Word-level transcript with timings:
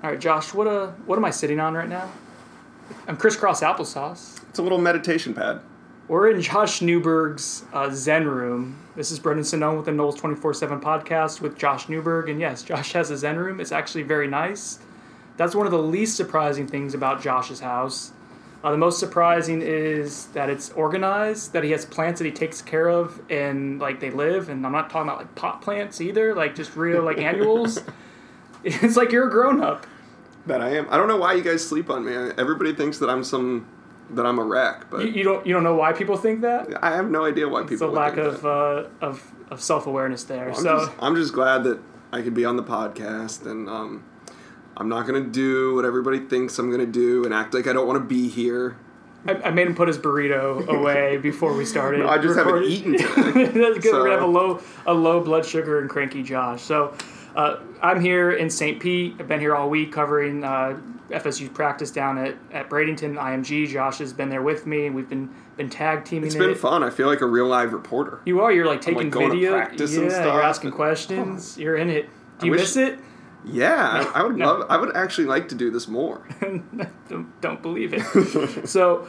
All 0.00 0.10
right, 0.10 0.20
Josh. 0.20 0.54
What 0.54 0.68
uh, 0.68 0.88
what 1.06 1.16
am 1.16 1.24
I 1.24 1.30
sitting 1.30 1.58
on 1.58 1.74
right 1.74 1.88
now? 1.88 2.08
I'm 3.08 3.16
crisscross 3.16 3.62
applesauce. 3.62 4.40
It's 4.48 4.60
a 4.60 4.62
little 4.62 4.78
meditation 4.78 5.34
pad. 5.34 5.60
We're 6.06 6.30
in 6.30 6.40
Josh 6.40 6.80
Newberg's 6.80 7.64
uh, 7.72 7.90
Zen 7.90 8.26
room. 8.28 8.78
This 8.94 9.10
is 9.10 9.18
Brendan 9.18 9.44
Sonnone 9.44 9.76
with 9.76 9.86
the 9.86 9.90
Noles 9.90 10.16
24 10.16 10.54
7 10.54 10.80
podcast 10.80 11.40
with 11.40 11.58
Josh 11.58 11.88
Newberg. 11.88 12.28
And 12.28 12.38
yes, 12.38 12.62
Josh 12.62 12.92
has 12.92 13.10
a 13.10 13.16
Zen 13.16 13.38
room. 13.38 13.58
It's 13.58 13.72
actually 13.72 14.04
very 14.04 14.28
nice. 14.28 14.78
That's 15.36 15.56
one 15.56 15.66
of 15.66 15.72
the 15.72 15.82
least 15.82 16.16
surprising 16.16 16.68
things 16.68 16.94
about 16.94 17.20
Josh's 17.20 17.60
house. 17.60 18.12
Uh, 18.62 18.70
the 18.70 18.78
most 18.78 19.00
surprising 19.00 19.62
is 19.62 20.26
that 20.26 20.48
it's 20.48 20.70
organized, 20.70 21.52
that 21.52 21.64
he 21.64 21.72
has 21.72 21.84
plants 21.84 22.20
that 22.20 22.24
he 22.24 22.32
takes 22.32 22.62
care 22.62 22.88
of 22.88 23.20
and 23.30 23.80
like 23.80 23.98
they 23.98 24.10
live. 24.10 24.48
And 24.48 24.64
I'm 24.64 24.72
not 24.72 24.90
talking 24.90 25.08
about 25.08 25.18
like 25.18 25.34
pot 25.34 25.60
plants 25.60 26.00
either, 26.00 26.36
like 26.36 26.54
just 26.54 26.76
real 26.76 27.02
like 27.02 27.18
annuals. 27.18 27.80
It's 28.64 28.96
like 28.96 29.12
you're 29.12 29.26
a 29.28 29.30
grown 29.30 29.60
up. 29.62 29.86
That 30.46 30.60
I 30.62 30.70
am. 30.76 30.86
I 30.90 30.96
don't 30.96 31.08
know 31.08 31.16
why 31.18 31.34
you 31.34 31.42
guys 31.42 31.66
sleep 31.66 31.90
on 31.90 32.04
me. 32.04 32.12
Everybody 32.38 32.74
thinks 32.74 32.98
that 32.98 33.10
I'm 33.10 33.22
some 33.24 33.66
that 34.10 34.24
I'm 34.24 34.38
a 34.38 34.42
wreck, 34.44 34.88
but 34.90 35.02
You, 35.04 35.08
you 35.12 35.22
don't 35.24 35.46
you 35.46 35.52
don't 35.52 35.62
know 35.64 35.74
why 35.74 35.92
people 35.92 36.16
think 36.16 36.40
that. 36.40 36.82
I 36.82 36.92
have 36.96 37.10
no 37.10 37.24
idea 37.26 37.46
why 37.48 37.60
It's 37.62 37.70
people. 37.70 37.88
a 37.88 37.90
would 37.90 37.96
lack 37.96 38.14
think 38.14 38.26
of, 38.26 38.42
that. 38.42 38.48
uh, 38.48 38.88
of 39.06 39.32
of 39.50 39.60
self 39.62 39.86
awareness 39.86 40.24
there. 40.24 40.48
I'm, 40.48 40.54
so 40.54 40.78
just, 40.78 40.92
I'm 41.00 41.14
just 41.16 41.32
glad 41.34 41.64
that 41.64 41.78
I 42.12 42.22
could 42.22 42.32
be 42.34 42.44
on 42.46 42.56
the 42.56 42.62
podcast, 42.62 43.44
and 43.46 43.68
um, 43.68 44.04
I'm 44.78 44.88
not 44.88 45.06
gonna 45.06 45.20
do 45.20 45.74
what 45.74 45.84
everybody 45.84 46.20
thinks 46.20 46.58
I'm 46.58 46.70
gonna 46.70 46.86
do 46.86 47.24
and 47.24 47.34
act 47.34 47.52
like 47.52 47.66
I 47.66 47.72
don't 47.74 47.86
want 47.86 47.98
to 48.00 48.04
be 48.06 48.28
here. 48.28 48.76
I, 49.26 49.32
I 49.34 49.50
made 49.50 49.66
him 49.66 49.74
put 49.74 49.88
his 49.88 49.98
burrito 49.98 50.66
away 50.68 51.16
before 51.22 51.52
we 51.52 51.66
started. 51.66 52.06
I 52.06 52.16
just 52.16 52.36
haven't 52.38 52.54
recording. 52.54 52.70
eaten 52.70 52.92
today. 52.96 53.44
That's 53.60 53.78
good. 53.80 53.92
We're 53.92 54.04
gonna 54.04 54.12
have 54.12 54.22
a 54.22 54.26
low 54.26 54.62
a 54.86 54.94
low 54.94 55.20
blood 55.20 55.44
sugar 55.44 55.80
and 55.80 55.90
cranky 55.90 56.22
Josh. 56.22 56.62
So 56.62 56.94
uh, 57.38 57.60
I'm 57.80 58.00
here 58.00 58.32
in 58.32 58.50
St. 58.50 58.80
Pete. 58.80 59.14
I've 59.20 59.28
been 59.28 59.38
here 59.38 59.54
all 59.54 59.70
week 59.70 59.92
covering 59.92 60.42
uh, 60.42 60.76
FSU 61.08 61.52
practice 61.54 61.92
down 61.92 62.18
at, 62.18 62.34
at 62.52 62.68
Bradenton 62.68 63.14
IMG. 63.14 63.68
Josh 63.68 63.98
has 63.98 64.12
been 64.12 64.28
there 64.28 64.42
with 64.42 64.66
me. 64.66 64.86
and 64.86 64.96
We've 64.96 65.08
been 65.08 65.30
been 65.56 65.70
tag 65.70 66.04
teaming. 66.04 66.26
It's 66.26 66.34
it. 66.34 66.40
been 66.40 66.56
fun. 66.56 66.82
I 66.82 66.90
feel 66.90 67.06
like 67.06 67.20
a 67.20 67.26
real 67.26 67.46
live 67.46 67.72
reporter. 67.72 68.20
You 68.24 68.40
are. 68.40 68.50
You're 68.50 68.66
like 68.66 68.80
taking 68.80 69.04
like, 69.04 69.10
going 69.10 69.28
to 69.30 69.34
video. 69.36 69.52
practice 69.52 69.94
yeah, 69.94 70.02
and 70.02 70.10
you're 70.10 70.42
asking 70.42 70.72
questions. 70.72 71.56
You're 71.56 71.76
in 71.76 71.90
it. 71.90 72.10
Do 72.40 72.46
you 72.46 72.52
miss 72.52 72.76
it? 72.76 72.98
Yeah, 73.44 74.10
I, 74.14 74.20
I 74.20 74.22
would 74.24 74.36
No. 74.36 74.46
love. 74.46 74.66
I 74.68 74.76
would 74.76 74.96
actually 74.96 75.28
like 75.28 75.48
to 75.50 75.54
do 75.54 75.70
this 75.70 75.86
more. 75.86 76.26
don't, 77.08 77.40
don't 77.40 77.62
believe 77.62 77.94
it. 77.94 78.68
so 78.68 79.06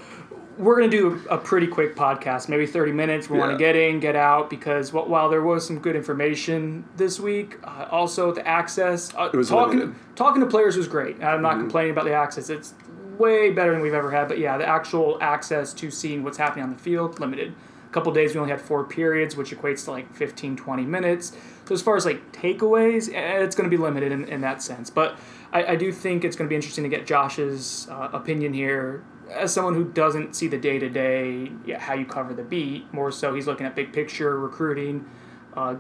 we're 0.60 0.76
going 0.76 0.92
to 0.92 0.98
do 0.98 1.22
a 1.30 1.38
pretty 1.38 1.68
quick 1.68 1.96
podcast, 1.96 2.50
maybe 2.50 2.66
30 2.68 2.92
minutes. 2.92 3.30
We 3.30 3.40
want 3.40 3.54
to 3.54 3.58
get 3.58 3.78
in, 3.78 4.02
get 4.02 4.18
out, 4.18 4.50
because 4.50 4.92
while 4.92 5.30
there 5.30 5.42
was 5.42 5.66
some 5.66 5.80
good 5.80 5.96
information 5.96 6.84
this 6.98 7.18
week, 7.18 7.56
uh, 7.64 7.88
also 7.90 8.34
the 8.34 8.46
access, 8.46 9.16
uh, 9.16 9.30
It 9.34 9.38
was 9.38 9.48
talking, 9.48 9.80
limited. 9.80 9.96
Mm-hmm. 9.96 10.16
talking 10.16 10.42
to 10.42 10.48
players 10.48 10.76
was 10.76 10.90
great. 10.90 11.24
I'm 11.24 11.42
not 11.42 11.60
complaining 11.60 11.92
about 11.92 12.04
the 12.04 12.14
access. 12.14 12.50
It's 12.50 12.74
way 13.18 13.52
better 13.52 13.72
than 13.72 13.80
we've 13.80 13.94
ever 13.94 14.12
had. 14.12 14.28
But 14.28 14.38
yeah, 14.38 14.58
the 14.58 14.68
actual 14.68 15.18
access 15.22 15.74
to 15.76 15.90
seeing 15.90 16.24
what's 16.24 16.38
happening 16.38 16.64
on 16.64 16.72
the 16.72 16.78
field, 16.78 17.22
limited. 17.22 17.56
A 17.90 17.92
couple 17.94 18.12
days 18.12 18.34
we 18.34 18.42
only 18.42 18.52
had 18.52 18.62
four 18.62 18.84
periods, 18.84 19.38
which 19.38 19.52
equates 19.52 19.86
to 19.86 19.92
like 19.92 20.14
15, 20.14 20.58
20 20.58 20.86
minutes. 20.86 21.32
So 21.66 21.74
as 21.74 21.82
far 21.82 21.96
as 21.96 22.06
like 22.06 22.34
takeaways, 22.34 23.14
eh, 23.14 23.44
it's 23.44 23.56
going 23.56 23.70
to 23.70 23.76
be 23.76 23.82
limited 23.82 24.12
in, 24.12 24.26
in 24.26 24.42
that 24.42 24.62
sense. 24.62 24.90
But 24.90 25.18
I, 25.54 25.68
I 25.68 25.76
do 25.78 25.94
think 25.94 26.26
it's 26.26 26.36
going 26.36 26.48
to 26.48 26.50
be 26.50 26.56
interesting 26.56 26.84
to 26.84 26.90
get 26.90 27.08
Josh's 27.08 27.88
uh, 27.90 28.10
opinion 28.12 28.54
here 28.54 29.04
as 29.32 29.54
someone 29.54 29.76
who 29.76 29.86
doesn't 29.86 30.36
see 30.36 30.48
the 30.48 30.58
day 30.58 30.80
to 30.80 30.90
day, 30.90 31.52
how 31.78 31.94
you 31.94 32.06
cover 32.06 32.34
the 32.34 32.44
beat. 32.44 32.92
More 32.94 33.12
so, 33.12 33.34
he's 33.34 33.48
looking 33.48 33.66
at 33.66 33.76
big 33.76 33.94
picture 33.94 34.40
recruiting, 34.40 35.10
uh, 35.56 35.76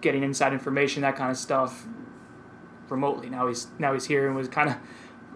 getting 0.00 0.22
inside 0.22 0.52
information, 0.52 1.02
that 1.02 1.16
kind 1.16 1.30
of 1.30 1.36
stuff 1.36 1.86
remotely. 2.88 3.28
Now 3.30 3.48
he's 3.48 3.68
now 3.78 3.92
he's 3.92 4.04
here 4.06 4.26
and 4.26 4.36
was 4.36 4.48
kind 4.48 4.70
of 4.70 4.76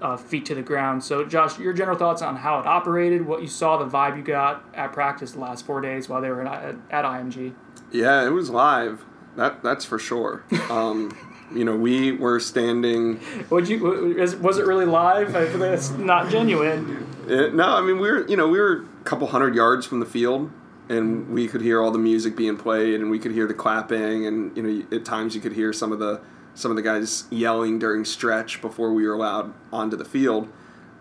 uh, 0.00 0.16
feet 0.16 0.46
to 0.46 0.54
the 0.54 0.62
ground. 0.62 1.02
So, 1.02 1.24
Josh, 1.24 1.58
your 1.58 1.72
general 1.72 1.98
thoughts 1.98 2.22
on 2.22 2.36
how 2.36 2.60
it 2.60 2.66
operated, 2.66 3.26
what 3.26 3.42
you 3.42 3.48
saw, 3.48 3.76
the 3.76 3.86
vibe 3.86 4.16
you 4.16 4.22
got 4.22 4.64
at 4.74 4.92
practice 4.92 5.32
the 5.32 5.40
last 5.40 5.66
four 5.66 5.80
days 5.80 6.08
while 6.08 6.20
they 6.20 6.30
were 6.30 6.46
at, 6.46 6.76
at 6.90 7.04
IMG. 7.04 7.54
Yeah, 7.91 8.26
it 8.26 8.30
was 8.30 8.50
live. 8.50 9.04
That 9.36 9.62
that's 9.62 9.84
for 9.84 9.98
sure. 9.98 10.44
Um, 10.70 11.16
you 11.54 11.64
know, 11.64 11.76
we 11.76 12.12
were 12.12 12.38
standing. 12.41 13.20
Would 13.48 13.68
you 13.68 14.14
was, 14.18 14.36
was 14.36 14.58
it 14.58 14.66
really 14.66 14.84
live? 14.84 15.34
I 15.34 15.47
feel 15.47 15.60
like 15.60 15.70
it's 15.70 15.91
not 15.91 16.28
genuine. 16.28 17.07
Eh, 17.28 17.50
no, 17.53 17.65
I 17.65 17.81
mean 17.81 17.99
we 17.99 18.11
were. 18.11 18.27
You 18.28 18.37
know, 18.37 18.49
we 18.49 18.59
were 18.59 18.84
a 19.00 19.05
couple 19.05 19.27
hundred 19.27 19.55
yards 19.55 19.87
from 19.87 20.00
the 20.00 20.06
field, 20.06 20.50
and 20.89 21.28
we 21.28 21.49
could 21.49 21.61
hear 21.61 21.83
all 21.83 21.91
the 21.91 21.99
music 21.99 22.37
being 22.37 22.56
played, 22.56 23.00
and 23.00 23.11
we 23.11 23.19
could 23.19 23.33
hear 23.33 23.47
the 23.47 23.55
clapping, 23.55 24.27
and 24.27 24.56
you 24.56 24.62
know, 24.62 24.97
at 24.97 25.05
times 25.05 25.34
you 25.34 25.41
could 25.41 25.53
hear 25.53 25.72
some 25.72 25.93
of 25.93 25.99
the 25.99 26.21
some 26.55 26.71
of 26.72 26.77
the 26.77 26.83
guys 26.83 27.25
yelling 27.31 27.78
during 27.78 28.05
stretch 28.05 28.61
before 28.61 28.93
we 28.93 29.06
were 29.06 29.15
allowed 29.15 29.55
onto 29.72 29.97
the 29.97 30.05
field. 30.05 30.49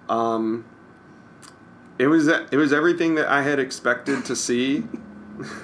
Um, 0.08 0.66
it 1.98 2.08
was 2.08 2.28
it 2.28 2.56
was 2.56 2.72
everything 2.72 3.16
that 3.16 3.28
I 3.28 3.42
had 3.42 3.59
expected 3.59 4.26
to 4.26 4.36
see, 4.36 4.84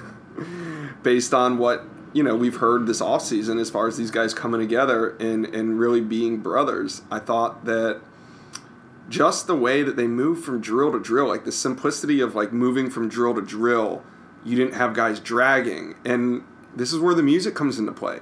based 1.02 1.32
on 1.32 1.58
what 1.58 1.84
you 2.12 2.22
know 2.22 2.34
we've 2.34 2.56
heard 2.56 2.86
this 2.86 3.00
offseason 3.00 3.60
as 3.60 3.70
far 3.70 3.86
as 3.86 3.96
these 3.96 4.10
guys 4.10 4.34
coming 4.34 4.60
together 4.60 5.16
and 5.18 5.46
and 5.46 5.78
really 5.78 6.00
being 6.00 6.38
brothers. 6.38 7.02
I 7.10 7.20
thought 7.20 7.64
that 7.66 8.00
just 9.14 9.46
the 9.46 9.54
way 9.54 9.84
that 9.84 9.94
they 9.94 10.08
move 10.08 10.44
from 10.44 10.60
drill 10.60 10.90
to 10.90 10.98
drill, 10.98 11.28
like 11.28 11.44
the 11.44 11.52
simplicity 11.52 12.20
of 12.20 12.34
like 12.34 12.52
moving 12.52 12.90
from 12.90 13.08
drill 13.08 13.32
to 13.36 13.40
drill, 13.40 14.02
you 14.44 14.56
didn't 14.56 14.74
have 14.74 14.92
guys 14.92 15.20
dragging, 15.20 15.94
and 16.04 16.42
this 16.74 16.92
is 16.92 16.98
where 16.98 17.14
the 17.14 17.22
music 17.22 17.54
comes 17.54 17.78
into 17.78 17.92
play. 17.92 18.18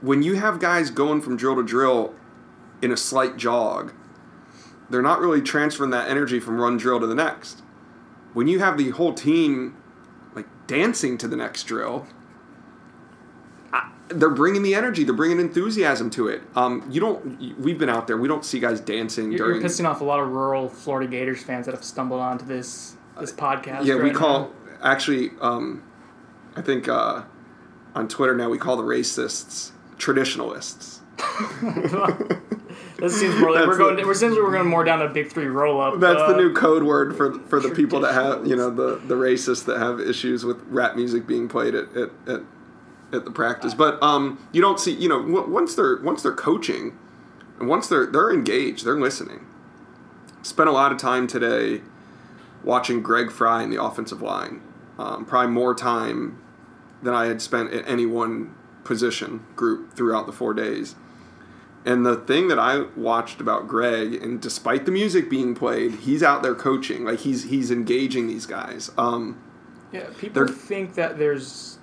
When 0.00 0.22
you 0.22 0.36
have 0.36 0.60
guys 0.60 0.88
going 0.88 1.20
from 1.20 1.36
drill 1.36 1.56
to 1.56 1.62
drill 1.62 2.14
in 2.80 2.90
a 2.90 2.96
slight 2.96 3.36
jog, 3.36 3.92
they're 4.88 5.02
not 5.02 5.20
really 5.20 5.42
transferring 5.42 5.90
that 5.90 6.08
energy 6.08 6.40
from 6.40 6.58
one 6.58 6.78
drill 6.78 7.00
to 7.00 7.06
the 7.06 7.14
next. 7.14 7.60
When 8.32 8.48
you 8.48 8.60
have 8.60 8.78
the 8.78 8.90
whole 8.90 9.12
team 9.12 9.76
like 10.34 10.46
dancing 10.66 11.18
to 11.18 11.28
the 11.28 11.36
next 11.36 11.64
drill, 11.64 12.06
they're 14.14 14.30
bringing 14.30 14.62
the 14.62 14.74
energy, 14.74 15.04
they're 15.04 15.14
bringing 15.14 15.40
enthusiasm 15.40 16.10
to 16.10 16.28
it. 16.28 16.42
Um, 16.54 16.86
you 16.90 17.00
don't. 17.00 17.58
We've 17.58 17.78
been 17.78 17.88
out 17.88 18.06
there. 18.06 18.16
We 18.16 18.28
don't 18.28 18.44
see 18.44 18.60
guys 18.60 18.80
dancing 18.80 19.30
You're, 19.30 19.46
during. 19.48 19.60
you're 19.60 19.70
pissing 19.70 19.88
off 19.88 20.00
a 20.00 20.04
lot 20.04 20.20
of 20.20 20.28
rural 20.28 20.68
Florida 20.68 21.10
Gators 21.10 21.42
fans 21.42 21.66
that 21.66 21.74
have 21.74 21.84
stumbled 21.84 22.20
onto 22.20 22.44
this 22.44 22.96
this 23.18 23.32
podcast. 23.32 23.84
yeah, 23.84 23.94
we 23.94 24.02
right 24.02 24.14
call 24.14 24.52
actually. 24.82 25.30
Um, 25.40 25.82
I 26.56 26.62
think 26.62 26.88
uh, 26.88 27.22
on 27.94 28.08
Twitter 28.08 28.34
now 28.34 28.48
we 28.48 28.58
call 28.58 28.76
the 28.76 28.82
racists 28.82 29.72
traditionalists. 29.98 31.00
This 32.98 33.18
seems 33.18 33.34
more 33.40 33.52
like 33.52 33.66
we're 33.66 33.76
going. 33.76 33.96
the- 33.96 34.04
we're 34.04 34.12
essentially 34.12 34.40
we're 34.40 34.52
going 34.52 34.68
more 34.68 34.84
down 34.84 35.02
a 35.02 35.08
big 35.08 35.30
three 35.30 35.46
roll 35.46 35.80
up. 35.80 35.98
That's 35.98 36.20
uh, 36.20 36.32
the 36.32 36.36
new 36.36 36.52
code 36.52 36.84
word 36.84 37.16
for 37.16 37.38
for 37.40 37.60
the 37.60 37.70
people 37.70 38.00
that 38.00 38.14
have 38.14 38.46
you 38.46 38.54
know 38.56 38.70
the 38.70 38.96
the 39.06 39.14
racists 39.14 39.64
that 39.64 39.78
have 39.78 40.00
issues 40.00 40.44
with 40.44 40.62
rap 40.68 40.94
music 40.96 41.26
being 41.26 41.48
played 41.48 41.74
at 41.74 41.94
at, 41.96 42.10
at, 42.26 42.40
at 43.12 43.24
the 43.24 43.30
practice. 43.30 43.74
But 43.74 44.02
um, 44.02 44.46
you 44.52 44.60
don't 44.60 44.80
see 44.80 44.92
you 44.92 45.08
know 45.08 45.20
w- 45.20 45.48
once 45.48 45.74
they're 45.74 45.96
once 46.02 46.22
they're 46.22 46.32
coaching, 46.32 46.96
and 47.58 47.68
once 47.68 47.88
they're 47.88 48.06
they're 48.06 48.32
engaged, 48.32 48.84
they're 48.84 48.98
listening. 48.98 49.46
Spent 50.42 50.68
a 50.68 50.72
lot 50.72 50.92
of 50.92 50.98
time 50.98 51.26
today 51.26 51.80
watching 52.62 53.02
Greg 53.02 53.30
Frey 53.30 53.62
in 53.62 53.70
the 53.70 53.82
offensive 53.82 54.22
line. 54.22 54.60
Um, 54.98 55.24
probably 55.24 55.50
more 55.52 55.74
time 55.74 56.40
than 57.02 57.14
I 57.14 57.26
had 57.26 57.42
spent 57.42 57.72
at 57.72 57.86
any 57.88 58.06
one 58.06 58.54
position 58.84 59.44
group 59.56 59.94
throughout 59.96 60.26
the 60.26 60.32
four 60.32 60.54
days. 60.54 60.94
And 61.86 62.06
the 62.06 62.16
thing 62.16 62.48
that 62.48 62.58
I 62.58 62.84
watched 62.96 63.40
about 63.42 63.68
Greg, 63.68 64.14
and 64.14 64.40
despite 64.40 64.86
the 64.86 64.90
music 64.92 65.28
being 65.28 65.54
played, 65.54 65.92
he's 65.96 66.22
out 66.22 66.42
there 66.42 66.54
coaching. 66.54 67.04
Like 67.04 67.20
he's 67.20 67.44
he's 67.44 67.70
engaging 67.70 68.26
these 68.26 68.46
guys. 68.46 68.90
Um, 68.96 69.38
Yeah, 69.92 70.06
people 70.18 70.46
think 70.46 70.94
that 70.94 71.18
there's 71.18 71.78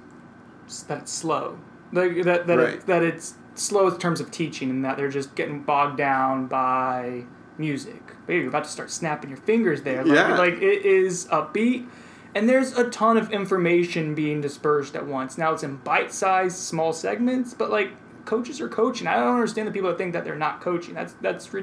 that 0.84 1.00
it's 1.00 1.12
slow, 1.12 1.58
like 1.92 2.24
that 2.24 2.48
that 2.48 2.58
Right. 2.58 2.74
it, 2.76 2.86
that 2.88 3.04
it's 3.04 3.36
slow 3.56 3.88
in 3.90 3.98
terms 3.98 4.20
of 4.22 4.32
teaching, 4.32 4.70
and 4.70 4.84
that 4.86 4.98
they're 4.98 5.10
just 5.10 5.36
getting 5.36 5.62
bogged 5.62 5.98
down 5.98 6.48
by 6.48 7.24
music. 7.58 8.02
Baby, 8.26 8.40
you're 8.42 8.50
about 8.50 8.64
to 8.64 8.70
start 8.70 8.90
snapping 8.90 9.30
your 9.30 9.38
fingers 9.40 9.84
there. 9.84 10.04
Like, 10.04 10.16
Yeah. 10.16 10.38
like 10.38 10.54
it 10.62 10.86
is 10.86 11.26
upbeat, 11.28 11.86
and 12.34 12.48
there's 12.50 12.78
a 12.78 12.90
ton 12.90 13.18
of 13.18 13.32
information 13.32 14.16
being 14.16 14.42
dispersed 14.42 14.96
at 14.96 15.06
once. 15.06 15.38
Now 15.38 15.54
it's 15.54 15.64
in 15.64 15.76
bite-sized, 15.78 16.58
small 16.58 16.94
segments, 16.94 17.54
but 17.54 17.70
like 17.70 17.92
coaches 18.26 18.62
are 18.62 18.70
coaching. 18.70 19.08
I 19.08 19.16
don't 19.16 19.34
understand 19.34 19.68
the 19.68 19.72
people 19.72 19.90
that 19.90 19.98
think 19.98 20.14
that 20.14 20.24
they're 20.24 20.36
not 20.36 20.62
coaching. 20.62 20.94
That's 20.96 21.14
that's 21.22 21.54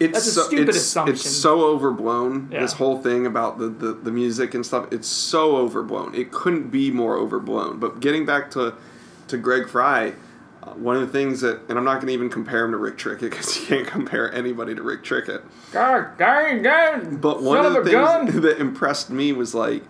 it's 0.00 0.12
that's 0.12 0.26
a 0.26 0.30
so, 0.30 0.42
stupid 0.42 0.68
it's, 0.70 0.78
assumption. 0.78 1.14
It's 1.14 1.28
so 1.30 1.62
overblown. 1.66 2.48
Yeah. 2.52 2.60
This 2.60 2.72
whole 2.74 3.00
thing 3.02 3.26
about 3.26 3.58
the, 3.58 3.68
the 3.68 3.92
the 3.94 4.10
music 4.10 4.54
and 4.54 4.64
stuff. 4.64 4.86
It's 4.92 5.08
so 5.08 5.56
overblown. 5.56 6.14
It 6.14 6.30
couldn't 6.32 6.68
be 6.70 6.90
more 6.90 7.16
overblown. 7.16 7.78
But 7.78 8.00
getting 8.00 8.26
back 8.26 8.50
to 8.52 8.74
to 9.28 9.36
Greg 9.36 9.68
Frey. 9.68 10.14
uh, 10.62 10.70
One 10.70 10.94
of 10.96 11.02
the 11.02 11.08
things 11.12 11.40
that, 11.40 11.60
and 11.68 11.76
I'm 11.78 11.84
not 11.84 11.94
going 11.96 12.06
to 12.08 12.12
even 12.12 12.30
compare 12.30 12.64
him 12.64 12.70
to 12.72 12.76
Rick 12.76 12.96
Trickett 12.96 13.20
because 13.30 13.58
you 13.58 13.66
can't 13.66 13.86
compare 13.86 14.32
anybody 14.32 14.74
to 14.74 14.82
Rick 14.82 15.02
Trickett. 15.02 15.42
God, 15.72 16.16
dang, 16.16 16.62
dang, 16.62 17.16
But 17.16 17.42
one 17.42 17.64
of 17.66 17.72
the 17.72 17.82
things 17.82 17.92
gun. 17.92 18.26
that 18.42 18.58
impressed 18.60 19.10
me 19.10 19.32
was 19.32 19.52
like, 19.54 19.82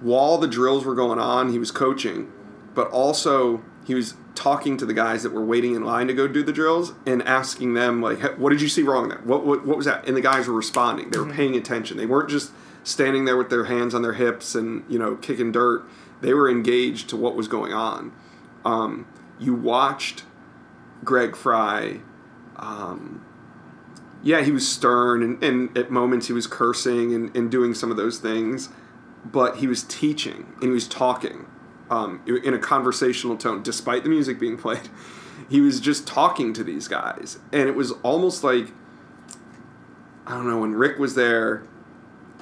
while 0.00 0.38
the 0.38 0.48
drills 0.48 0.84
were 0.84 0.94
going 0.94 1.18
on, 1.18 1.50
he 1.52 1.58
was 1.58 1.70
coaching, 1.70 2.32
but 2.74 2.88
also 2.90 3.62
he 3.86 3.94
was 3.94 4.14
talking 4.34 4.76
to 4.76 4.86
the 4.86 4.94
guys 4.94 5.22
that 5.22 5.32
were 5.32 5.44
waiting 5.44 5.74
in 5.74 5.84
line 5.84 6.08
to 6.08 6.14
go 6.14 6.26
do 6.26 6.42
the 6.42 6.52
drills 6.52 6.92
and 7.06 7.22
asking 7.22 7.74
them 7.74 8.02
like, 8.02 8.20
"Hey, 8.20 8.34
"What 8.36 8.50
did 8.50 8.60
you 8.60 8.68
see 8.68 8.82
wrong 8.82 9.08
there? 9.08 9.20
What 9.24 9.46
what, 9.46 9.66
what 9.66 9.76
was 9.76 9.86
that?" 9.86 10.06
And 10.06 10.16
the 10.16 10.20
guys 10.20 10.46
were 10.48 10.54
responding. 10.54 11.10
They 11.10 11.18
were 11.18 11.32
paying 11.32 11.56
attention. 11.56 11.96
They 11.96 12.06
weren't 12.06 12.30
just 12.30 12.52
standing 12.82 13.24
there 13.24 13.36
with 13.36 13.50
their 13.50 13.64
hands 13.64 13.94
on 13.94 14.02
their 14.02 14.12
hips 14.14 14.54
and 14.54 14.84
you 14.88 14.98
know 14.98 15.16
kicking 15.16 15.52
dirt. 15.52 15.84
They 16.20 16.34
were 16.34 16.50
engaged 16.50 17.08
to 17.10 17.16
what 17.16 17.34
was 17.34 17.48
going 17.48 17.72
on. 17.72 18.12
Um, 18.64 19.06
you 19.38 19.54
watched 19.54 20.24
Greg 21.04 21.36
Frey. 21.36 22.00
Um, 22.56 23.24
yeah, 24.22 24.40
he 24.40 24.52
was 24.52 24.66
stern, 24.66 25.22
and, 25.22 25.44
and 25.44 25.76
at 25.76 25.90
moments 25.90 26.28
he 26.28 26.32
was 26.32 26.46
cursing 26.46 27.14
and, 27.14 27.36
and 27.36 27.50
doing 27.50 27.74
some 27.74 27.90
of 27.90 27.98
those 27.98 28.18
things, 28.18 28.70
but 29.24 29.58
he 29.58 29.66
was 29.66 29.82
teaching 29.82 30.46
and 30.54 30.62
he 30.62 30.70
was 30.70 30.88
talking 30.88 31.46
um, 31.90 32.22
in 32.26 32.54
a 32.54 32.58
conversational 32.58 33.36
tone, 33.36 33.62
despite 33.62 34.02
the 34.02 34.08
music 34.08 34.38
being 34.38 34.56
played. 34.56 34.88
He 35.50 35.60
was 35.60 35.80
just 35.80 36.06
talking 36.06 36.54
to 36.54 36.64
these 36.64 36.88
guys, 36.88 37.38
and 37.52 37.68
it 37.68 37.74
was 37.74 37.90
almost 38.02 38.44
like 38.44 38.68
I 40.26 40.34
don't 40.34 40.48
know 40.48 40.58
when 40.58 40.74
Rick 40.74 40.98
was 40.98 41.14
there, 41.14 41.64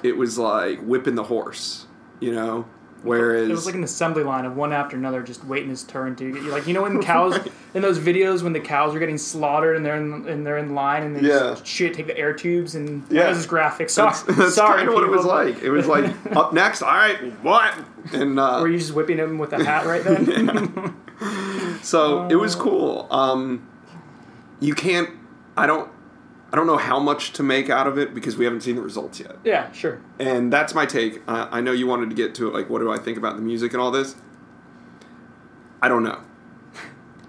it 0.03 0.15
was 0.15 0.37
like 0.37 0.79
whipping 0.81 1.15
the 1.15 1.23
horse, 1.23 1.87
you 2.19 2.31
know. 2.33 2.65
Whereas 3.03 3.49
It 3.49 3.51
was 3.51 3.65
like 3.65 3.75
an 3.75 3.83
assembly 3.83 4.23
line 4.23 4.45
of 4.45 4.55
one 4.55 4.71
after 4.73 4.95
another, 4.95 5.21
just 5.21 5.43
waiting 5.45 5.69
his 5.69 5.83
turn 5.83 6.15
to 6.15 6.31
get 6.31 6.41
you. 6.41 6.49
Like 6.51 6.67
you 6.67 6.73
know 6.73 6.81
when 6.83 7.01
cows 7.11 7.37
in 7.73 7.81
those 7.81 7.99
videos 7.99 8.41
when 8.43 8.53
the 8.53 8.59
cows 8.59 8.95
are 8.95 8.99
getting 8.99 9.17
slaughtered 9.17 9.75
and 9.75 9.85
they're 9.85 9.97
in 9.97 10.25
and 10.27 10.45
they're 10.45 10.57
in 10.57 10.73
line 10.73 11.03
and 11.03 11.15
they 11.15 11.21
Yeah. 11.27 11.39
just 11.51 11.65
shit 11.67 11.93
take 11.93 12.07
the 12.07 12.17
air 12.17 12.33
tubes 12.33 12.75
and 12.75 13.03
Yeah. 13.09 13.27
this 13.29 13.39
is 13.39 13.45
graphic. 13.45 13.89
Sorry, 13.89 14.11
that's, 14.13 14.23
that's 14.37 14.55
sorry, 14.55 14.77
kind 14.77 14.87
of 14.89 14.95
what 14.95 15.03
it 15.03 15.09
was 15.09 15.25
like. 15.25 15.61
It 15.61 15.69
was 15.69 15.85
like 15.87 16.13
up 16.35 16.53
next, 16.53 16.81
all 16.81 16.91
right, 16.93 17.17
what? 17.43 17.73
And 18.13 18.39
uh, 18.39 18.59
Were 18.61 18.67
you 18.69 18.77
just 18.77 18.93
whipping 18.93 19.17
him 19.17 19.37
with 19.37 19.53
a 19.53 19.63
hat 19.63 19.85
right 19.85 20.03
then? 20.03 20.95
So 21.81 22.25
it 22.27 22.35
Oh. 22.35 22.39
was 22.39 22.55
cool. 22.55 23.07
Um, 23.11 23.67
you 24.59 24.73
can't. 24.73 25.09
I 25.55 25.65
don't. 25.67 25.89
I 26.53 26.55
don't 26.55 26.67
know 26.67 26.77
how 26.77 26.99
much 26.99 27.33
to 27.33 27.43
make 27.43 27.71
out 27.71 27.87
of 27.87 27.97
it 27.97 28.13
because 28.13 28.37
we 28.37 28.45
haven't 28.45 28.61
seen 28.61 28.75
the 28.75 28.83
results 28.83 29.19
yet. 29.19 29.37
yeah, 29.43 29.71
sure. 29.71 29.99
And 30.19 30.53
that's 30.53 30.75
my 30.75 30.85
take. 30.85 31.23
Uh, 31.27 31.47
I 31.49 31.61
know 31.61 31.71
you 31.71 31.87
wanted 31.87 32.11
to 32.11 32.15
get 32.15 32.35
to 32.35 32.47
it. 32.47 32.53
Like, 32.53 32.69
what 32.69 32.77
do 32.79 32.91
I 32.91 32.99
think 32.99 33.17
about 33.17 33.35
the 33.37 33.41
music 33.41 33.73
and 33.73 33.81
all 33.81 33.89
this? 33.89 34.15
I 35.81 35.87
don't 35.89 36.03
know 36.03 36.21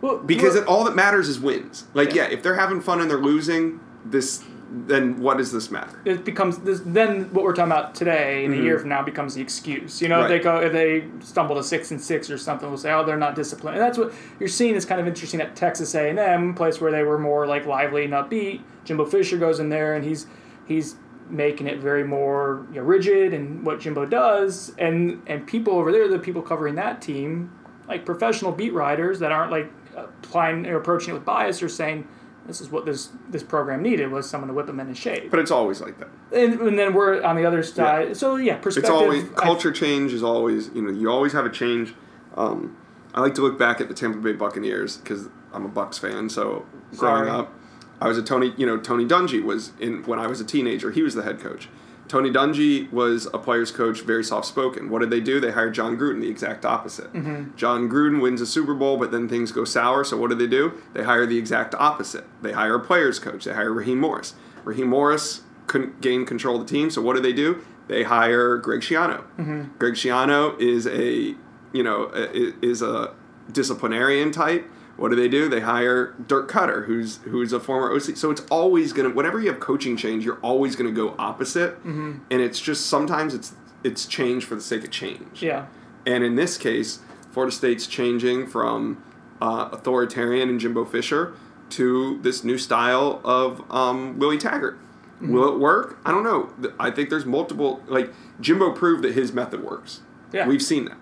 Well, 0.02 0.18
because 0.18 0.54
it, 0.54 0.66
all 0.66 0.84
that 0.84 0.94
matters 0.94 1.28
is 1.30 1.40
wins. 1.40 1.84
Like, 1.94 2.14
Yeah. 2.14 2.24
yeah, 2.28 2.34
if 2.34 2.42
they're 2.42 2.54
having 2.56 2.82
fun 2.82 3.00
and 3.00 3.10
they're 3.10 3.16
losing, 3.16 3.80
this 4.04 4.44
then 4.86 5.20
what 5.20 5.38
does 5.38 5.52
this 5.52 5.70
matter? 5.70 5.98
it 6.04 6.24
becomes 6.24 6.58
this, 6.58 6.80
then 6.84 7.32
what 7.32 7.44
we're 7.44 7.54
talking 7.54 7.72
about 7.72 7.94
today 7.94 8.44
in 8.44 8.52
a 8.52 8.56
year 8.56 8.78
from 8.78 8.88
now 8.88 9.02
becomes 9.02 9.34
the 9.34 9.40
excuse. 9.40 10.02
You 10.02 10.08
know, 10.08 10.22
if 10.22 10.28
they 10.28 10.34
Mm-hmm. 10.34 10.42
Go 10.44 10.66
if 10.66 10.72
they 10.72 11.04
stumble 11.24 11.56
to 11.56 11.62
six 11.62 11.90
and 11.90 12.00
six 12.00 12.28
or 12.28 12.36
something, 12.36 12.68
we'll 12.68 12.76
say, 12.76 12.92
oh, 12.92 13.04
they're 13.04 13.16
not 13.16 13.34
disciplined. 13.34 13.76
And 13.76 13.84
that's 13.84 13.96
what 13.96 14.12
you're 14.38 14.48
seeing 14.48 14.74
is 14.74 14.84
kind 14.84 15.00
of 15.00 15.06
interesting 15.06 15.40
at 15.40 15.56
Texas 15.56 15.94
A 15.94 16.10
and 16.10 16.18
M, 16.18 16.54
place 16.54 16.80
where 16.80 16.92
they 16.92 17.02
were 17.02 17.18
more 17.18 17.46
like 17.46 17.66
lively 17.66 18.04
and 18.04 18.12
upbeat. 18.12 18.62
Jimbo 18.84 19.06
Fisher 19.06 19.38
goes 19.38 19.60
in 19.60 19.68
there 19.70 19.94
and 19.94 20.04
he's 20.04 20.26
he's 20.66 20.96
making 21.30 21.66
it 21.66 21.78
very 21.78 22.04
more 22.04 22.66
you 22.70 22.76
know, 22.76 22.82
rigid 22.82 23.32
and 23.32 23.64
what 23.64 23.80
Jimbo 23.80 24.06
does, 24.06 24.74
and 24.76 25.22
and 25.26 25.46
people 25.46 25.74
over 25.74 25.92
there, 25.92 26.08
the 26.08 26.18
people 26.18 26.42
covering 26.42 26.74
that 26.74 27.00
team, 27.00 27.50
like 27.88 28.04
professional 28.04 28.52
beat 28.52 28.74
writers 28.74 29.20
that 29.20 29.32
aren't 29.32 29.50
like 29.50 29.70
applying 29.96 30.66
or 30.66 30.76
approaching 30.76 31.10
it 31.10 31.14
with 31.14 31.24
bias, 31.24 31.62
are 31.62 31.68
saying. 31.68 32.06
This 32.46 32.60
is 32.60 32.70
what 32.70 32.84
this 32.84 33.08
this 33.30 33.42
program 33.42 33.82
needed 33.82 34.10
was 34.10 34.28
someone 34.28 34.48
to 34.48 34.54
whip 34.54 34.66
them 34.66 34.78
in 34.80 34.88
the 34.88 34.94
shape 34.94 35.30
But 35.30 35.40
it's 35.40 35.50
always 35.50 35.80
like 35.80 35.98
that. 35.98 36.08
and, 36.32 36.60
and 36.60 36.78
then 36.78 36.92
we're 36.92 37.22
on 37.22 37.36
the 37.36 37.44
other 37.46 37.62
side. 37.62 38.16
So 38.16 38.36
yeah, 38.36 38.56
perspective. 38.56 38.90
It's 38.92 39.02
always 39.02 39.24
I- 39.24 39.42
culture 39.44 39.72
change 39.72 40.12
is 40.12 40.22
always 40.22 40.68
you 40.74 40.82
know 40.82 40.90
you 40.90 41.10
always 41.10 41.32
have 41.32 41.46
a 41.46 41.50
change. 41.50 41.94
Um, 42.36 42.76
I 43.14 43.20
like 43.20 43.34
to 43.36 43.42
look 43.42 43.58
back 43.58 43.80
at 43.80 43.88
the 43.88 43.94
Tampa 43.94 44.18
Bay 44.18 44.32
Buccaneers 44.32 44.96
because 44.98 45.28
I'm 45.52 45.64
a 45.64 45.68
Bucs 45.68 45.98
fan. 45.98 46.28
So 46.28 46.66
growing 46.96 47.26
Sorry. 47.26 47.30
up, 47.30 47.52
I 48.00 48.08
was 48.08 48.18
a 48.18 48.22
Tony. 48.22 48.52
You 48.56 48.66
know 48.66 48.76
Tony 48.78 49.06
Dungy 49.06 49.42
was 49.42 49.72
in 49.80 50.02
when 50.04 50.18
I 50.18 50.26
was 50.26 50.40
a 50.40 50.44
teenager. 50.44 50.90
He 50.90 51.02
was 51.02 51.14
the 51.14 51.22
head 51.22 51.38
coach. 51.40 51.68
Tony 52.08 52.30
Dungy 52.30 52.92
was 52.92 53.26
a 53.32 53.38
player's 53.38 53.70
coach, 53.70 54.02
very 54.02 54.22
soft 54.22 54.46
spoken. 54.46 54.90
What 54.90 55.00
did 55.00 55.10
they 55.10 55.20
do? 55.20 55.40
They 55.40 55.52
hired 55.52 55.74
Jon 55.74 55.96
Gruden, 55.96 56.20
the 56.20 56.28
exact 56.28 56.64
opposite. 56.64 57.12
Mm-hmm. 57.12 57.56
Jon 57.56 57.88
Gruden 57.88 58.20
wins 58.20 58.40
a 58.40 58.46
Super 58.46 58.74
Bowl, 58.74 58.96
but 58.96 59.10
then 59.10 59.28
things 59.28 59.52
go 59.52 59.64
sour. 59.64 60.04
So 60.04 60.16
what 60.16 60.30
do 60.30 60.36
they 60.36 60.46
do? 60.46 60.80
They 60.92 61.04
hire 61.04 61.26
the 61.26 61.38
exact 61.38 61.74
opposite. 61.74 62.24
They 62.42 62.52
hire 62.52 62.74
a 62.74 62.80
player's 62.80 63.18
coach. 63.18 63.44
They 63.44 63.54
hire 63.54 63.72
Raheem 63.72 64.00
Morris. 64.00 64.34
Raheem 64.64 64.88
Morris 64.88 65.42
couldn't 65.66 66.00
gain 66.00 66.26
control 66.26 66.60
of 66.60 66.66
the 66.66 66.72
team. 66.72 66.90
So 66.90 67.00
what 67.00 67.16
do 67.16 67.22
they 67.22 67.32
do? 67.32 67.64
They 67.88 68.02
hire 68.02 68.56
Greg 68.58 68.80
Schiano. 68.80 69.24
Mm-hmm. 69.38 69.76
Greg 69.78 69.94
Schiano 69.94 70.58
is 70.60 70.86
a 70.86 71.34
you 71.72 71.82
know 71.82 72.10
is 72.14 72.82
a 72.82 73.14
disciplinarian 73.50 74.30
type. 74.30 74.70
What 74.96 75.10
do 75.10 75.16
they 75.16 75.28
do? 75.28 75.48
They 75.48 75.60
hire 75.60 76.14
Dirk 76.26 76.50
Koetter, 76.50 76.86
who's 76.86 77.18
who's 77.24 77.52
a 77.52 77.60
former 77.60 77.92
OC. 77.92 78.16
So 78.16 78.30
it's 78.30 78.42
always 78.50 78.92
gonna 78.92 79.10
whenever 79.10 79.40
you 79.40 79.50
have 79.50 79.60
coaching 79.60 79.96
change, 79.96 80.24
you're 80.24 80.38
always 80.40 80.76
gonna 80.76 80.92
go 80.92 81.14
opposite, 81.18 81.78
and 81.84 82.22
it's 82.30 82.60
just 82.60 82.86
sometimes 82.86 83.34
it's 83.34 83.54
it's 83.82 84.06
change 84.06 84.44
for 84.44 84.54
the 84.54 84.60
sake 84.62 84.84
of 84.84 84.90
change. 84.90 85.42
yeah, 85.42 85.66
And 86.06 86.24
in 86.24 86.36
this 86.36 86.56
case, 86.56 87.00
Florida 87.32 87.54
State's 87.54 87.86
changing 87.86 88.46
from 88.46 89.02
uh, 89.42 89.68
authoritarian 89.72 90.48
and 90.48 90.58
Jimbo 90.60 90.84
Fisher 90.86 91.34
to 91.70 92.18
this 92.22 92.44
new 92.44 92.56
style 92.56 93.20
of 93.24 93.62
um, 93.70 94.18
Willie 94.18 94.38
Taggart. 94.38 94.78
Will 95.20 95.52
it 95.54 95.58
work? 95.58 95.98
I 96.04 96.10
don't 96.10 96.22
know. 96.24 96.50
I 96.78 96.90
think 96.90 97.08
there's 97.10 97.24
multiple. 97.26 97.82
Like 97.86 98.12
Jimbo 98.40 98.72
proved 98.72 99.02
that 99.04 99.14
his 99.14 99.32
method 99.32 99.62
works. 99.64 100.00
Yeah. 100.32 100.46
We've 100.46 100.62
seen 100.62 100.84
that. 100.86 100.96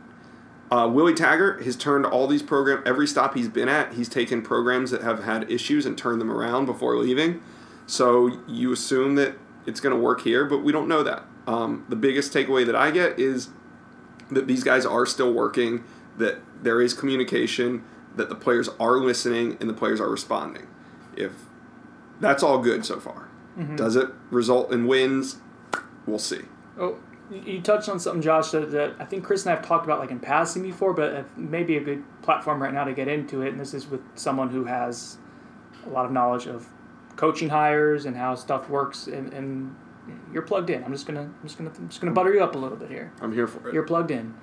Uh, 0.73 0.89
Willie 0.89 1.13
Taggart 1.13 1.65
has 1.65 1.77
turned 1.77 2.07
all 2.07 2.27
these 2.27 2.43
programs. 2.43 2.83
Every 2.87 3.07
stop 3.07 3.35
he's 3.35 3.49
been 3.49 3.69
at, 3.69 3.93
he's 3.93 4.09
taken 4.09 4.41
programs 4.41 4.91
that 4.91 5.03
have 5.03 5.25
had 5.25 5.51
issues 5.51 5.85
and 5.85 5.99
turned 5.99 6.19
them 6.19 6.33
around 6.33 6.65
before 6.65 6.97
leaving. 6.97 7.43
So 7.87 8.41
you 8.49 8.73
assume 8.73 9.17
that 9.17 9.37
it's 9.67 9.81
going 9.81 9.95
to 9.95 10.01
work 10.01 10.23
here, 10.23 10.47
but 10.47 10.61
we 10.65 10.73
don't 10.73 10.89
know 10.89 11.03
that. 11.03 11.25
Um, 11.47 11.85
the 11.91 11.97
biggest 11.97 12.33
takeaway 12.33 12.65
that 12.65 12.75
I 12.75 12.91
get 12.91 13.21
is 13.21 13.51
that 14.31 14.47
these 14.47 14.65
guys 14.65 14.87
are 14.87 15.05
still 15.05 15.31
working, 15.35 15.85
that 16.17 16.39
there 16.63 16.81
is 16.81 16.95
communication, 16.95 17.85
that 18.17 18.31
the 18.31 18.35
players 18.35 18.71
are 18.81 18.97
listening, 18.97 19.59
and 19.61 19.69
the 19.69 19.75
players 19.75 20.01
are 20.01 20.09
responding. 20.09 20.69
If 21.15 21.33
that's 22.19 22.43
all 22.43 22.57
good 22.57 22.87
so 22.87 22.99
far, 22.99 23.29
does 23.77 23.95
it 23.95 24.09
result 24.31 24.73
in 24.73 24.87
wins? 24.87 25.37
We'll 26.07 26.19
see. 26.19 26.41
Oh, 26.79 26.99
you 27.32 27.61
touched 27.62 27.88
on 27.88 27.99
something, 27.99 28.23
Josh, 28.23 28.50
that, 28.50 28.70
that 28.73 28.94
I 28.99 29.05
think 29.05 29.25
Chris 29.25 29.44
and 29.44 29.52
I 29.52 29.56
have 29.56 29.67
talked 29.67 29.84
about 29.84 29.99
like 29.99 30.11
in 30.11 30.20
passing 30.20 30.62
before, 30.62 30.93
but 30.93 31.14
uh, 31.14 31.23
maybe 31.37 31.76
a 31.76 31.81
good 31.81 32.05
platform 32.23 32.62
right 32.62 32.73
now 32.73 32.84
to 32.84 32.93
get 32.93 33.08
into 33.08 33.43
it. 33.43 33.49
And 33.49 33.61
this 33.61 33.75
is 33.75 33.87
with 33.87 34.00
someone 34.14 34.50
who 34.50 34.64
has 34.64 35.19
a 35.87 35.88
lot 35.88 36.05
of 36.05 36.12
knowledge 36.12 36.46
of 36.46 36.69
coaching 37.17 37.49
hires 37.49 38.06
and 38.06 38.17
how 38.17 38.34
stuff 38.34 38.69
works, 38.69 39.06
and, 39.06 39.32
and 39.32 39.74
you're 40.32 40.43
plugged 40.43 40.70
in. 40.70 40.82
I'm 40.84 40.93
just 40.93 41.06
gonna, 41.06 41.22
I'm 41.22 41.43
just 41.43 41.58
gonna, 41.58 41.70
I'm 41.77 41.89
just 41.89 42.01
gonna 42.01 42.12
butter 42.12 42.32
you 42.32 42.43
up 42.43 42.55
a 42.55 42.58
little 42.58 42.77
bit 42.77 42.91
here. 42.91 43.12
I'm 43.20 43.32
here 43.32 43.46
for 43.46 43.69
it. 43.69 43.74
You're 43.74 43.84
plugged 43.84 44.10
in. 44.10 44.34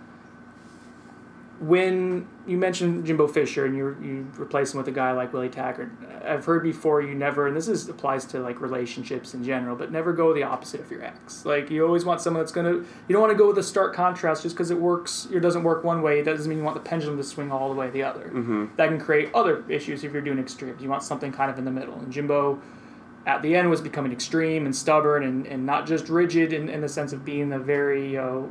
When 1.59 2.27
you 2.47 2.57
mentioned 2.57 3.05
Jimbo 3.05 3.27
Fisher 3.27 3.65
and 3.65 3.75
you 3.75 3.97
you 4.01 4.31
replace 4.41 4.73
him 4.73 4.77
with 4.77 4.87
a 4.87 4.93
guy 4.93 5.11
like 5.11 5.33
Willie 5.33 5.49
Taggart, 5.49 5.91
I've 6.25 6.45
heard 6.45 6.63
before 6.63 7.01
you 7.01 7.13
never, 7.13 7.47
and 7.47 7.55
this 7.55 7.67
is 7.67 7.89
applies 7.89 8.25
to 8.27 8.39
like 8.39 8.61
relationships 8.61 9.33
in 9.33 9.43
general, 9.43 9.75
but 9.75 9.91
never 9.91 10.13
go 10.13 10.33
the 10.33 10.43
opposite 10.43 10.79
of 10.79 10.89
your 10.89 11.03
ex. 11.03 11.45
Like 11.45 11.69
you 11.69 11.85
always 11.85 12.05
want 12.05 12.21
someone 12.21 12.41
that's 12.41 12.53
gonna, 12.53 12.73
you 12.73 12.85
don't 13.09 13.21
want 13.21 13.33
to 13.33 13.37
go 13.37 13.47
with 13.47 13.57
a 13.57 13.63
stark 13.63 13.93
contrast 13.93 14.43
just 14.43 14.55
because 14.55 14.71
it 14.71 14.79
works, 14.79 15.27
it 15.33 15.41
doesn't 15.41 15.63
work 15.63 15.83
one 15.83 16.01
way. 16.01 16.19
It 16.19 16.23
doesn't 16.23 16.47
mean 16.47 16.59
you 16.59 16.63
want 16.63 16.75
the 16.75 16.89
pendulum 16.89 17.17
to 17.17 17.23
swing 17.23 17.51
all 17.51 17.67
the 17.67 17.75
way 17.75 17.89
the 17.89 18.03
other. 18.03 18.25
Mm-hmm. 18.25 18.75
That 18.77 18.87
can 18.87 18.99
create 18.99 19.29
other 19.33 19.69
issues 19.69 20.05
if 20.05 20.13
you're 20.13 20.21
doing 20.21 20.39
extremes. 20.39 20.81
You 20.81 20.89
want 20.89 21.03
something 21.03 21.33
kind 21.33 21.51
of 21.51 21.57
in 21.57 21.65
the 21.65 21.71
middle. 21.71 21.99
And 21.99 22.09
Jimbo 22.09 22.61
at 23.25 23.41
the 23.41 23.55
end 23.55 23.69
was 23.69 23.81
becoming 23.81 24.11
extreme 24.11 24.65
and 24.65 24.75
stubborn 24.75 25.23
and, 25.23 25.45
and 25.45 25.65
not 25.65 25.85
just 25.85 26.09
rigid 26.09 26.53
in, 26.53 26.69
in 26.69 26.81
the 26.81 26.89
sense 26.89 27.11
of 27.11 27.25
being 27.25 27.51
a 27.51 27.59
very 27.59 28.17
uh, 28.17 28.41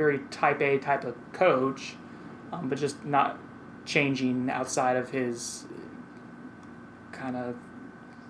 very 0.00 0.20
type 0.30 0.62
A 0.62 0.78
type 0.78 1.04
of 1.04 1.14
coach, 1.34 1.94
um, 2.52 2.70
but 2.70 2.78
just 2.78 3.04
not 3.04 3.38
changing 3.84 4.48
outside 4.48 4.96
of 4.96 5.10
his 5.10 5.66
kind 7.12 7.36
of 7.36 7.54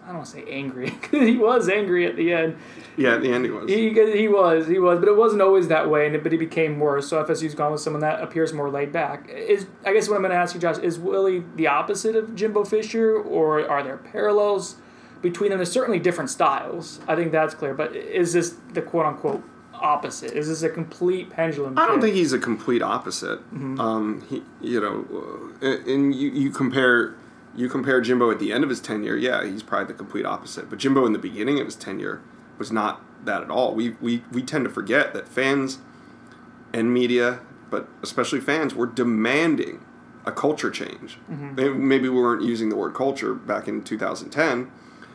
I 0.02 0.06
don't 0.08 0.16
want 0.16 0.26
to 0.28 0.32
say 0.32 0.44
angry 0.48 0.90
'cause 1.02 1.20
he 1.20 1.36
was 1.36 1.68
angry 1.68 2.06
at 2.06 2.16
the 2.16 2.32
end. 2.32 2.56
yeah, 2.96 3.14
at 3.14 3.22
the 3.22 3.30
end 3.32 3.44
he 3.44 3.50
was. 3.52 3.70
He, 3.70 3.90
he 3.90 4.26
was 4.28 4.66
he 4.66 4.78
was, 4.80 4.98
but 4.98 5.08
it 5.08 5.16
wasn't 5.16 5.42
always 5.42 5.68
that 5.68 5.88
way, 5.88 6.06
and 6.08 6.20
but 6.24 6.32
he 6.32 6.38
became 6.38 6.80
worse. 6.80 7.06
So 7.08 7.22
FSU's 7.22 7.54
gone 7.54 7.70
with 7.70 7.80
someone 7.82 8.00
that 8.00 8.20
appears 8.20 8.52
more 8.52 8.68
laid 8.70 8.90
back. 8.92 9.28
Is 9.28 9.66
I 9.86 9.92
guess 9.92 10.08
what 10.08 10.16
I'm 10.16 10.22
going 10.22 10.32
to 10.32 10.36
ask 10.38 10.54
you, 10.54 10.60
Josh, 10.60 10.78
is 10.78 10.98
Willie 10.98 11.44
the 11.54 11.68
opposite 11.68 12.16
of 12.16 12.34
Jimbo 12.34 12.64
Fisher, 12.64 13.14
or 13.14 13.68
are 13.68 13.82
there 13.84 13.98
parallels 13.98 14.76
between 15.22 15.50
them? 15.50 15.58
There's 15.58 15.70
certainly 15.70 16.00
different 16.00 16.30
styles. 16.30 16.98
I 17.06 17.14
think 17.14 17.30
that's 17.30 17.54
clear. 17.54 17.74
But 17.74 17.94
is 17.94 18.32
this 18.32 18.56
the 18.72 18.82
quote 18.82 19.06
unquote 19.06 19.44
opposite? 19.80 20.32
Is 20.32 20.48
this 20.48 20.62
a 20.62 20.68
complete 20.68 21.30
pendulum? 21.30 21.78
I 21.78 21.86
don't 21.86 21.96
shift? 21.96 22.04
think 22.04 22.16
he's 22.16 22.32
a 22.32 22.38
complete 22.38 22.82
opposite. 22.82 23.40
Um, 23.52 24.26
he, 24.28 24.42
you 24.60 24.80
know, 24.80 25.52
uh, 25.62 25.90
and 25.90 26.14
you, 26.14 26.30
you 26.30 26.50
compare 26.50 27.14
you 27.56 27.68
compare 27.68 28.00
Jimbo 28.00 28.30
at 28.30 28.38
the 28.38 28.52
end 28.52 28.62
of 28.62 28.70
his 28.70 28.80
tenure. 28.80 29.16
Yeah, 29.16 29.44
he's 29.44 29.62
probably 29.62 29.88
the 29.88 29.94
complete 29.94 30.24
opposite. 30.24 30.70
But 30.70 30.78
Jimbo 30.78 31.04
in 31.06 31.12
the 31.12 31.18
beginning 31.18 31.58
of 31.58 31.66
his 31.66 31.76
tenure 31.76 32.20
was 32.58 32.70
not 32.70 33.02
that 33.24 33.42
at 33.42 33.50
all. 33.50 33.74
We 33.74 33.96
we 34.00 34.22
we 34.30 34.42
tend 34.42 34.64
to 34.64 34.70
forget 34.70 35.12
that 35.14 35.28
fans 35.28 35.78
and 36.72 36.94
media 36.94 37.40
but 37.70 37.88
especially 38.02 38.40
fans, 38.40 38.74
were 38.74 38.86
demanding 38.86 39.84
a 40.26 40.32
culture 40.32 40.70
change. 40.70 41.18
Mm-hmm. 41.30 41.88
Maybe 41.88 42.08
we 42.08 42.20
weren't 42.20 42.42
using 42.42 42.68
the 42.68 42.76
word 42.76 42.94
culture 42.94 43.34
back 43.34 43.68
in 43.68 43.82
2010, 43.82 44.70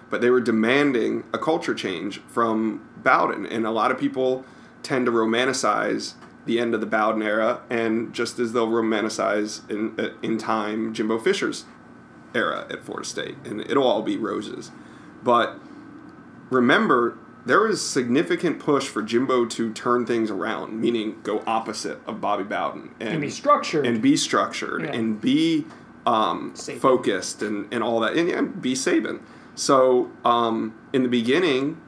but 0.09 0.21
they 0.21 0.29
were 0.29 0.41
demanding 0.41 1.23
a 1.33 1.37
culture 1.37 1.75
change 1.75 2.19
from 2.21 2.87
Bowden. 2.97 3.45
And 3.45 3.67
a 3.67 3.71
lot 3.71 3.91
of 3.91 3.99
people 3.99 4.45
tend 4.85 5.05
to 5.07 5.11
romanticize 5.11 6.13
the 6.45 6.59
end 6.59 6.75
of 6.75 6.79
the 6.79 6.85
Bowden 6.85 7.23
era, 7.23 7.61
and 7.69 8.13
just 8.13 8.37
as 8.37 8.53
they'll 8.53 8.67
romanticize 8.67 9.67
in, 9.69 10.13
in 10.21 10.37
time 10.37 10.93
Jimbo 10.93 11.17
Fisher's 11.17 11.65
era 12.35 12.67
at 12.69 12.83
Florida 12.83 13.07
State, 13.07 13.35
and 13.43 13.61
it'll 13.61 13.87
all 13.87 14.03
be 14.03 14.15
roses. 14.15 14.71
But 15.23 15.59
remember, 16.51 17.17
there 17.45 17.61
was 17.61 17.81
significant 17.81 18.59
push 18.59 18.87
for 18.87 19.01
Jimbo 19.01 19.45
to 19.45 19.73
turn 19.73 20.05
things 20.05 20.29
around, 20.29 20.79
meaning 20.79 21.19
go 21.23 21.43
opposite 21.47 21.99
of 22.05 22.21
Bobby 22.21 22.43
Bowden 22.43 22.93
and, 22.99 23.09
and 23.09 23.21
be 23.21 23.29
structured, 23.29 23.87
and 23.87 24.01
be 24.01 24.15
structured, 24.15 24.83
yeah. 24.83 24.91
and 24.91 25.19
be 25.19 25.65
um, 26.05 26.53
focused, 26.53 27.41
and, 27.41 27.73
and 27.73 27.83
all 27.83 27.99
that, 28.01 28.15
and 28.15 28.29
yeah, 28.29 28.41
be 28.41 28.73
Saban. 28.73 29.21
So 29.55 30.11
um, 30.23 30.77
in 30.93 31.01
the 31.01 31.09
beginning, 31.09 31.81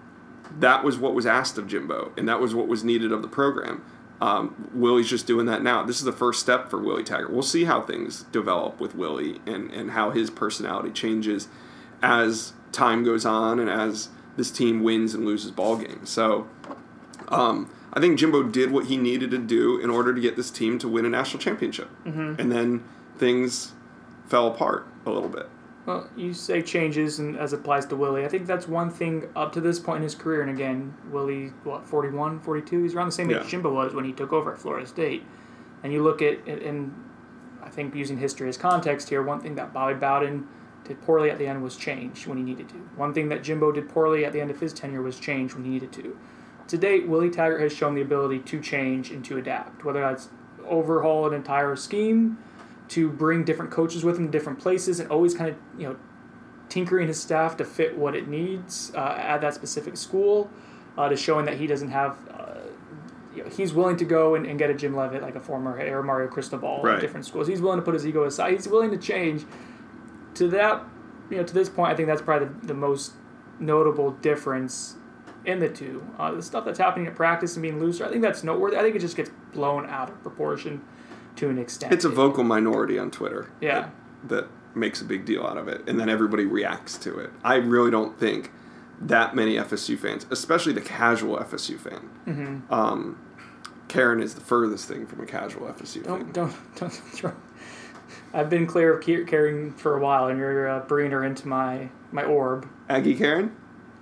that 0.59 0.83
was 0.83 0.97
what 0.97 1.13
was 1.13 1.25
asked 1.25 1.57
of 1.57 1.67
Jimbo, 1.67 2.11
and 2.17 2.27
that 2.27 2.39
was 2.39 2.55
what 2.55 2.67
was 2.67 2.83
needed 2.83 3.11
of 3.11 3.21
the 3.21 3.27
program. 3.27 3.83
Um, 4.19 4.69
Willie's 4.73 5.09
just 5.09 5.27
doing 5.27 5.45
that 5.45 5.61
now. 5.61 5.83
This 5.83 5.99
is 5.99 6.03
the 6.03 6.11
first 6.11 6.39
step 6.39 6.69
for 6.69 6.79
Willie 6.79 7.03
Taggart. 7.03 7.31
We'll 7.31 7.43
see 7.43 7.65
how 7.65 7.81
things 7.81 8.23
develop 8.23 8.79
with 8.79 8.95
Willie 8.95 9.41
and, 9.45 9.71
and 9.71 9.91
how 9.91 10.09
his 10.09 10.29
personality 10.29 10.89
changes 10.89 11.47
as 12.01 12.53
time 12.71 13.03
goes 13.03 13.25
on 13.25 13.59
and 13.59 13.69
as 13.69 14.09
this 14.35 14.49
team 14.49 14.81
wins 14.81 15.13
and 15.13 15.25
loses 15.25 15.51
ball 15.51 15.77
games. 15.77 16.09
So 16.09 16.47
um, 17.27 17.71
I 17.93 17.99
think 17.99 18.17
Jimbo 18.17 18.43
did 18.43 18.71
what 18.71 18.85
he 18.85 18.97
needed 18.97 19.31
to 19.31 19.37
do 19.37 19.79
in 19.79 19.89
order 19.89 20.13
to 20.13 20.21
get 20.21 20.35
this 20.35 20.49
team 20.49 20.79
to 20.79 20.87
win 20.87 21.05
a 21.05 21.09
national 21.09 21.39
championship. 21.39 21.89
Mm-hmm. 22.05 22.39
And 22.41 22.51
then 22.51 22.83
things 23.17 23.73
fell 24.27 24.47
apart 24.47 24.87
a 25.05 25.11
little 25.11 25.29
bit. 25.29 25.47
Well, 25.87 26.09
you 26.17 26.33
say 26.33 26.61
changes 26.61 27.19
and 27.19 27.37
as 27.37 27.53
it 27.53 27.61
applies 27.61 27.85
to 27.85 27.95
Willie. 27.95 28.25
I 28.25 28.27
think 28.27 28.45
that's 28.45 28.67
one 28.67 28.89
thing 28.89 29.29
up 29.37 29.53
to 29.53 29.61
this 29.61 29.79
point 29.79 29.97
in 29.97 30.03
his 30.03 30.15
career. 30.15 30.41
And 30.41 30.51
again, 30.51 30.93
Willie, 31.09 31.53
what, 31.63 31.87
41, 31.87 32.41
42? 32.41 32.83
He's 32.83 32.93
around 32.93 33.07
the 33.07 33.13
same 33.13 33.31
age. 33.31 33.47
Jimbo 33.47 33.73
was 33.73 33.93
when 33.93 34.03
he 34.03 34.11
took 34.11 34.33
over 34.33 34.51
at 34.51 34.59
Florida 34.59 34.85
State. 34.85 35.23
And 35.83 35.93
you 35.93 36.03
look 36.03 36.21
at, 36.21 36.45
and 36.45 36.93
I 37.63 37.69
think 37.69 37.95
using 37.95 38.17
history 38.17 38.49
as 38.49 38.57
context 38.57 39.07
here, 39.07 39.23
one 39.23 39.39
thing 39.39 39.55
that 39.55 39.73
Bobby 39.73 39.93
Bowden 39.93 40.45
did 40.83 41.01
poorly 41.01 41.31
at 41.31 41.37
the 41.37 41.47
end 41.47 41.63
was 41.63 41.77
change 41.77 42.27
when 42.27 42.37
he 42.37 42.43
needed 42.43 42.67
to. 42.67 42.75
One 42.97 43.13
thing 43.13 43.29
that 43.29 43.41
Jimbo 43.41 43.71
did 43.71 43.87
poorly 43.87 44.25
at 44.25 44.33
the 44.33 44.41
end 44.41 44.51
of 44.51 44.59
his 44.59 44.73
tenure 44.73 45.01
was 45.01 45.17
change 45.17 45.53
when 45.53 45.63
he 45.63 45.69
needed 45.69 45.93
to. 45.93 46.19
To 46.67 46.77
date, 46.77 47.07
Willie 47.07 47.29
Taggart 47.29 47.61
has 47.61 47.71
shown 47.71 47.95
the 47.95 48.01
ability 48.01 48.39
to 48.39 48.59
change 48.59 49.09
and 49.09 49.23
to 49.23 49.37
adapt, 49.37 49.85
whether 49.85 50.01
that's 50.01 50.27
overhaul 50.65 51.27
an 51.27 51.33
entire 51.33 51.77
scheme, 51.77 52.37
to 52.89 53.09
bring 53.09 53.43
different 53.43 53.71
coaches 53.71 54.03
with 54.03 54.17
him 54.17 54.25
to 54.25 54.31
different 54.31 54.59
places 54.59 54.99
and 54.99 55.09
always 55.11 55.33
kind 55.33 55.49
of 55.49 55.57
you 55.77 55.87
know 55.87 55.95
tinkering 56.69 57.07
his 57.07 57.19
staff 57.19 57.57
to 57.57 57.65
fit 57.65 57.97
what 57.97 58.15
it 58.15 58.27
needs 58.27 58.91
uh, 58.95 59.15
at 59.17 59.39
that 59.41 59.53
specific 59.53 59.97
school 59.97 60.49
uh, 60.97 61.07
to 61.07 61.15
showing 61.15 61.45
that 61.45 61.57
he 61.57 61.67
doesn't 61.67 61.89
have 61.89 62.17
uh, 62.29 62.59
you 63.35 63.43
know, 63.43 63.49
he's 63.49 63.73
willing 63.73 63.97
to 63.97 64.05
go 64.05 64.35
and, 64.35 64.45
and, 64.45 64.57
get 64.57 64.69
a 64.69 64.73
Jim 64.73 64.95
Leavitt 64.95 65.21
like 65.21 65.35
a 65.35 65.39
former 65.39 65.79
Air 65.79 66.01
Mario 66.01 66.27
Cristobal 66.27 66.81
right. 66.81 66.95
at 66.95 67.01
different 67.01 67.25
schools. 67.25 67.47
He's 67.47 67.61
willing 67.61 67.77
to 67.77 67.85
put 67.85 67.93
his 67.93 68.05
ego 68.05 68.23
aside. 68.23 68.53
He's 68.53 68.67
willing 68.67 68.89
to 68.91 68.97
change. 68.97 69.45
To 70.35 70.47
that 70.49 70.83
you 71.29 71.37
know 71.37 71.43
to 71.43 71.53
this 71.53 71.69
point 71.69 71.91
I 71.91 71.95
think 71.95 72.07
that's 72.07 72.21
probably 72.21 72.47
the, 72.47 72.67
the 72.67 72.73
most 72.73 73.13
notable 73.59 74.11
difference 74.11 74.95
in 75.45 75.59
the 75.59 75.69
two. 75.69 76.05
Uh, 76.17 76.31
the 76.33 76.41
stuff 76.41 76.65
that's 76.65 76.79
happening 76.79 77.07
at 77.07 77.15
practice 77.15 77.55
and 77.55 77.63
being 77.63 77.79
looser 77.79 78.05
I 78.05 78.09
think 78.09 78.21
that's 78.21 78.43
noteworthy. 78.43 78.77
I 78.77 78.81
think 78.81 78.95
it 78.95 78.99
just 78.99 79.15
gets 79.15 79.31
blown 79.53 79.85
out 79.87 80.09
of 80.09 80.21
proportion 80.21 80.81
to 81.37 81.49
an 81.49 81.57
extent. 81.57 81.93
It's 81.93 82.05
a 82.05 82.09
vocal 82.09 82.43
minority 82.43 82.99
on 82.99 83.11
Twitter. 83.11 83.49
Yeah. 83.61 83.89
That, 84.23 84.29
that 84.29 84.47
makes 84.75 85.01
a 85.01 85.05
big 85.05 85.25
deal 85.25 85.45
out 85.45 85.57
of 85.57 85.67
it, 85.67 85.87
and 85.87 85.99
then 85.99 86.09
everybody 86.09 86.45
reacts 86.45 86.97
to 86.99 87.17
it. 87.19 87.31
I 87.43 87.55
really 87.55 87.91
don't 87.91 88.19
think 88.19 88.51
that 89.01 89.35
many 89.35 89.55
FSU 89.55 89.97
fans, 89.97 90.25
especially 90.31 90.73
the 90.73 90.81
casual 90.81 91.37
FSU 91.37 91.79
fan. 91.79 92.09
Mm-hmm. 92.25 92.73
Um, 92.73 93.19
Karen 93.87 94.21
is 94.21 94.35
the 94.35 94.41
furthest 94.41 94.87
thing 94.87 95.05
from 95.05 95.21
a 95.21 95.25
casual 95.25 95.67
FSU 95.67 96.03
don't, 96.03 96.23
fan. 96.23 96.31
Don't 96.31 96.75
don't 96.75 96.89
throw. 96.89 97.33
I've 98.33 98.49
been 98.49 98.67
clear 98.67 98.93
of 98.93 99.27
Karen 99.27 99.73
for 99.73 99.97
a 99.97 99.99
while, 99.99 100.27
and 100.27 100.37
you're 100.37 100.69
uh, 100.69 100.79
bringing 100.81 101.11
her 101.11 101.23
into 101.23 101.47
my 101.47 101.89
my 102.11 102.23
orb. 102.23 102.67
Aggie 102.89 103.15
Karen. 103.15 103.55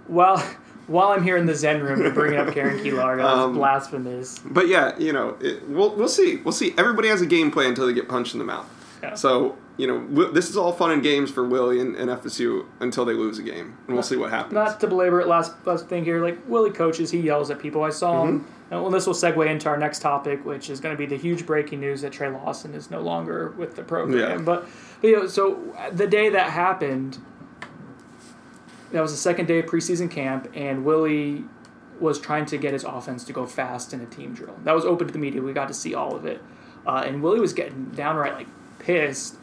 Well, 0.07 0.43
while 0.87 1.09
I'm 1.09 1.23
here 1.23 1.37
in 1.37 1.45
the 1.45 1.55
Zen 1.55 1.81
room 1.81 2.03
to 2.03 2.11
bring 2.11 2.37
up 2.37 2.53
Karen 2.53 2.79
Keylar. 2.79 3.17
That's 3.17 3.27
um, 3.27 3.53
blasphemous. 3.55 4.39
But 4.39 4.67
yeah, 4.67 4.97
you 4.97 5.13
know, 5.13 5.37
it, 5.41 5.67
we'll 5.67 5.95
we'll 5.95 6.07
see. 6.07 6.37
We'll 6.37 6.51
see. 6.51 6.73
Everybody 6.77 7.07
has 7.07 7.21
a 7.21 7.25
game 7.25 7.51
plan 7.51 7.69
until 7.69 7.87
they 7.87 7.93
get 7.93 8.07
punched 8.07 8.33
in 8.33 8.39
the 8.39 8.45
mouth. 8.45 8.69
Yeah. 9.01 9.15
So 9.15 9.57
you 9.77 9.87
know, 9.87 9.99
w- 9.99 10.31
this 10.31 10.49
is 10.49 10.57
all 10.57 10.71
fun 10.71 10.91
and 10.91 11.03
games 11.03 11.29
for 11.29 11.45
Willie 11.45 11.79
and, 11.79 11.95
and, 11.95 12.09
FSU 12.09 12.65
until 12.79 13.03
they 13.03 13.13
lose 13.13 13.39
a 13.39 13.43
game, 13.43 13.65
and 13.65 13.87
we'll 13.87 13.97
not, 13.97 14.05
see 14.05 14.15
what 14.15 14.29
happens. 14.29 14.53
Not 14.53 14.79
to 14.79 14.87
belabor 14.87 15.19
it, 15.19 15.27
last 15.27 15.53
last 15.65 15.87
thing 15.87 16.05
here. 16.05 16.23
Like 16.23 16.39
Willie 16.47 16.71
coaches, 16.71 17.11
he 17.11 17.19
yells 17.19 17.51
at 17.51 17.59
people. 17.59 17.83
I 17.83 17.89
saw 17.89 18.23
mm-hmm. 18.23 18.37
him. 18.37 18.47
And 18.71 18.81
well, 18.81 18.89
this 18.89 19.05
will 19.05 19.13
segue 19.13 19.47
into 19.47 19.69
our 19.69 19.77
next 19.77 19.99
topic, 19.99 20.43
which 20.43 20.71
is 20.71 20.79
going 20.79 20.95
to 20.95 20.97
be 20.97 21.05
the 21.05 21.17
huge 21.17 21.45
breaking 21.45 21.81
news 21.81 22.01
that 22.01 22.11
Trey 22.11 22.29
Lawson 22.29 22.73
is 22.73 22.89
no 22.89 22.99
longer 22.99 23.49
with 23.51 23.75
the 23.75 23.83
program. 23.83 24.19
Yeah. 24.19 24.37
But 24.37 24.67
you 25.03 25.15
know, 25.15 25.27
so 25.27 25.61
the 25.91 26.07
day 26.07 26.29
that 26.29 26.49
happened, 26.49 27.19
that 28.95 29.01
was 29.01 29.11
the 29.11 29.17
second 29.17 29.47
day 29.47 29.59
of 29.59 29.65
preseason 29.65 30.09
camp, 30.09 30.49
and 30.55 30.85
Willie 30.85 31.43
was 31.99 32.17
trying 32.17 32.45
to 32.45 32.57
get 32.57 32.71
his 32.71 32.85
offense 32.85 33.25
to 33.25 33.33
go 33.33 33.45
fast 33.45 33.91
in 33.93 33.99
a 33.99 34.05
team 34.05 34.33
drill. 34.33 34.55
That 34.63 34.73
was 34.73 34.85
open 34.85 35.07
to 35.07 35.11
the 35.11 35.19
media. 35.19 35.41
We 35.41 35.51
got 35.51 35.67
to 35.67 35.73
see 35.73 35.93
all 35.93 36.15
of 36.15 36.25
it. 36.25 36.41
Uh, 36.87 37.03
and 37.05 37.21
Willie 37.21 37.41
was 37.41 37.51
getting 37.51 37.89
downright 37.89 38.35
like 38.35 38.47
pissed 38.79 39.35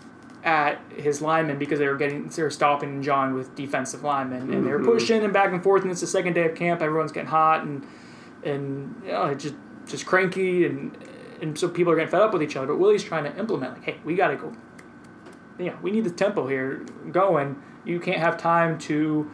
at 0.43 0.81
his 0.97 1.21
linemen 1.21 1.59
because 1.59 1.79
they 1.79 1.87
were 1.87 1.99
getting 1.99 2.29
they 2.29 2.43
were 2.43 2.49
stopping 2.49 3.03
John 3.03 3.35
with 3.35 3.55
defensive 3.55 4.03
linemen 4.03 4.41
and 4.41 4.51
mm-hmm. 4.51 4.65
they 4.65 4.71
were 4.71 4.79
mm-hmm. 4.79 4.91
pushing 4.91 5.23
and 5.23 5.35
back 5.35 5.53
and 5.53 5.63
forth 5.63 5.83
and 5.83 5.91
it's 5.91 6.01
the 6.01 6.07
second 6.07 6.33
day 6.33 6.47
of 6.47 6.55
camp 6.55 6.81
everyone's 6.81 7.13
getting 7.13 7.29
hot 7.29 7.63
and 7.63 7.87
and 8.43 9.03
you 9.05 9.13
know, 9.13 9.35
just 9.35 9.55
just 9.87 10.07
cranky 10.07 10.65
and 10.65 10.97
and 11.41 11.59
so 11.59 11.69
people 11.69 11.93
are 11.93 11.97
getting 11.97 12.11
fed 12.11 12.23
up 12.23 12.33
with 12.33 12.43
each 12.43 12.57
other 12.57 12.67
but 12.67 12.79
Willie's 12.79 13.05
trying 13.05 13.23
to 13.23 13.39
implement 13.39 13.75
like 13.75 13.85
hey 13.85 13.97
we 14.03 14.17
got 14.17 14.29
to 14.29 14.37
go 14.37 14.53
you 15.61 15.67
know 15.67 15.79
we 15.81 15.93
need 15.93 16.03
the 16.03 16.11
tempo 16.11 16.49
here 16.49 16.85
going 17.13 17.63
you 17.85 18.01
can't 18.01 18.19
have 18.19 18.37
time 18.37 18.79
to 18.79 19.31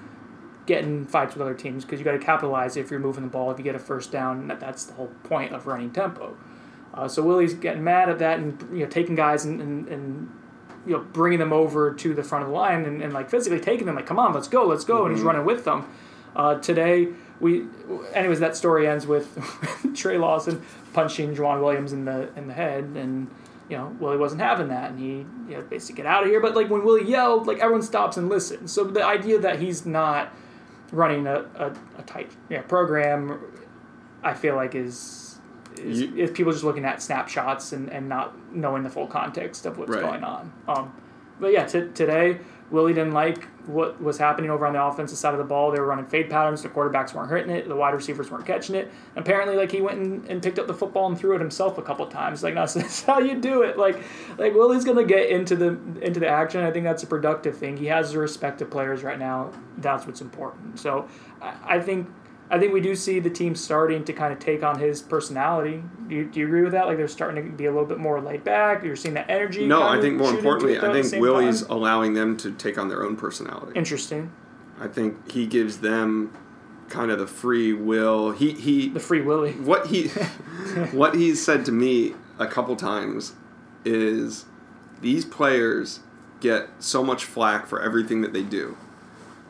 get 0.68 0.84
in 0.84 1.06
fights 1.06 1.34
with 1.34 1.40
other 1.40 1.54
teams 1.54 1.84
because 1.84 1.98
you 1.98 2.04
got 2.04 2.12
to 2.12 2.18
capitalize 2.18 2.76
if 2.76 2.90
you're 2.90 3.00
moving 3.00 3.24
the 3.24 3.30
ball. 3.30 3.50
If 3.50 3.58
you 3.58 3.64
get 3.64 3.74
a 3.74 3.78
first 3.78 4.12
down, 4.12 4.46
that, 4.48 4.60
that's 4.60 4.84
the 4.84 4.92
whole 4.92 5.10
point 5.24 5.52
of 5.52 5.66
running 5.66 5.90
tempo. 5.90 6.36
Uh, 6.92 7.08
so 7.08 7.22
Willie's 7.22 7.54
getting 7.54 7.82
mad 7.82 8.08
at 8.10 8.18
that 8.18 8.38
and 8.38 8.60
you 8.72 8.84
know 8.84 8.90
taking 8.90 9.14
guys 9.14 9.44
and, 9.44 9.60
and, 9.60 9.88
and 9.88 10.30
you 10.86 10.92
know 10.92 11.00
bringing 11.00 11.38
them 11.38 11.52
over 11.52 11.92
to 11.94 12.14
the 12.14 12.22
front 12.22 12.44
of 12.44 12.50
the 12.50 12.54
line 12.54 12.84
and, 12.84 13.02
and 13.02 13.12
like 13.12 13.30
physically 13.30 13.60
taking 13.60 13.86
them 13.86 13.96
like 13.96 14.06
come 14.06 14.18
on 14.18 14.32
let's 14.32 14.48
go 14.48 14.66
let's 14.66 14.84
go 14.84 14.96
mm-hmm. 14.96 15.06
and 15.06 15.14
he's 15.14 15.20
mm-hmm. 15.20 15.28
running 15.28 15.44
with 15.46 15.64
them. 15.64 15.90
Uh, 16.36 16.56
today 16.56 17.08
we 17.40 17.66
anyways 18.12 18.40
that 18.40 18.54
story 18.54 18.86
ends 18.86 19.06
with 19.06 19.26
Trey 19.94 20.18
Lawson 20.18 20.62
punching 20.92 21.34
Joejuan 21.34 21.62
Williams 21.62 21.92
in 21.92 22.04
the 22.04 22.30
in 22.36 22.46
the 22.46 22.54
head 22.54 22.84
and 22.84 23.30
you 23.68 23.76
know, 23.76 23.94
Willie 24.00 24.16
wasn't 24.16 24.40
having 24.40 24.68
that, 24.68 24.92
and 24.92 24.98
he 24.98 25.26
you 25.50 25.56
know, 25.56 25.62
basically 25.62 25.96
get 25.96 26.06
out 26.06 26.24
of 26.24 26.30
here. 26.30 26.40
But 26.40 26.56
like 26.56 26.70
when 26.70 26.84
Willie 26.84 27.08
yelled, 27.08 27.46
like 27.46 27.58
everyone 27.58 27.82
stops 27.82 28.16
and 28.16 28.28
listens. 28.28 28.72
So 28.72 28.84
the 28.84 29.04
idea 29.04 29.38
that 29.40 29.60
he's 29.60 29.84
not 29.84 30.32
running 30.92 31.26
a, 31.26 31.46
a, 31.56 31.72
a 31.98 32.02
tight 32.02 32.30
yeah, 32.48 32.62
program, 32.62 33.40
I 34.22 34.34
feel 34.34 34.56
like 34.56 34.74
is 34.74 35.40
is, 35.78 36.00
you, 36.00 36.16
is, 36.16 36.30
people 36.32 36.52
just 36.52 36.64
looking 36.64 36.84
at 36.84 37.00
snapshots 37.00 37.72
and, 37.72 37.88
and 37.90 38.08
not 38.08 38.34
knowing 38.52 38.82
the 38.82 38.90
full 38.90 39.06
context 39.06 39.64
of 39.64 39.78
what's 39.78 39.90
right. 39.90 40.02
going 40.02 40.24
on. 40.24 40.52
Um, 40.66 40.92
but 41.38 41.52
yeah, 41.52 41.66
t- 41.66 41.88
today 41.94 42.40
Willie 42.70 42.92
didn't 42.92 43.12
like 43.12 43.44
what 43.66 44.00
was 44.02 44.18
happening 44.18 44.50
over 44.50 44.66
on 44.66 44.74
the 44.74 44.82
offensive 44.82 45.16
side 45.16 45.32
of 45.32 45.38
the 45.38 45.44
ball. 45.44 45.70
They 45.70 45.80
were 45.80 45.86
running 45.86 46.06
fade 46.06 46.28
patterns. 46.28 46.62
The 46.62 46.68
quarterbacks 46.68 47.14
weren't 47.14 47.30
hitting 47.30 47.50
it. 47.50 47.68
The 47.68 47.76
wide 47.76 47.94
receivers 47.94 48.30
weren't 48.30 48.46
catching 48.46 48.74
it. 48.74 48.90
And 49.16 49.24
apparently, 49.24 49.56
like 49.56 49.72
he 49.72 49.80
went 49.80 49.98
and, 49.98 50.26
and 50.26 50.42
picked 50.42 50.58
up 50.58 50.66
the 50.66 50.74
football 50.74 51.06
and 51.06 51.18
threw 51.18 51.34
it 51.34 51.40
himself 51.40 51.78
a 51.78 51.82
couple 51.82 52.06
times. 52.06 52.42
Like, 52.42 52.54
no, 52.54 52.66
that's 52.66 53.02
how 53.02 53.20
you 53.20 53.40
do 53.40 53.62
it. 53.62 53.78
Like, 53.78 54.02
like 54.36 54.54
Willie's 54.54 54.84
gonna 54.84 55.04
get 55.04 55.30
into 55.30 55.56
the 55.56 55.78
into 56.02 56.20
the 56.20 56.28
action. 56.28 56.62
I 56.62 56.70
think 56.70 56.84
that's 56.84 57.02
a 57.02 57.06
productive 57.06 57.56
thing. 57.56 57.76
He 57.76 57.86
has 57.86 58.12
the 58.12 58.18
respect 58.18 58.60
of 58.60 58.70
players 58.70 59.02
right 59.02 59.18
now. 59.18 59.50
That's 59.78 60.06
what's 60.06 60.20
important. 60.20 60.78
So, 60.78 61.08
I, 61.40 61.76
I 61.76 61.80
think 61.80 62.08
I 62.50 62.58
think 62.58 62.72
we 62.72 62.80
do 62.80 62.94
see 62.94 63.20
the 63.20 63.30
team 63.30 63.54
starting 63.54 64.04
to 64.04 64.12
kind 64.12 64.32
of 64.32 64.38
take 64.38 64.62
on 64.62 64.78
his 64.78 65.02
personality. 65.02 65.82
Do 66.08 66.14
you, 66.14 66.24
do 66.24 66.40
you 66.40 66.46
agree 66.46 66.62
with 66.62 66.72
that? 66.72 66.86
Like 66.86 66.96
they're 66.96 67.08
starting 67.08 67.44
to 67.44 67.50
be 67.56 67.66
a 67.66 67.70
little 67.70 67.86
bit 67.86 67.98
more 67.98 68.20
laid 68.20 68.42
back. 68.42 68.82
You're 68.82 68.96
seeing 68.96 69.14
that 69.14 69.28
energy. 69.28 69.66
No, 69.66 69.82
I 69.82 70.00
think 70.00 70.16
more 70.16 70.30
importantly, 70.30 70.78
I 70.78 71.02
think 71.02 71.20
Willie's 71.20 71.62
time. 71.62 71.70
allowing 71.70 72.14
them 72.14 72.36
to 72.38 72.52
take 72.52 72.78
on 72.78 72.88
their 72.88 73.04
own 73.04 73.16
personality. 73.16 73.72
Interesting. 73.74 74.32
I 74.80 74.88
think 74.88 75.30
he 75.30 75.46
gives 75.46 75.78
them 75.78 76.32
kind 76.88 77.10
of 77.10 77.18
the 77.18 77.26
free 77.26 77.72
will. 77.72 78.30
He 78.30 78.52
he 78.52 78.88
the 78.88 79.00
free 79.00 79.20
willy. 79.20 79.52
What 79.52 79.88
he 79.88 80.08
what 80.92 81.14
he's 81.14 81.44
said 81.44 81.64
to 81.66 81.72
me 81.72 82.14
a 82.38 82.46
couple 82.46 82.76
times 82.76 83.34
is 83.84 84.46
these 85.00 85.24
players 85.24 86.00
get 86.40 86.68
so 86.78 87.02
much 87.02 87.24
flack 87.24 87.66
for 87.66 87.82
everything 87.82 88.22
that 88.22 88.32
they 88.32 88.42
do. 88.42 88.76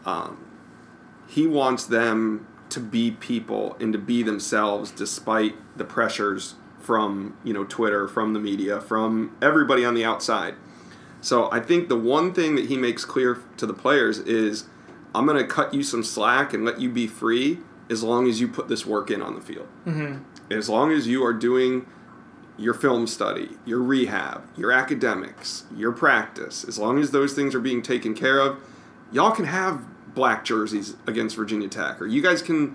Um, 0.05 0.45
he 1.29 1.47
wants 1.47 1.85
them 1.85 2.47
to 2.71 2.81
be 2.81 3.11
people 3.13 3.77
and 3.81 3.93
to 3.93 3.99
be 3.99 4.23
themselves 4.23 4.91
despite 4.91 5.55
the 5.77 5.85
pressures 5.85 6.55
from 6.81 7.37
you 7.45 7.53
know 7.53 7.65
Twitter, 7.65 8.09
from 8.09 8.33
the 8.33 8.41
media, 8.41 8.81
from 8.81 9.37
everybody 9.43 9.85
on 9.85 9.95
the 9.95 10.05
outside. 10.05 10.55
So 11.21 11.51
I 11.51 11.61
think 11.61 11.89
the 11.89 11.99
one 11.99 12.33
thing 12.33 12.55
that 12.55 12.67
he 12.67 12.77
makes 12.77 13.05
clear 13.05 13.41
to 13.57 13.67
the 13.67 13.75
players 13.75 14.19
is, 14.19 14.67
I'm 15.15 15.27
going 15.27 15.39
to 15.39 15.47
cut 15.47 15.75
you 15.75 15.83
some 15.83 16.05
slack 16.05 16.55
and 16.55 16.65
let 16.65 16.81
you 16.81 16.89
be 16.91 17.07
free 17.07 17.59
as 17.91 18.03
long 18.03 18.29
as 18.29 18.41
you 18.41 18.49
put 18.49 18.69
this 18.69 18.87
work 18.87 19.11
in 19.11 19.21
on 19.21 19.35
the 19.35 19.41
field. 19.41 19.67
Mm-hmm. 19.85 20.23
As 20.53 20.69
long 20.69 20.93
as 20.93 21.07
you 21.09 21.25
are 21.25 21.33
doing 21.33 21.87
your 22.57 22.75
film 22.75 23.07
study, 23.07 23.51
your 23.65 23.81
rehab, 23.81 24.45
your 24.57 24.73
academics, 24.73 25.65
your 25.75 25.93
practice, 25.93 26.65
as 26.65 26.79
long 26.79 26.99
as 26.99 27.11
those 27.11 27.33
things 27.33 27.55
are 27.55 27.61
being 27.61 27.83
taken 27.83 28.15
care 28.15 28.41
of, 28.41 28.61
y'all 29.13 29.31
can 29.31 29.47
have 29.47 29.85
black 30.19 30.45
jerseys 30.45 30.97
against 31.07 31.37
Virginia 31.37 31.69
Tech, 31.69 32.03
or 32.03 32.07
you 32.07 32.21
guys 32.21 32.43
can 32.43 32.75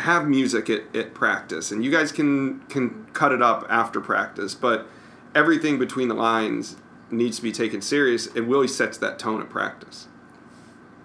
have 0.00 0.26
music 0.26 0.70
at, 0.70 0.96
at 0.96 1.12
practice, 1.12 1.70
and 1.70 1.84
you 1.84 1.90
guys 1.90 2.10
can 2.10 2.60
can 2.70 3.04
cut 3.12 3.32
it 3.32 3.42
up 3.42 3.66
after 3.68 4.00
practice. 4.00 4.54
But 4.54 4.88
everything 5.34 5.78
between 5.78 6.08
the 6.08 6.14
lines 6.14 6.76
needs 7.10 7.36
to 7.36 7.42
be 7.42 7.52
taken 7.52 7.82
serious. 7.82 8.26
It 8.28 8.40
really 8.40 8.66
sets 8.66 8.96
that 8.98 9.18
tone 9.18 9.42
at 9.42 9.50
practice. 9.50 10.08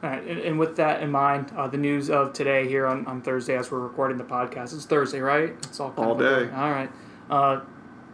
All 0.01 0.09
right, 0.09 0.23
and, 0.25 0.39
and 0.39 0.57
with 0.57 0.77
that 0.77 1.03
in 1.03 1.11
mind, 1.11 1.51
uh, 1.57 1.67
the 1.67 1.77
news 1.77 2.09
of 2.09 2.31
today 2.31 2.65
here 2.69 2.87
on, 2.87 3.05
on 3.05 3.21
Thursday 3.21 3.57
as 3.57 3.69
we're 3.69 3.79
recording 3.79 4.17
the 4.17 4.23
podcast. 4.23 4.73
It's 4.73 4.85
Thursday, 4.85 5.19
right? 5.19 5.49
It's 5.49 5.79
all 5.81 5.93
All 5.97 6.15
day. 6.15 6.49
All 6.55 6.71
right. 6.71 6.89
Uh, 7.29 7.59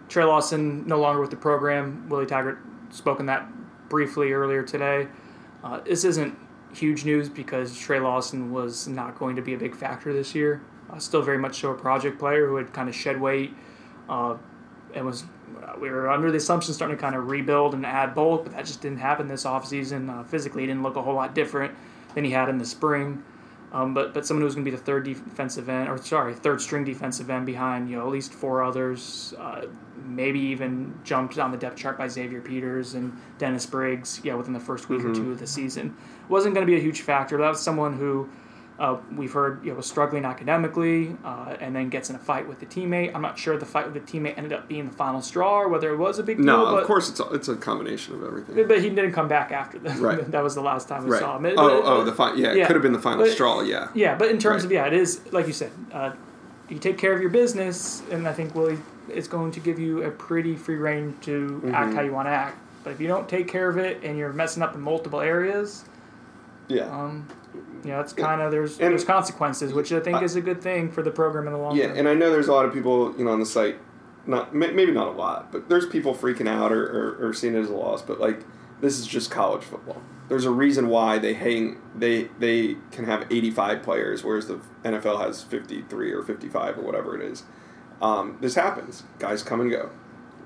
Trey 0.09 0.23
Lawson 0.23 0.87
no 0.87 0.99
longer 0.99 1.21
with 1.21 1.29
the 1.29 1.37
program. 1.37 2.09
Willie 2.09 2.25
Taggart 2.25 2.57
spoken 2.89 3.27
that 3.27 3.47
briefly 3.87 4.33
earlier 4.33 4.63
today. 4.63 5.07
Uh, 5.63 5.79
this 5.81 6.03
isn't 6.03 6.35
huge 6.77 7.05
news 7.05 7.29
because 7.29 7.77
Trey 7.77 7.99
Lawson 7.99 8.51
was 8.51 8.87
not 8.87 9.17
going 9.17 9.35
to 9.35 9.41
be 9.41 9.53
a 9.53 9.57
big 9.57 9.75
factor 9.75 10.13
this 10.13 10.35
year. 10.35 10.61
Uh, 10.89 10.99
still 10.99 11.21
very 11.21 11.37
much 11.37 11.59
so 11.61 11.71
a 11.71 11.75
project 11.75 12.19
player 12.19 12.47
who 12.47 12.55
had 12.55 12.71
kind 12.73 12.87
of 12.87 12.95
shed 12.95 13.19
weight 13.19 13.53
uh, 14.07 14.35
and 14.93 15.05
was 15.05 15.23
uh, 15.63 15.73
we 15.79 15.89
were 15.89 16.09
under 16.09 16.31
the 16.31 16.37
assumption 16.37 16.73
starting 16.73 16.95
to 16.95 17.01
kind 17.01 17.15
of 17.15 17.27
rebuild 17.29 17.73
and 17.73 17.85
add 17.85 18.15
bulk, 18.15 18.43
but 18.43 18.53
that 18.53 18.65
just 18.65 18.81
didn't 18.81 18.99
happen 18.99 19.27
this 19.27 19.43
offseason. 19.43 20.09
Uh, 20.09 20.23
physically, 20.23 20.63
he 20.63 20.67
didn't 20.67 20.83
look 20.83 20.95
a 20.95 21.01
whole 21.01 21.15
lot 21.15 21.35
different 21.35 21.73
than 22.13 22.23
he 22.23 22.31
had 22.31 22.49
in 22.49 22.57
the 22.57 22.65
spring. 22.65 23.23
Um, 23.75 23.93
but 23.93 24.13
but 24.13 24.25
someone 24.25 24.43
who's 24.43 24.55
going 24.55 24.63
to 24.63 24.71
be 24.71 24.75
the 24.75 24.81
third 24.81 25.03
defensive 25.03 25.67
end, 25.67 25.89
or 25.89 25.97
sorry, 25.97 26.33
third 26.33 26.61
string 26.61 26.85
defensive 26.85 27.29
end 27.29 27.45
behind 27.45 27.89
you 27.89 27.97
know 27.97 28.03
at 28.03 28.11
least 28.11 28.33
four 28.33 28.63
others, 28.63 29.33
uh, 29.37 29.65
maybe 30.05 30.39
even 30.39 30.97
jumped 31.03 31.37
on 31.37 31.51
the 31.51 31.57
depth 31.57 31.75
chart 31.75 31.97
by 31.97 32.07
Xavier 32.07 32.39
Peters 32.39 32.93
and 32.93 33.11
Dennis 33.37 33.65
Briggs. 33.65 34.21
Yeah, 34.23 34.35
within 34.35 34.53
the 34.53 34.61
first 34.61 34.87
week 34.87 35.03
or 35.03 35.13
two 35.13 35.29
of 35.29 35.39
the 35.39 35.47
season, 35.47 35.93
wasn't 36.29 36.55
going 36.55 36.65
to 36.65 36.71
be 36.71 36.77
a 36.77 36.81
huge 36.81 37.01
factor. 37.01 37.37
But 37.37 37.43
that 37.43 37.49
was 37.49 37.61
someone 37.61 37.97
who 37.97 38.29
uh, 38.77 38.97
we've 39.15 39.31
heard 39.31 39.63
you 39.63 39.69
know 39.71 39.77
was 39.77 39.85
struggling 39.85 40.25
academically, 40.25 41.15
uh, 41.23 41.55
and 41.61 41.75
then 41.75 41.89
gets 41.89 42.09
in 42.09 42.15
a 42.15 42.19
fight 42.19 42.47
with 42.47 42.59
the 42.59 42.65
teammate. 42.65 43.11
I'm 43.15 43.21
not 43.21 43.39
sure 43.39 43.57
the 43.57 43.65
fight 43.65 43.85
with 43.89 43.93
the 43.93 43.99
teammate 44.19 44.37
ended 44.37 44.51
up 44.53 44.67
being 44.67 44.89
the 44.89 44.95
final 44.95 45.21
straw, 45.21 45.61
or 45.61 45.69
whether 45.69 45.89
it 45.93 45.97
was 45.97 46.19
a 46.19 46.23
big 46.23 46.37
deal. 46.37 46.45
No, 46.45 46.65
but, 46.65 46.81
of 46.81 46.87
course 46.87 47.09
it's 47.09 47.19
a, 47.19 47.29
it's 47.29 47.47
a 47.47 47.55
combination 47.55 48.15
of 48.15 48.23
everything. 48.23 48.67
But 48.67 48.81
he 48.81 48.89
didn't 48.89 49.13
come 49.13 49.27
back 49.27 49.51
after 49.51 49.79
that. 49.79 49.97
Right. 49.97 50.29
that 50.31 50.43
was 50.43 50.55
the 50.55 50.61
last 50.61 50.87
time 50.89 51.05
we 51.05 51.11
Right. 51.11 51.19
saw 51.21 51.37
him. 51.37 51.45
It- 51.45 51.55
Oh, 51.57 51.81
but- 51.81 51.89
oh, 51.89 52.03
the 52.03 52.11
fi- 52.13 52.33
yeah, 52.35 52.53
it 52.53 52.67
could 52.67 52.75
have 52.75 52.83
been 52.83 52.93
the 52.93 52.99
final 52.99 53.23
But- 53.23 53.31
straw. 53.31 53.61
Yeah. 53.61 53.87
yeah, 53.93 54.15
but 54.15 54.29
in 54.29 54.37
terms 54.39 54.63
Right. 54.63 54.65
of 54.65 54.71
yeah, 54.73 54.85
it 54.87 54.93
is 54.93 55.21
like 55.31 55.47
you 55.47 55.53
said. 55.53 55.71
Uh, 55.93 56.11
you 56.67 56.79
take 56.79 56.97
care 56.97 57.13
of 57.13 57.21
your 57.21 57.29
business, 57.29 58.01
and 58.11 58.27
I 58.27 58.33
think 58.33 58.55
Willie 58.55 58.79
is 59.07 59.27
going 59.27 59.51
to 59.51 59.59
give 59.59 59.77
you 59.79 60.01
a 60.03 60.09
pretty 60.11 60.55
free 60.55 60.77
reign 60.77 61.15
to 61.21 61.61
act 61.67 61.87
Mm-hmm. 61.89 61.95
how 61.95 62.01
you 62.01 62.11
want 62.11 62.27
to 62.27 62.31
act. 62.31 62.57
But 62.83 62.89
if 62.91 62.99
you 62.99 63.07
don't 63.07 63.29
take 63.29 63.47
care 63.47 63.69
of 63.69 63.77
it 63.77 64.03
and 64.03 64.17
you're 64.17 64.33
messing 64.33 64.61
up 64.63 64.73
in 64.75 64.81
multiple 64.81 65.21
areas, 65.21 65.85
Yeah. 66.67 66.83
um, 66.85 67.27
know, 67.91 67.99
it's 67.99 68.13
kind 68.13 68.41
of 68.41 68.51
there's 68.51 68.79
And- 68.79 68.91
there's 68.91 69.03
consequences, 69.03 69.73
which 69.73 69.91
I 69.93 69.99
think 69.99 70.17
I- 70.17 70.23
is 70.23 70.35
a 70.35 70.41
good 70.41 70.61
thing 70.61 70.89
for 70.91 71.01
the 71.01 71.11
program 71.11 71.47
in 71.47 71.53
the 71.53 71.59
long 71.59 71.69
run. 71.69 71.77
Yeah, 71.77 71.93
and 71.95 72.07
I 72.07 72.13
know 72.13 72.29
there's 72.31 72.47
a 72.47 72.53
lot 72.53 72.65
of 72.65 72.73
people, 72.73 73.13
you 73.17 73.25
know, 73.25 73.31
on 73.31 73.39
the 73.39 73.45
site, 73.45 73.77
not 74.25 74.55
may- 74.55 74.71
maybe 74.71 74.91
not 74.91 75.07
a 75.07 75.11
lot, 75.11 75.51
but 75.51 75.69
there's 75.69 75.85
people 75.85 76.13
freaking 76.15 76.47
out 76.49 76.71
or, 76.71 76.83
or, 77.19 77.27
or 77.29 77.33
seeing 77.33 77.55
it 77.55 77.59
as 77.59 77.69
a 77.69 77.75
loss. 77.75 78.01
But 78.01 78.19
like, 78.19 78.41
this 78.81 78.99
is 78.99 79.05
just 79.07 79.29
college 79.31 79.63
football. 79.63 80.01
There's 80.27 80.45
a 80.45 80.51
reason 80.51 80.87
why 80.89 81.19
they 81.19 81.33
hang 81.35 81.77
they 81.95 82.29
they 82.39 82.77
can 82.91 83.05
have 83.05 83.25
85 83.29 83.83
players, 83.83 84.23
whereas 84.23 84.47
the 84.47 84.59
NFL 84.83 85.19
has 85.23 85.43
53 85.43 86.11
or 86.11 86.23
55 86.23 86.79
or 86.79 86.81
whatever 86.81 87.15
it 87.15 87.21
is. 87.21 87.43
Um, 88.01 88.37
this 88.41 88.55
happens. 88.55 89.03
Guys 89.19 89.43
come 89.43 89.61
and 89.61 89.69
go. 89.69 89.89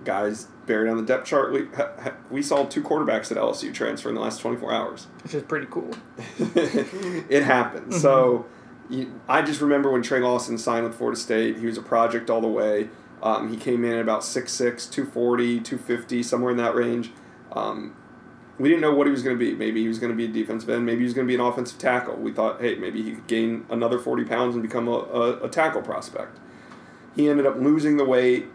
Guys 0.05 0.47
buried 0.65 0.89
on 0.89 0.97
the 0.97 1.03
depth 1.03 1.25
chart. 1.25 1.51
We, 1.51 1.67
ha, 1.75 1.89
ha, 2.01 2.13
we 2.29 2.41
saw 2.41 2.65
two 2.65 2.81
quarterbacks 2.81 3.31
at 3.31 3.37
LSU 3.37 3.73
transfer 3.73 4.09
in 4.09 4.15
the 4.15 4.21
last 4.21 4.39
24 4.39 4.73
hours. 4.73 5.07
which 5.23 5.33
is 5.33 5.43
pretty 5.43 5.67
cool. 5.69 5.91
it 6.39 7.43
happens. 7.43 8.01
So 8.01 8.45
you, 8.89 9.19
I 9.27 9.41
just 9.41 9.61
remember 9.61 9.91
when 9.91 10.01
Trey 10.01 10.19
Lawson 10.19 10.57
signed 10.57 10.85
with 10.85 10.95
Florida 10.95 11.19
State, 11.19 11.57
he 11.57 11.65
was 11.65 11.77
a 11.77 11.81
project 11.81 12.29
all 12.29 12.41
the 12.41 12.47
way. 12.47 12.89
Um, 13.21 13.49
he 13.49 13.57
came 13.57 13.83
in 13.83 13.93
at 13.93 14.01
about 14.01 14.21
6'6", 14.21 14.57
240, 14.89 15.59
250, 15.59 16.23
somewhere 16.23 16.51
in 16.51 16.57
that 16.57 16.73
range. 16.73 17.11
Um, 17.51 17.95
we 18.57 18.67
didn't 18.69 18.81
know 18.81 18.93
what 18.93 19.07
he 19.07 19.11
was 19.11 19.23
going 19.23 19.37
to 19.37 19.39
be. 19.39 19.55
Maybe 19.55 19.81
he 19.81 19.87
was 19.87 19.99
going 19.99 20.11
to 20.11 20.15
be 20.15 20.25
a 20.25 20.27
defensive 20.27 20.69
end. 20.69 20.85
Maybe 20.85 20.99
he 20.99 21.03
was 21.05 21.13
going 21.13 21.25
to 21.25 21.31
be 21.31 21.35
an 21.35 21.41
offensive 21.41 21.79
tackle. 21.79 22.15
We 22.15 22.31
thought, 22.31 22.61
hey, 22.61 22.75
maybe 22.75 23.01
he 23.01 23.11
could 23.11 23.27
gain 23.27 23.65
another 23.69 23.99
40 23.99 24.25
pounds 24.25 24.55
and 24.55 24.61
become 24.61 24.87
a, 24.87 24.91
a, 24.91 25.43
a 25.45 25.49
tackle 25.49 25.81
prospect. 25.81 26.37
He 27.15 27.29
ended 27.29 27.45
up 27.45 27.57
losing 27.57 27.97
the 27.97 28.05
weight. 28.05 28.47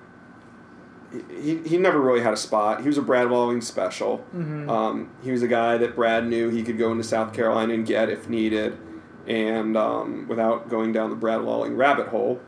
He, 1.29 1.59
he 1.59 1.77
never 1.77 2.01
really 2.01 2.23
had 2.23 2.33
a 2.33 2.37
spot. 2.37 2.81
He 2.83 2.89
was 2.89 2.99
a 2.99 3.03
Brad 3.03 3.31
Lawing 3.31 3.61
special. 3.61 4.25
Um, 4.71 5.11
he 5.23 5.31
was 5.31 5.43
a 5.43 5.49
guy 5.49 5.77
that 5.79 5.95
Brad 5.95 6.27
knew 6.27 6.49
he 6.51 6.63
could 6.63 6.79
go 6.79 6.91
into 6.93 7.05
South 7.05 7.33
Carolina 7.33 7.75
and 7.75 7.87
get 7.87 8.09
if 8.11 8.29
needed. 8.29 8.79
And 9.27 9.77
um, 9.77 10.27
without 10.29 10.69
going 10.69 10.93
down 10.93 11.11
the 11.11 11.17
Brad 11.17 11.43
Lawing 11.43 11.77
rabbit 11.77 12.09
hole, 12.09 12.41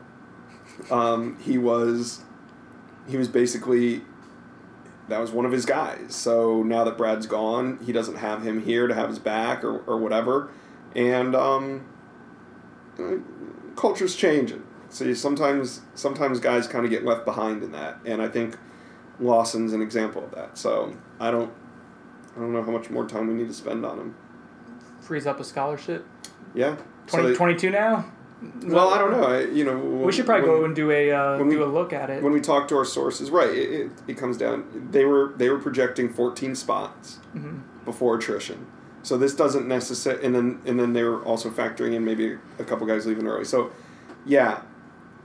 um, 0.91 1.37
he 1.39 1.57
was 1.57 2.21
he 3.07 3.17
was 3.17 3.27
basically 3.27 4.01
that 5.07 5.19
was 5.19 5.31
one 5.31 5.45
of 5.45 5.51
his 5.51 5.65
guys. 5.65 6.13
So 6.15 6.63
now 6.63 6.83
that 6.83 6.97
Brad's 6.97 7.27
gone, 7.27 7.79
he 7.85 7.91
doesn't 7.93 8.17
have 8.17 8.43
him 8.45 8.63
here 8.63 8.87
to 8.87 8.93
have 8.93 9.09
his 9.09 9.19
back 9.19 9.63
or, 9.63 9.79
or 9.79 9.97
whatever. 9.97 10.49
And 10.95 11.35
um, 11.35 11.85
culture's 13.75 14.15
changing. 14.15 14.63
So 14.97 15.05
you 15.05 15.13
sometimes 15.13 15.81
sometimes 15.93 16.39
guys 16.39 16.67
kind 16.67 16.83
of 16.83 16.89
get 16.89 17.05
left 17.05 17.23
behind 17.23 17.61
in 17.61 17.71
that, 17.73 17.99
and 18.03 18.19
I 18.19 18.27
think 18.27 18.57
Lawson's 19.19 19.71
an 19.73 19.79
example 19.83 20.23
of 20.23 20.31
that. 20.31 20.57
So 20.57 20.91
I 21.19 21.29
don't 21.29 21.53
I 22.35 22.39
don't 22.39 22.51
know 22.51 22.63
how 22.63 22.71
much 22.71 22.89
more 22.89 23.05
time 23.05 23.27
we 23.27 23.35
need 23.35 23.47
to 23.47 23.53
spend 23.53 23.85
on 23.85 23.99
him. 23.99 24.15
Frees 25.01 25.27
up 25.27 25.39
a 25.39 25.43
scholarship. 25.43 26.03
Yeah. 26.55 26.77
So 27.05 27.21
they- 27.21 27.35
22 27.35 27.69
now. 27.69 28.05
well, 28.63 28.89
I 28.89 28.97
don't 28.97 29.11
know. 29.11 29.23
I, 29.23 29.41
you 29.41 29.63
know, 29.65 29.77
We 29.77 30.11
should 30.11 30.25
probably 30.25 30.49
when- 30.49 30.59
go 30.61 30.65
and 30.65 30.75
do 30.75 30.89
a 30.89 31.11
uh, 31.11 31.37
when 31.37 31.47
we- 31.47 31.55
do 31.55 31.63
a 31.63 31.65
look 31.65 31.93
at 31.93 32.09
it. 32.09 32.23
when 32.23 32.33
we 32.33 32.41
talk 32.41 32.67
to 32.69 32.75
our 32.77 32.85
sources, 32.85 33.29
right? 33.29 33.51
It, 33.51 33.69
it, 33.81 33.91
it 34.07 34.17
comes 34.17 34.35
down. 34.35 34.89
They 34.91 35.05
were 35.05 35.33
they 35.37 35.49
were 35.49 35.59
projecting 35.59 36.09
14 36.11 36.55
spots 36.55 37.19
before 37.85 38.15
attrition. 38.15 38.65
So 39.03 39.15
this 39.15 39.35
doesn't 39.35 39.67
necessarily, 39.67 40.25
and 40.25 40.33
then 40.33 40.59
and 40.65 40.79
then 40.79 40.93
they 40.93 41.03
were 41.03 41.23
also 41.23 41.51
factoring 41.51 41.93
in 41.93 42.03
maybe 42.03 42.39
a 42.57 42.63
couple 42.63 42.87
guys 42.87 43.05
leaving 43.05 43.27
early. 43.27 43.45
So, 43.45 43.69
yeah, 44.25 44.61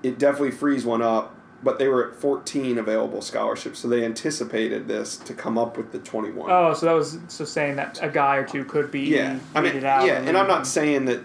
it 0.02 0.18
definitely 0.18 0.50
frees 0.52 0.84
one 0.84 1.02
up. 1.02 1.36
But 1.64 1.78
they 1.78 1.86
were 1.86 2.10
at 2.10 2.16
14 2.16 2.76
available 2.76 3.22
scholarships, 3.22 3.78
so 3.78 3.86
they 3.86 4.04
anticipated 4.04 4.88
this 4.88 5.16
to 5.18 5.32
come 5.32 5.56
up 5.56 5.76
with 5.76 5.92
the 5.92 6.00
21. 6.00 6.50
Oh, 6.50 6.74
so 6.74 6.86
that 6.86 6.92
was 6.92 7.18
so 7.28 7.44
saying 7.44 7.76
that 7.76 8.00
a 8.02 8.08
guy 8.08 8.34
or 8.34 8.44
two 8.44 8.64
could 8.64 8.90
be 8.90 9.02
Yeah, 9.02 9.38
I 9.54 9.60
mean, 9.60 9.74
weeded 9.74 9.84
out. 9.84 10.04
yeah, 10.04 10.14
and 10.22 10.36
I'm 10.36 10.48
not 10.48 10.66
saying 10.66 11.04
that 11.04 11.20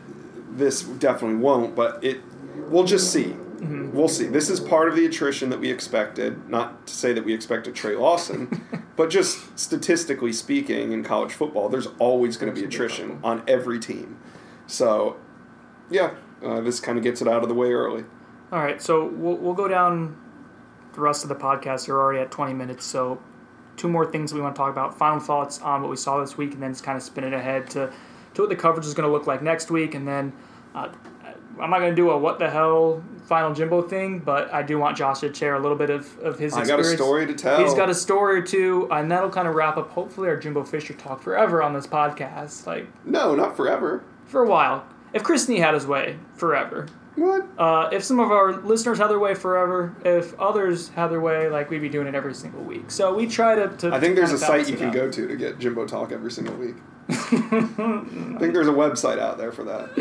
this 0.52 0.84
definitely 0.84 1.38
won't, 1.38 1.76
but 1.76 2.04
it. 2.04 2.22
We'll 2.70 2.84
just 2.84 3.12
see. 3.12 3.36
We'll 3.60 4.08
see. 4.08 4.28
This 4.28 4.52
is 4.52 4.60
part 4.60 4.88
of 4.90 4.96
the 4.96 5.08
attrition 5.08 5.50
that 5.50 5.60
we 5.60 5.72
expected. 5.72 6.48
Not 6.48 6.86
to 6.86 6.94
say 6.94 7.14
that 7.14 7.26
we 7.26 7.34
expected 7.34 7.74
Trey 7.74 7.96
Lawson, 7.96 8.64
but 8.96 9.10
just 9.10 9.58
statistically 9.58 10.34
speaking, 10.34 10.92
in 10.92 11.04
college 11.04 11.32
football, 11.34 11.68
there's 11.68 11.88
always 11.98 12.38
going 12.38 12.54
to 12.54 12.62
be 12.62 12.64
attrition 12.64 13.20
on 13.24 13.42
every 13.48 13.80
team. 13.80 14.20
So, 14.68 15.16
yeah, 15.90 16.12
uh, 16.46 16.62
this 16.62 16.80
kind 16.80 17.00
of 17.00 17.04
gets 17.04 17.24
it 17.24 17.28
out 17.28 17.42
of 17.42 17.50
the 17.50 17.56
way 17.56 17.72
early. 17.72 18.04
All 18.52 18.60
right, 18.60 18.82
so 18.82 19.06
we'll 19.06 19.36
we'll 19.38 19.54
go 19.54 19.68
down 19.68 20.16
the 20.94 21.02
rest 21.02 21.24
of 21.24 21.30
the 21.30 21.36
podcast. 21.36 21.88
We're 21.88 22.00
already 22.00 22.20
at 22.20 22.32
20 22.32 22.54
minutes, 22.54 22.86
so 22.86 23.20
two 23.76 23.88
more 23.90 24.06
things 24.10 24.34
we 24.34 24.42
want 24.42 24.56
to 24.56 24.60
talk 24.60 24.72
about. 24.72 24.98
Final 24.98 25.20
thoughts 25.20 25.62
on 25.62 25.82
what 25.82 25.92
we 25.92 25.98
saw 25.98 26.20
this 26.22 26.38
week, 26.38 26.54
and 26.54 26.64
then 26.64 26.72
just 26.72 26.84
kind 26.84 26.96
of 26.98 27.04
spin 27.04 27.24
it 27.24 27.34
ahead 27.34 27.70
to 27.72 27.92
to 28.36 28.42
what 28.42 28.50
the 28.50 28.56
coverage 28.56 28.86
is 28.86 28.94
going 28.94 29.08
to 29.08 29.12
look 29.12 29.28
like 29.28 29.42
next 29.42 29.72
week, 29.72 29.96
and 29.96 30.08
then. 30.08 30.34
Uh, 30.74 30.90
I'm 31.60 31.72
not 31.72 31.80
going 31.80 31.90
to 31.90 31.96
do 31.96 32.12
a 32.12 32.18
what 32.18 32.38
the 32.38 32.52
hell 32.52 33.04
final 33.26 33.52
Jimbo 33.52 33.82
thing, 33.82 34.20
but 34.20 34.54
I 34.54 34.62
do 34.62 34.78
want 34.78 34.96
Josh 34.96 35.22
to 35.22 35.34
share 35.34 35.56
a 35.56 35.60
little 35.60 35.76
bit 35.76 35.90
of, 35.90 36.16
of 36.20 36.38
his 36.38 36.54
I 36.54 36.58
got 36.66 36.76
a 36.76 36.80
experience. 36.82 37.02
story 37.02 37.26
to 37.26 37.34
tell. 37.34 37.60
He's 37.64 37.74
got 37.74 37.90
a 37.90 37.96
story 37.96 38.42
or 38.42 38.44
two, 38.44 38.88
and 38.92 39.10
that'll 39.10 39.32
kind 39.32 39.48
of 39.48 39.56
wrap 39.56 39.76
up 39.76 39.90
hopefully 39.90 40.30
our 40.30 40.38
Jimbo 40.38 40.64
Fisher 40.66 40.94
talk 40.94 41.24
forever 41.24 41.64
on 41.64 41.74
this 41.74 41.88
podcast. 41.88 42.68
Like 42.68 42.88
no, 43.08 43.34
not 43.34 43.58
forever. 43.58 44.04
for 44.26 44.44
a 44.44 44.48
while. 44.48 44.86
If 45.14 45.24
Chris 45.24 45.50
Nee 45.50 45.58
had 45.58 45.74
his 45.74 45.88
way, 45.88 46.20
forever. 46.36 46.86
What? 47.18 47.48
Uh, 47.58 47.90
if 47.92 48.04
some 48.04 48.20
of 48.20 48.30
our 48.30 48.54
listeners 48.62 49.00
had 49.00 49.08
their 49.08 49.18
way 49.18 49.34
forever, 49.34 49.96
if 50.06 50.40
others 50.40 50.90
had 50.90 51.08
their 51.08 51.20
way, 51.20 51.50
like 51.50 51.72
we'd 51.72 51.82
be 51.82 51.90
doing 51.90 52.06
it 52.06 52.14
every 52.14 52.36
single 52.36 52.62
week. 52.62 52.92
So 52.92 53.16
we 53.16 53.26
try 53.26 53.56
to. 53.56 53.70
to 53.78 53.92
I 53.92 54.00
think 54.00 54.16
there's 54.16 54.32
a 54.32 54.38
site 54.38 54.70
you 54.70 54.78
can 54.78 54.90
out. 54.90 54.94
go 54.94 55.12
to 55.12 55.28
to 55.28 55.36
get 55.36 55.58
Jimbo 55.58 55.88
Talk 55.88 56.12
every 56.12 56.32
single 56.32 56.56
week. 56.56 56.76
I 57.10 57.16
think 58.40 58.54
there's 58.54 58.68
a 58.68 58.72
website 58.72 59.18
out 59.18 59.40
there 59.40 59.52
for 59.52 59.64
that. 59.64 59.96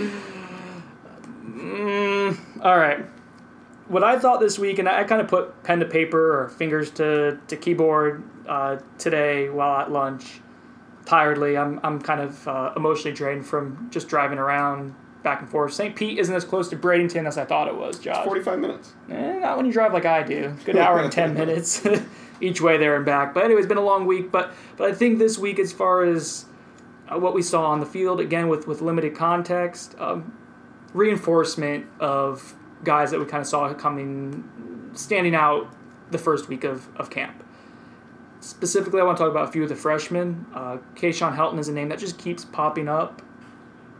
Mm, 1.46 2.38
all 2.62 2.76
right. 2.78 3.06
what 3.88 4.04
I 4.04 4.18
thought 4.18 4.40
this 4.40 4.58
week, 4.58 4.78
and 4.78 4.86
I, 4.86 5.00
I 5.00 5.04
kind 5.04 5.22
of 5.22 5.28
put 5.28 5.62
pen 5.62 5.80
to 5.80 5.86
paper 5.86 6.42
or 6.42 6.48
fingers 6.50 6.90
to, 6.92 7.38
to 7.48 7.56
keyboard 7.56 8.24
uh, 8.46 8.76
today 8.98 9.48
while 9.48 9.80
at 9.80 9.90
lunch, 9.90 10.42
tiredly. 11.06 11.56
I'm, 11.56 11.80
I'm 11.82 11.98
kind 11.98 12.20
of 12.20 12.46
uh, 12.46 12.72
emotionally 12.76 13.16
drained 13.16 13.46
from 13.46 13.88
just 13.90 14.08
driving 14.08 14.38
around 14.38 14.94
back 15.26 15.40
and 15.40 15.50
forth. 15.50 15.72
St. 15.72 15.96
Pete 15.96 16.20
isn't 16.20 16.32
as 16.32 16.44
close 16.44 16.68
to 16.68 16.76
Bradenton 16.76 17.26
as 17.26 17.36
I 17.36 17.44
thought 17.44 17.66
it 17.66 17.74
was, 17.74 17.98
Josh. 17.98 18.24
45 18.24 18.60
minutes. 18.60 18.92
Eh, 19.10 19.40
not 19.40 19.56
when 19.56 19.66
you 19.66 19.72
drive 19.72 19.92
like 19.92 20.04
I 20.06 20.22
do. 20.22 20.54
Good 20.64 20.76
hour 20.76 21.00
and 21.00 21.10
10 21.10 21.34
minutes 21.42 21.84
each 22.40 22.60
way 22.60 22.76
there 22.76 22.94
and 22.94 23.04
back. 23.04 23.34
But 23.34 23.44
anyway, 23.44 23.58
it's 23.58 23.66
been 23.66 23.76
a 23.76 23.84
long 23.84 24.06
week. 24.06 24.30
But, 24.30 24.54
but 24.76 24.88
I 24.88 24.94
think 24.94 25.18
this 25.18 25.36
week, 25.36 25.58
as 25.58 25.72
far 25.72 26.04
as 26.04 26.44
uh, 27.08 27.18
what 27.18 27.34
we 27.34 27.42
saw 27.42 27.66
on 27.66 27.80
the 27.80 27.86
field, 27.86 28.20
again, 28.20 28.48
with, 28.48 28.68
with 28.68 28.80
limited 28.80 29.16
context, 29.16 29.96
um, 29.98 30.32
reinforcement 30.94 31.86
of 31.98 32.54
guys 32.84 33.10
that 33.10 33.18
we 33.18 33.26
kind 33.26 33.40
of 33.40 33.48
saw 33.48 33.74
coming, 33.74 34.92
standing 34.94 35.34
out 35.34 35.74
the 36.12 36.18
first 36.18 36.48
week 36.48 36.62
of, 36.62 36.86
of 36.96 37.10
camp. 37.10 37.42
Specifically, 38.38 39.00
I 39.00 39.02
want 39.02 39.18
to 39.18 39.24
talk 39.24 39.30
about 39.32 39.48
a 39.48 39.50
few 39.50 39.64
of 39.64 39.70
the 39.70 39.74
freshmen. 39.74 40.46
Uh, 40.54 40.76
Keyshawn 40.94 41.36
Helton 41.36 41.58
is 41.58 41.66
a 41.66 41.72
name 41.72 41.88
that 41.88 41.98
just 41.98 42.16
keeps 42.16 42.44
popping 42.44 42.86
up. 42.86 43.22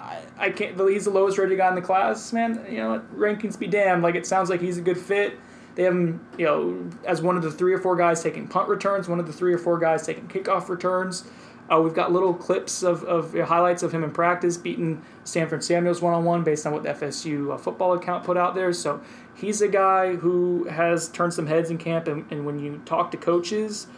I, 0.06 0.22
I 0.38 0.50
can't. 0.50 0.78
He's 0.88 1.04
the 1.04 1.10
lowest 1.10 1.36
rated 1.36 1.58
guy 1.58 1.68
in 1.68 1.74
the 1.74 1.82
class, 1.82 2.32
man. 2.32 2.64
You 2.70 2.78
know, 2.78 3.02
rankings 3.14 3.58
be 3.58 3.66
damned. 3.66 4.02
Like 4.02 4.14
it 4.14 4.26
sounds 4.26 4.48
like 4.48 4.60
he's 4.60 4.78
a 4.78 4.82
good 4.82 4.98
fit. 4.98 5.38
They 5.74 5.82
have 5.82 5.92
him, 5.92 6.26
you 6.38 6.46
know, 6.46 6.90
as 7.04 7.20
one 7.20 7.36
of 7.36 7.42
the 7.42 7.50
three 7.50 7.74
or 7.74 7.78
four 7.78 7.96
guys 7.96 8.22
taking 8.22 8.48
punt 8.48 8.68
returns, 8.68 9.08
one 9.08 9.20
of 9.20 9.26
the 9.26 9.32
three 9.32 9.52
or 9.52 9.58
four 9.58 9.78
guys 9.78 10.06
taking 10.06 10.26
kickoff 10.28 10.68
returns. 10.68 11.24
Uh, 11.70 11.80
we've 11.80 11.94
got 11.94 12.12
little 12.12 12.32
clips 12.32 12.84
of, 12.84 13.02
of 13.04 13.34
you 13.34 13.40
know, 13.40 13.44
highlights 13.44 13.82
of 13.82 13.92
him 13.92 14.04
in 14.04 14.10
practice 14.12 14.56
beating 14.56 15.02
Stanford 15.24 15.64
Samuels 15.64 16.00
one 16.00 16.14
on 16.14 16.24
one 16.24 16.44
based 16.44 16.64
on 16.64 16.72
what 16.72 16.84
the 16.84 16.90
FSU 16.90 17.52
uh, 17.52 17.58
football 17.58 17.92
account 17.94 18.24
put 18.24 18.36
out 18.36 18.54
there. 18.54 18.72
So 18.72 19.00
he's 19.34 19.60
a 19.60 19.68
guy 19.68 20.14
who 20.14 20.64
has 20.68 21.08
turned 21.08 21.34
some 21.34 21.48
heads 21.48 21.68
in 21.68 21.78
camp, 21.78 22.06
and, 22.06 22.24
and 22.30 22.46
when 22.46 22.60
you 22.60 22.80
talk 22.86 23.10
to 23.10 23.16
coaches, 23.16 23.88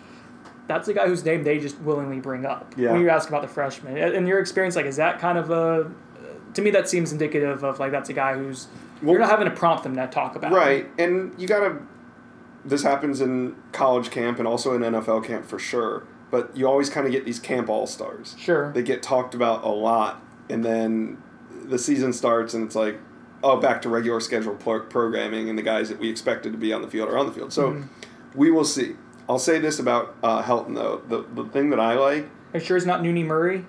that's 0.69 0.87
a 0.89 0.95
guy 0.95 1.09
whose 1.09 1.25
name 1.25 1.43
they 1.43 1.59
just 1.59 1.81
willingly 1.81 2.21
bring 2.21 2.47
up 2.47 2.75
Yeah. 2.77 2.93
when 2.93 3.01
you 3.01 3.09
ask 3.09 3.29
about 3.29 3.43
the 3.43 3.49
freshman. 3.49 3.97
In 3.97 4.27
your 4.27 4.39
experience, 4.39 4.77
like, 4.77 4.87
is 4.87 4.97
that 4.97 5.19
kind 5.19 5.37
of 5.39 5.51
a 5.51 5.91
to 6.55 6.63
me 6.63 6.71
that 6.71 6.89
seems 6.89 7.11
indicative 7.13 7.65
of 7.65 7.79
like 7.81 7.91
that's 7.91 8.09
a 8.09 8.13
guy 8.13 8.35
who's 8.35 8.69
Well- 9.03 9.13
you're 9.13 9.21
not 9.21 9.31
having 9.31 9.47
to 9.49 9.55
prompt 9.55 9.83
them 9.85 9.97
to 9.97 10.07
talk 10.07 10.37
about. 10.37 10.51
him. 10.53 10.57
Right, 10.59 10.87
and 10.99 11.33
you 11.39 11.49
gotta. 11.49 11.77
This 12.65 12.83
happens 12.83 13.21
in 13.21 13.55
college 13.73 14.11
camp 14.11 14.39
and 14.39 14.47
also 14.47 14.75
in 14.75 14.83
NFL 14.83 15.21
camp 15.25 15.47
for 15.47 15.59
sure. 15.59 16.03
But 16.31 16.55
you 16.55 16.67
always 16.67 16.91
kind 16.91 17.07
of 17.07 17.13
get 17.13 17.25
these 17.25 17.39
camp 17.39 17.71
all 17.71 17.87
stars. 17.87 18.35
Sure. 18.39 18.71
They 18.73 18.83
get 18.83 19.03
talked 19.03 19.35
about 19.35 19.65
a 19.65 19.69
lot, 19.69 20.21
and 20.51 20.63
then 20.65 21.17
the 21.65 21.79
season 21.79 22.13
starts, 22.13 22.53
and 22.53 22.65
it's 22.65 22.75
like, 22.77 22.99
oh, 23.43 23.57
back 23.59 23.81
to 23.83 23.89
regular 23.89 24.21
scheduled 24.21 24.59
pro- 24.61 24.81
programming, 24.81 25.49
and 25.49 25.57
the 25.57 25.63
guys 25.63 25.89
that 25.89 25.99
we 25.99 26.11
expected 26.11 26.53
to 26.53 26.59
be 26.59 26.73
on 26.73 26.83
the 26.83 26.89
field 26.89 27.09
are 27.09 27.17
on 27.17 27.25
the 27.27 27.33
field. 27.33 27.53
So 27.53 27.71
Mm-hmm. 27.71 27.83
we 28.35 28.51
will 28.51 28.65
see. 28.65 28.97
I'll 29.29 29.39
say 29.39 29.59
this 29.59 29.79
about 29.79 30.15
uh, 30.23 30.43
Helton 30.43 30.75
though: 30.75 31.03
the 31.09 31.25
the 31.35 31.49
thing 31.51 31.71
that 31.71 31.81
I 31.81 31.95
like. 31.95 32.25
Are 32.55 32.59
you 32.59 32.65
sure 32.65 32.77
it's 32.77 32.87
not 32.87 33.03
Noonie 33.03 33.25
Murray? 33.27 33.65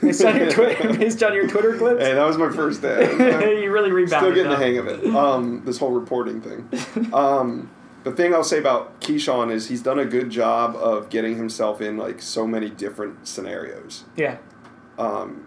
Based 0.00 0.24
on 0.24 0.36
your 0.36 0.48
based 0.96 1.22
on 1.22 1.34
your 1.34 1.46
Twitter 1.46 1.76
clips. 1.76 2.02
Hey, 2.02 2.14
that 2.14 2.24
was 2.24 2.36
my 2.36 2.50
first 2.50 2.82
day. 2.82 3.58
You 3.62 3.70
really 3.72 3.92
rebounded. 3.92 4.18
Still 4.18 4.34
getting 4.34 4.50
the 4.50 4.56
hang 4.56 4.78
of 4.78 4.86
it. 4.86 5.04
Um, 5.14 5.62
this 5.64 5.78
whole 5.78 5.90
reporting 5.90 6.40
thing. 6.40 6.68
Um, 7.12 7.70
the 8.04 8.12
thing 8.12 8.32
I'll 8.32 8.44
say 8.44 8.58
about 8.58 9.00
Keyshawn 9.00 9.52
is 9.52 9.68
he's 9.68 9.82
done 9.82 9.98
a 9.98 10.04
good 10.04 10.30
job 10.30 10.74
of 10.76 11.10
getting 11.10 11.36
himself 11.36 11.80
in 11.80 11.96
like 11.96 12.22
so 12.22 12.46
many 12.46 12.70
different 12.70 13.28
scenarios. 13.28 14.04
Yeah. 14.16 14.38
Um, 14.98 15.46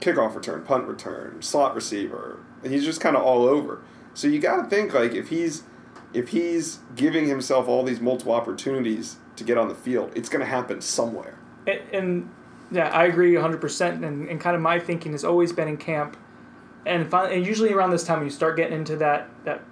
kickoff 0.00 0.34
return, 0.34 0.62
punt 0.62 0.86
return, 0.86 1.42
slot 1.42 1.74
receiver. 1.74 2.40
He's 2.64 2.84
just 2.84 3.00
kind 3.00 3.16
of 3.16 3.22
all 3.22 3.44
over. 3.44 3.82
So 4.14 4.26
you 4.28 4.40
got 4.40 4.62
to 4.62 4.70
think 4.70 4.94
like 4.94 5.12
if 5.12 5.28
he's 5.28 5.64
if 6.14 6.28
he's 6.28 6.78
giving 6.94 7.26
himself 7.26 7.68
all 7.68 7.82
these 7.82 8.00
multiple 8.00 8.32
opportunities 8.32 9.16
to 9.36 9.44
get 9.44 9.58
on 9.58 9.68
the 9.68 9.74
field, 9.74 10.12
it's 10.14 10.28
going 10.28 10.40
to 10.40 10.46
happen 10.46 10.80
somewhere. 10.80 11.38
And, 11.66 11.80
and 11.92 12.30
yeah, 12.70 12.88
I 12.88 13.04
agree 13.04 13.34
100%. 13.34 14.02
And, 14.02 14.28
and 14.28 14.40
kind 14.40 14.56
of 14.56 14.62
my 14.62 14.78
thinking 14.78 15.12
has 15.12 15.24
always 15.24 15.52
been 15.52 15.68
in 15.68 15.76
camp. 15.76 16.16
And, 16.86 17.10
finally, 17.10 17.36
and 17.36 17.46
usually 17.46 17.72
around 17.72 17.90
this 17.90 18.04
time, 18.04 18.22
you 18.22 18.30
start 18.30 18.56
getting 18.56 18.76
into 18.76 18.96
that, 18.96 19.28
that 19.44 19.62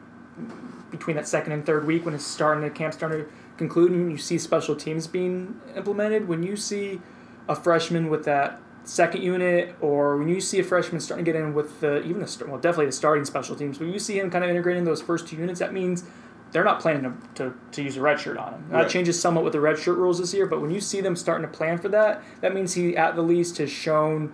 between 0.90 1.16
that 1.16 1.28
second 1.28 1.52
and 1.52 1.64
third 1.64 1.86
week 1.86 2.04
when 2.04 2.14
it's 2.14 2.26
starting, 2.26 2.64
the 2.64 2.70
camp 2.70 2.94
starting 2.94 3.24
to 3.24 3.30
conclude, 3.56 3.92
and 3.92 4.10
you 4.10 4.18
see 4.18 4.38
special 4.38 4.74
teams 4.74 5.06
being 5.06 5.60
implemented. 5.76 6.26
When 6.26 6.42
you 6.42 6.56
see 6.56 7.00
a 7.48 7.54
freshman 7.54 8.08
with 8.08 8.24
that 8.24 8.60
second 8.84 9.22
unit, 9.22 9.74
or 9.80 10.16
when 10.16 10.28
you 10.28 10.40
see 10.40 10.58
a 10.58 10.64
freshman 10.64 11.00
starting 11.00 11.24
to 11.24 11.32
get 11.32 11.40
in 11.40 11.54
with 11.54 11.80
the 11.80 12.02
even 12.02 12.26
st- 12.26 12.48
well, 12.48 12.58
definitely 12.58 12.86
the 12.86 12.92
starting 12.92 13.24
special 13.24 13.54
teams. 13.54 13.78
When 13.78 13.92
you 13.92 13.98
see 13.98 14.18
him 14.18 14.30
kind 14.30 14.42
of 14.42 14.50
integrating 14.50 14.84
those 14.84 15.00
first 15.00 15.28
two 15.28 15.36
units, 15.36 15.60
that 15.60 15.72
means 15.72 16.04
they're 16.52 16.64
not 16.64 16.80
planning 16.80 17.02
to, 17.02 17.44
to, 17.44 17.54
to 17.72 17.82
use 17.82 17.96
a 17.96 18.00
red 18.00 18.20
shirt 18.20 18.36
on 18.36 18.52
him. 18.54 18.64
That 18.70 18.76
Right. 18.82 18.88
changes 18.88 19.18
somewhat 19.20 19.42
with 19.42 19.54
the 19.54 19.60
red 19.60 19.78
shirt 19.78 19.96
rules 19.98 20.18
this 20.18 20.32
year, 20.34 20.46
but 20.46 20.60
when 20.60 20.70
you 20.70 20.80
see 20.80 21.00
them 21.00 21.16
starting 21.16 21.46
to 21.46 21.52
plan 21.52 21.78
for 21.78 21.88
that, 21.88 22.22
that 22.42 22.54
means 22.54 22.74
he 22.74 22.96
at 22.96 23.16
the 23.16 23.22
least 23.22 23.58
has 23.58 23.70
shown 23.70 24.32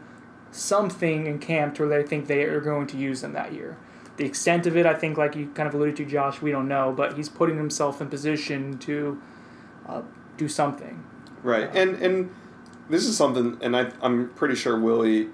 something 0.50 1.26
in 1.26 1.38
camp 1.38 1.74
to 1.76 1.86
where 1.86 2.02
they 2.02 2.06
think 2.08 2.26
they 2.26 2.42
are 2.44 2.60
going 2.60 2.86
to 2.88 2.96
use 2.96 3.22
him 3.22 3.32
that 3.34 3.52
year. 3.52 3.76
The 4.16 4.24
extent 4.24 4.66
of 4.66 4.76
it, 4.76 4.84
I 4.84 4.94
think, 4.94 5.16
like 5.16 5.36
you 5.36 5.46
kind 5.54 5.68
of 5.68 5.74
alluded 5.74 5.96
to, 5.96 6.04
Josh, 6.04 6.42
we 6.42 6.50
don't 6.50 6.66
know, 6.66 6.92
but 6.96 7.16
he's 7.16 7.28
putting 7.28 7.56
himself 7.56 8.00
in 8.00 8.08
position 8.08 8.76
to 8.78 9.22
uh, 9.88 10.02
do 10.36 10.48
something. 10.48 11.04
Right, 11.44 11.70
and 11.72 11.94
and 12.02 12.34
this 12.90 13.06
is 13.06 13.16
something, 13.16 13.58
and 13.60 13.76
I 13.76 13.92
I'm 14.02 14.30
pretty 14.30 14.56
sure 14.56 14.76
Willie 14.76 15.28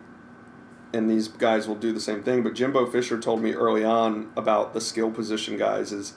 and 0.93 1.11
these 1.11 1.29
guys 1.29 1.67
will 1.67 1.75
do 1.75 1.93
the 1.93 2.01
same 2.01 2.23
thing. 2.23 2.43
But 2.43 2.55
Jimbo 2.55 2.87
Fisher 2.87 3.19
told 3.19 3.43
me 3.43 3.53
early 3.55 3.85
on 3.85 4.31
about 4.37 4.75
the 4.75 4.81
skill 4.81 5.11
position 5.11 5.57
guys 5.57 5.91
is, 5.93 6.13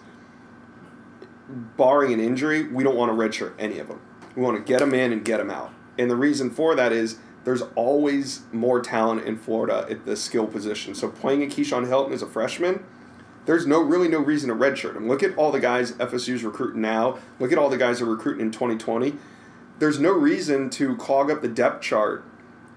barring 1.49 2.13
an 2.13 2.19
injury, 2.19 2.67
we 2.67 2.83
don't 2.83 2.95
want 2.95 3.11
to 3.11 3.15
redshirt 3.15 3.53
any 3.57 3.79
of 3.79 3.87
them. 3.87 4.01
We 4.35 4.41
want 4.41 4.57
to 4.57 4.63
get 4.63 4.79
them 4.79 4.93
in 4.93 5.11
and 5.11 5.23
get 5.23 5.37
them 5.37 5.49
out. 5.49 5.73
And 5.97 6.09
the 6.09 6.15
reason 6.15 6.49
for 6.49 6.75
that 6.75 6.91
is 6.91 7.17
there's 7.43 7.63
always 7.75 8.41
more 8.51 8.81
talent 8.81 9.25
in 9.25 9.37
Florida 9.37 9.87
at 9.89 10.05
the 10.05 10.15
skill 10.15 10.47
position. 10.47 10.93
So 10.93 11.09
playing 11.09 11.43
a 11.43 11.47
Keyshawn 11.47 11.87
Helton 11.87 12.11
as 12.11 12.21
a 12.21 12.27
freshman, 12.27 12.83
there's 13.45 13.65
no 13.65 13.81
really 13.81 14.09
no 14.09 14.19
reason 14.19 14.49
to 14.49 14.55
redshirt 14.55 14.95
him. 14.95 15.07
Look 15.07 15.23
at 15.23 15.35
all 15.37 15.51
the 15.51 15.59
guys 15.59 15.93
FSU's 15.93 16.43
recruiting 16.43 16.81
now. 16.81 17.17
Look 17.39 17.51
at 17.51 17.57
all 17.57 17.69
the 17.69 17.77
guys 17.77 17.99
they're 17.99 18.07
recruiting 18.07 18.45
in 18.45 18.51
2020. 18.51 19.15
There's 19.79 19.99
no 19.99 20.11
reason 20.11 20.69
to 20.71 20.97
clog 20.97 21.31
up 21.31 21.41
the 21.41 21.47
depth 21.47 21.81
chart 21.81 22.25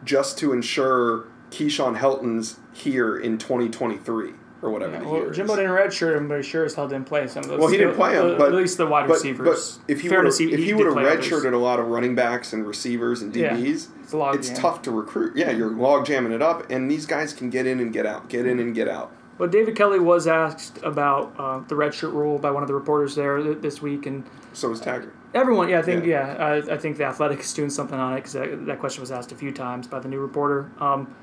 just 0.05 0.39
to 0.39 0.53
ensure 0.53 1.27
Keyshawn 1.51 1.99
Helton's 1.99 2.61
here 2.73 3.17
in 3.17 3.39
2023 3.39 4.35
or 4.63 4.71
whatever 4.71 4.93
Yeah, 4.95 5.03
well. 5.03 5.31
Jimbo 5.31 5.57
didn't 5.57 5.71
redshirt 5.71 6.17
him, 6.17 6.29
but 6.29 6.37
he 6.39 6.43
sure 6.43 6.65
as 6.65 6.75
hell 6.75 6.87
didn't 6.89 7.07
play 7.07 7.27
some 7.27 7.45
of 7.45 7.49
those. 7.51 7.59
Well, 7.61 7.69
he 7.69 7.79
didn't 7.79 7.95
play 7.95 8.15
him, 8.15 8.27
uh, 8.35 8.39
but 8.39 8.49
at 8.49 8.55
least 8.55 8.77
the 8.77 8.87
wide 8.87 9.07
but, 9.09 9.15
receivers. 9.15 9.79
But 9.79 9.91
if 9.93 10.01
he 10.03 10.09
would 10.09 10.15
Fairness, 10.15 10.41
if 10.41 10.51
he 10.51 10.57
did 10.67 10.77
would 10.77 10.87
have 10.87 10.95
play 10.95 11.09
others. 11.09 11.27
redshirted 11.29 11.53
a 11.53 11.57
lot 11.59 11.79
of 11.81 11.87
running 11.89 12.15
backs 12.15 12.53
and 12.53 12.67
receivers 12.67 13.23
and 13.23 13.35
Yeah, 13.35 13.57
DBs, 13.57 13.89
it's 14.03 14.13
log 14.15 14.35
it's 14.35 14.51
tough 14.51 14.83
to 14.83 14.91
recruit. 14.91 15.37
Yeah, 15.37 15.51
you're 15.51 15.71
log 15.71 16.05
jamming 16.07 16.33
it 16.33 16.43
up, 16.43 16.71
and 16.71 16.91
these 16.91 17.07
guys 17.07 17.33
can 17.33 17.49
get 17.51 17.67
in 17.67 17.81
and 17.81 17.93
get 17.93 18.07
out, 18.07 18.29
get 18.29 18.47
in 18.47 18.59
and 18.59 18.75
get 18.75 18.89
out. 18.89 19.13
But 19.39 19.51
David 19.51 19.75
Kelly 19.75 19.99
was 19.99 20.27
asked 20.27 20.79
about 20.83 21.33
uh, 21.39 21.61
the 21.67 21.75
redshirt 21.75 22.13
rule 22.13 22.39
by 22.39 22.51
one 22.51 22.63
of 22.63 22.69
the 22.69 22.75
reporters 22.75 23.15
there 23.15 23.39
th- 23.43 23.59
this 23.63 23.81
week, 23.81 24.05
and 24.05 24.25
So 24.53 24.69
was 24.69 24.81
Taggart. 24.83 25.15
everyone, 25.33 25.71
yeah, 25.71 25.79
I 25.79 25.83
think, 25.83 26.05
Yeah. 26.05 26.35
yeah, 26.37 26.45
I, 26.45 26.75
I 26.75 26.77
think 26.77 26.99
the 26.99 27.05
Athletic 27.05 27.41
is 27.41 27.55
doing 27.55 27.71
something 27.71 27.99
on 27.99 28.13
it 28.13 28.17
because 28.17 28.35
that, 28.35 28.67
that 28.67 28.79
question 28.81 29.01
was 29.01 29.11
asked 29.11 29.33
a 29.33 29.35
few 29.37 29.51
times 29.51 29.87
by 29.87 29.99
the 29.99 30.09
new 30.09 30.19
reporter. 30.19 30.71
Um, 30.79 31.15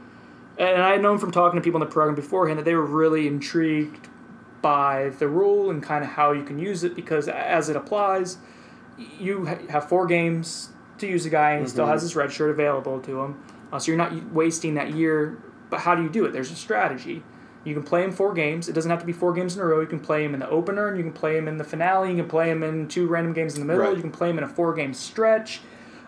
and 0.58 0.82
I 0.82 0.92
had 0.92 1.02
known 1.02 1.18
from 1.18 1.32
talking 1.32 1.60
to 1.60 1.64
people 1.64 1.82
in 1.82 1.88
the 1.88 1.94
program 1.94 2.16
beforehand 2.16 2.60
that 2.60 2.66
they 2.66 2.76
were 2.76 2.86
really 2.86 3.28
intrigued 3.28 4.10
by 4.62 5.10
the 5.20 5.28
rule 5.28 5.70
and 5.70 5.84
kind 5.84 6.04
of 6.04 6.12
how 6.12 6.32
you 6.32 6.44
can 6.44 6.58
use 6.60 6.84
it 6.84 6.96
because 6.96 7.28
as 7.28 7.70
it 7.70 7.76
applies, 7.76 8.38
you 9.20 9.46
have 9.46 9.88
four 9.88 10.08
games 10.08 10.70
to 10.98 11.08
use 11.08 11.26
a 11.26 11.30
guy 11.30 11.52
and 11.52 11.64
he 11.64 11.70
still 11.70 11.86
has 11.86 12.02
his 12.02 12.16
red 12.16 12.32
shirt 12.32 12.50
available 12.50 13.00
to 13.02 13.22
him. 13.22 13.44
Uh, 13.72 13.80
so 13.80 13.92
you're 13.92 13.98
not 13.98 14.32
wasting 14.34 14.76
that 14.76 14.94
year. 14.94 15.42
But 15.70 15.82
how 15.82 15.96
do 15.96 16.04
you 16.04 16.10
do 16.10 16.26
it? 16.26 16.32
There's 16.32 16.52
a 16.52 16.56
strategy. 16.56 17.24
You 17.66 17.74
can 17.74 17.84
play 17.84 18.04
him 18.04 18.14
four 18.14 18.34
games. 18.34 18.70
It 18.70 18.74
doesn't 18.74 18.90
have 18.90 19.02
to 19.02 19.06
be 19.06 19.12
four 19.12 19.34
games 19.34 19.56
in 19.56 19.62
a 19.62 19.66
row. 19.66 19.82
You 19.82 19.88
can 19.88 20.00
play 20.00 20.24
him 20.24 20.34
in 20.34 20.40
the 20.40 20.50
opener, 20.50 20.88
and 20.88 20.98
you 20.98 21.04
can 21.04 21.12
play 21.12 21.38
him 21.38 21.50
in 21.50 21.58
the 21.58 21.66
finale. 21.66 22.12
You 22.12 22.16
can 22.16 22.30
play 22.30 22.50
him 22.50 22.64
in 22.64 22.88
two 22.88 23.08
random 23.08 23.34
games 23.34 23.56
in 23.56 23.60
the 23.60 23.66
middle. 23.66 23.84
Right. 23.84 23.96
You 23.96 24.02
can 24.02 24.12
play 24.12 24.30
him 24.30 24.38
in 24.38 24.46
a 24.46 24.48
four-game 24.48 24.94
stretch. 24.94 25.60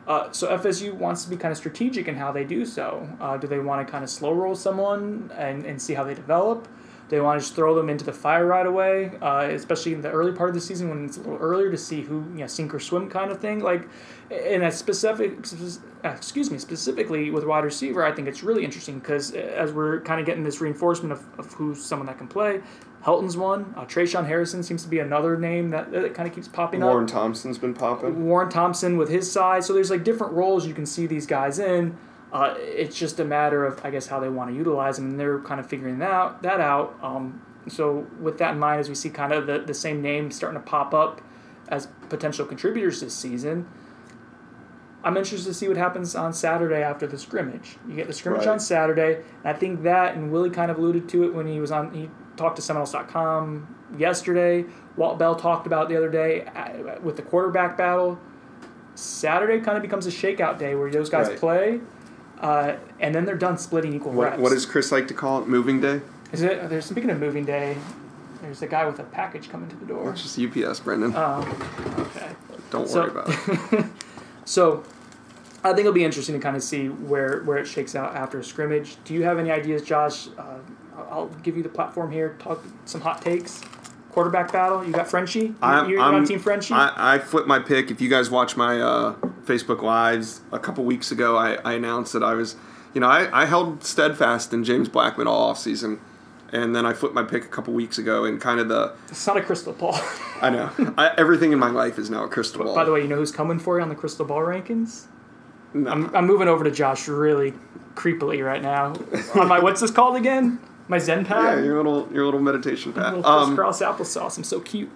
Uh, 0.09 0.31
so 0.31 0.47
FSU 0.57 0.91
wants 0.91 1.23
to 1.23 1.29
be 1.29 1.37
kind 1.37 1.51
of 1.51 1.57
strategic 1.57 2.07
in 2.07 2.15
how 2.15 2.31
they 2.31 2.43
do 2.43 2.65
so. 2.65 3.07
Uh, 3.21 3.37
do 3.37 3.45
they 3.45 3.59
want 3.59 3.85
to 3.85 3.89
kind 3.89 4.03
of 4.03 4.09
slow 4.09 4.33
roll 4.33 4.55
someone 4.55 5.31
and, 5.37 5.65
and 5.65 5.79
see 5.79 5.93
how 5.93 6.03
they 6.03 6.15
develop? 6.15 6.67
They 7.09 7.19
want 7.19 7.39
to 7.39 7.43
just 7.43 7.55
throw 7.55 7.75
them 7.75 7.89
into 7.89 8.05
the 8.05 8.13
fire 8.13 8.45
right 8.45 8.65
away, 8.65 9.11
uh, 9.21 9.47
especially 9.51 9.93
in 9.93 10.01
the 10.01 10.11
early 10.11 10.31
part 10.31 10.49
of 10.49 10.55
the 10.55 10.61
season 10.61 10.89
when 10.89 11.05
it's 11.05 11.17
a 11.17 11.21
little 11.21 11.37
earlier 11.37 11.71
to 11.71 11.77
see 11.77 12.01
who 12.01 12.23
you 12.33 12.39
know 12.39 12.47
sink 12.47 12.73
or 12.73 12.79
swim 12.79 13.09
kind 13.09 13.31
of 13.31 13.39
thing? 13.39 13.59
Like, 13.59 13.87
in 14.29 14.61
a 14.61 14.71
specific, 14.71 15.39
uh, 16.05 16.09
excuse 16.09 16.51
me, 16.51 16.59
specifically 16.59 17.31
with 17.31 17.45
wide 17.45 17.63
receiver, 17.63 18.05
I 18.05 18.11
think 18.11 18.27
it's 18.27 18.43
really 18.43 18.63
interesting 18.63 18.99
because 18.99 19.31
as 19.31 19.71
we're 19.73 20.01
kind 20.01 20.19
of 20.19 20.25
getting 20.25 20.43
this 20.43 20.61
reinforcement 20.61 21.11
of, 21.11 21.25
of 21.39 21.51
who's 21.53 21.83
someone 21.83 22.05
that 22.05 22.19
can 22.19 22.27
play, 22.27 22.61
Helton's 23.01 23.37
one. 23.37 23.73
Uh, 23.77 23.85
Tre'Shaun 23.85 24.27
Harrison 24.27 24.61
seems 24.61 24.83
to 24.83 24.89
be 24.89 24.99
another 24.99 25.37
name 25.37 25.69
that, 25.69 25.91
that 25.91 26.13
kind 26.13 26.27
of 26.27 26.35
keeps 26.35 26.47
popping 26.47 26.83
up. 26.83 26.89
Warren 26.89 27.07
Thompson's 27.07 27.57
been 27.57 27.73
popping. 27.73 28.25
Warren 28.25 28.49
Thompson 28.49 28.97
with 28.97 29.09
his 29.09 29.31
size. 29.31 29.65
So 29.65 29.73
there's 29.73 29.89
like 29.89 30.03
different 30.03 30.33
roles 30.33 30.67
you 30.67 30.73
can 30.73 30.85
see 30.85 31.07
these 31.07 31.25
guys 31.25 31.59
in. 31.59 31.97
Uh, 32.31 32.53
it's 32.57 32.95
just 32.95 33.19
a 33.19 33.25
matter 33.25 33.65
of, 33.65 33.83
I 33.83 33.89
guess, 33.89 34.07
how 34.07 34.19
they 34.19 34.29
want 34.29 34.51
to 34.51 34.55
utilize 34.55 34.97
them, 34.97 35.09
and 35.11 35.19
they're 35.19 35.39
kind 35.39 35.59
of 35.59 35.65
figuring 35.67 35.97
that 35.99 36.11
out. 36.11 36.43
That 36.43 36.59
out. 36.59 36.97
Um, 37.01 37.41
so, 37.67 38.05
with 38.21 38.37
that 38.37 38.51
in 38.53 38.59
mind, 38.59 38.79
as 38.79 38.87
we 38.89 38.95
see 38.95 39.09
kind 39.09 39.31
of 39.33 39.47
the, 39.47 39.59
the 39.59 39.73
same 39.73 40.01
names 40.01 40.35
starting 40.35 40.59
to 40.61 40.65
pop 40.65 40.93
up 40.93 41.21
as 41.69 41.87
potential 42.09 42.45
contributors 42.45 43.01
this 43.01 43.15
season, 43.15 43.67
I'm 45.03 45.15
interested 45.17 45.47
to 45.47 45.53
see 45.53 45.67
what 45.67 45.77
happens 45.77 46.13
on 46.15 46.33
Saturday 46.33 46.81
after 46.83 47.07
the 47.07 47.17
scrimmage. 47.17 47.77
You 47.87 47.95
get 47.95 48.07
the 48.07 48.13
scrimmage 48.13 48.41
Right. 48.45 48.49
on 48.53 48.59
Saturday, 48.59 49.15
and 49.43 49.45
I 49.45 49.53
think 49.53 49.83
that, 49.83 50.15
and 50.15 50.31
Willie 50.31 50.49
kind 50.49 50.69
of 50.69 50.77
alluded 50.77 51.07
to 51.09 51.23
it 51.23 51.33
when 51.33 51.47
he 51.47 51.59
was 51.59 51.71
on, 51.71 51.93
he 51.93 52.09
talked 52.37 52.57
to 52.57 52.61
Seminoles.com 52.61 53.75
yesterday. 53.97 54.65
Walt 54.97 55.17
Bell 55.17 55.35
talked 55.35 55.65
about 55.65 55.85
it 55.85 55.89
the 55.89 55.97
other 55.97 56.09
day 56.09 56.43
uh, 56.45 56.99
with 57.01 57.15
the 57.15 57.21
quarterback 57.21 57.77
battle. 57.77 58.19
Saturday 58.95 59.61
kind 59.61 59.77
of 59.77 59.81
becomes 59.81 60.05
a 60.05 60.11
shakeout 60.11 60.59
day 60.59 60.75
where 60.75 60.91
those 60.91 61.09
guys 61.09 61.29
Right. 61.29 61.37
play, 61.39 61.79
uh, 62.39 62.75
and 62.99 63.13
then 63.13 63.25
they're 63.25 63.35
done 63.35 63.57
splitting 63.57 63.93
equal 63.93 64.11
What, 64.13 64.23
reps. 64.31 64.39
what 64.41 64.49
does 64.51 64.65
Chris 64.65 64.91
like 64.91 65.07
to 65.09 65.13
call 65.13 65.41
it? 65.41 65.47
Moving 65.47 65.81
day? 65.81 66.01
Is 66.31 66.41
it? 66.41 66.69
There's 66.69 66.85
speaking 66.85 67.09
of 67.09 67.19
moving 67.19 67.45
day. 67.45 67.77
There's 68.41 68.61
a 68.61 68.67
guy 68.67 68.85
with 68.85 68.99
a 68.99 69.03
package 69.03 69.49
coming 69.49 69.69
to 69.69 69.75
the 69.75 69.85
door. 69.85 70.11
It's 70.11 70.21
just 70.21 70.39
UPS, 70.39 70.79
Brendan. 70.79 71.13
Um, 71.15 71.43
okay. 71.99 72.29
Don't 72.69 72.87
so- 72.87 73.01
worry 73.01 73.11
about 73.11 73.73
it. 73.73 73.85
So, 74.45 74.83
I 75.63 75.69
think 75.69 75.81
it'll 75.81 75.91
be 75.93 76.03
interesting 76.03 76.33
to 76.33 76.41
kind 76.41 76.55
of 76.55 76.63
see 76.63 76.87
where 76.89 77.41
where 77.43 77.57
it 77.59 77.67
shakes 77.67 77.93
out 77.95 78.15
after 78.15 78.39
a 78.39 78.43
scrimmage. 78.43 78.95
Do 79.03 79.13
you 79.13 79.23
have 79.23 79.37
any 79.37 79.51
ideas, 79.51 79.83
Josh? 79.83 80.27
Uh, 80.37 80.55
I'll 81.11 81.27
give 81.43 81.55
you 81.55 81.61
the 81.61 81.69
platform 81.69 82.11
here. 82.11 82.35
Talk 82.39 82.63
some 82.85 83.01
hot 83.01 83.21
takes. 83.21 83.61
Quarterback 84.11 84.51
battle. 84.51 84.83
You 84.83 84.91
got 84.91 85.07
Frenchie. 85.07 85.39
You- 85.39 85.55
I'm- 85.61 85.87
You're, 85.89 86.01
I'm- 86.01 86.15
on 86.15 86.25
Team 86.25 86.39
Frenchie. 86.39 86.73
I, 86.73 87.15
I 87.15 87.19
flipped 87.19 87.47
my 87.47 87.59
pick. 87.59 87.91
If 87.91 88.01
you 88.01 88.09
guys 88.09 88.31
watch 88.31 88.57
my 88.57 88.81
uh, 88.81 89.15
Facebook 89.49 89.81
Lives 89.81 90.41
a 90.51 90.59
couple 90.59 90.83
weeks 90.83 91.11
ago, 91.11 91.35
I, 91.35 91.55
I 91.65 91.73
announced 91.73 92.13
that 92.13 92.23
I 92.23 92.35
was, 92.35 92.55
you 92.93 93.01
know, 93.01 93.07
I, 93.07 93.41
I 93.41 93.45
held 93.45 93.83
steadfast 93.83 94.53
in 94.53 94.63
James 94.63 94.87
Blackman 94.87 95.27
all 95.27 95.53
offseason. 95.53 95.99
And 96.51 96.75
then 96.75 96.83
I 96.83 96.93
flipped 96.93 97.13
my 97.13 97.21
pick 97.21 97.43
a 97.45 97.47
couple 97.47 97.75
weeks 97.75 97.99
ago, 97.99 98.25
and 98.25 98.41
kind 98.41 98.59
of 98.59 98.69
the 98.69 98.95
it's 99.07 99.27
not 99.27 99.37
a 99.37 99.41
crystal 99.43 99.71
ball. 99.71 99.93
I 100.41 100.49
know 100.49 100.71
I, 100.97 101.13
everything 101.15 101.51
in 101.51 101.59
my 101.59 101.69
life 101.69 101.99
is 101.99 102.09
now 102.09 102.23
a 102.23 102.27
crystal 102.27 102.63
ball. 102.63 102.73
By 102.73 102.85
the 102.85 102.91
way, 102.91 103.01
you 103.01 103.07
know 103.07 103.17
who's 103.17 103.31
coming 103.31 103.59
for 103.59 103.77
you 103.77 103.83
on 103.83 103.89
the 103.89 103.93
crystal 103.93 104.25
ball 104.25 104.39
rankings? 104.39 105.05
No. 105.75 105.91
I'm, 105.91 106.15
I'm 106.15 106.25
moving 106.25 106.47
over 106.47 106.63
to 106.63 106.71
Josh 106.71 107.07
really 107.07 107.53
creepily 107.93 108.43
right 108.43 108.63
now. 108.63 108.93
on 109.35 109.47
my 109.47 109.59
what's 109.59 109.79
this 109.79 109.91
called 109.91 110.15
again? 110.15 110.59
My 110.87 110.97
Zen 110.97 111.23
pad. 111.23 111.59
yeah, 111.59 111.63
your 111.63 111.77
little 111.77 112.11
your 112.11 112.25
little 112.25 112.39
meditation 112.39 112.93
pad. 112.93 113.13
little 113.13 113.31
Um, 113.31 113.55
applesauce. 113.55 114.35
I'm 114.35 114.43
so 114.43 114.59
cute. 114.59 114.89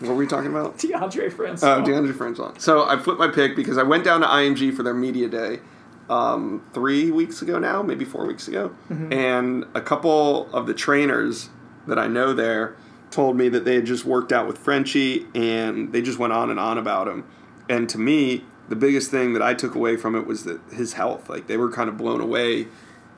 What 0.00 0.08
were 0.08 0.14
we 0.14 0.26
talking 0.26 0.50
about? 0.50 0.78
DeAndre 0.78 1.32
Francis. 1.32 1.62
Oh, 1.62 1.82
DeAndre 1.82 2.14
Francois. 2.14 2.52
So 2.58 2.88
I 2.88 2.98
flipped 2.98 3.20
my 3.20 3.28
pick 3.28 3.54
because 3.54 3.78
I 3.78 3.82
went 3.82 4.04
down 4.04 4.20
to 4.22 4.26
IMG 4.26 4.74
for 4.74 4.82
their 4.82 4.94
media 4.94 5.28
day 5.28 5.60
um, 6.08 6.64
three 6.72 7.10
weeks 7.10 7.42
ago 7.42 7.58
now, 7.58 7.82
maybe 7.82 8.04
four 8.04 8.26
weeks 8.26 8.48
ago, 8.48 8.74
and 9.12 9.64
a 9.74 9.80
couple 9.80 10.52
of 10.54 10.66
the 10.66 10.74
trainers 10.74 11.50
that 11.86 11.98
I 11.98 12.06
know 12.08 12.32
there 12.32 12.76
told 13.10 13.36
me 13.36 13.48
that 13.50 13.64
they 13.64 13.74
had 13.74 13.86
just 13.86 14.04
worked 14.04 14.32
out 14.32 14.46
with 14.46 14.56
Frenchie 14.58 15.26
and 15.34 15.92
they 15.92 16.00
just 16.00 16.18
went 16.18 16.32
on 16.32 16.50
and 16.50 16.60
on 16.60 16.78
about 16.78 17.08
him. 17.08 17.24
And 17.68 17.88
to 17.90 17.98
me, 17.98 18.44
the 18.68 18.76
biggest 18.76 19.10
thing 19.10 19.32
that 19.32 19.42
I 19.42 19.52
took 19.54 19.74
away 19.74 19.96
from 19.96 20.14
it 20.14 20.26
was 20.26 20.44
that 20.44 20.60
his 20.72 20.92
health. 20.94 21.28
Like 21.28 21.46
they 21.46 21.56
were 21.56 21.70
kind 21.70 21.88
of 21.88 21.96
blown 21.96 22.20
away 22.20 22.68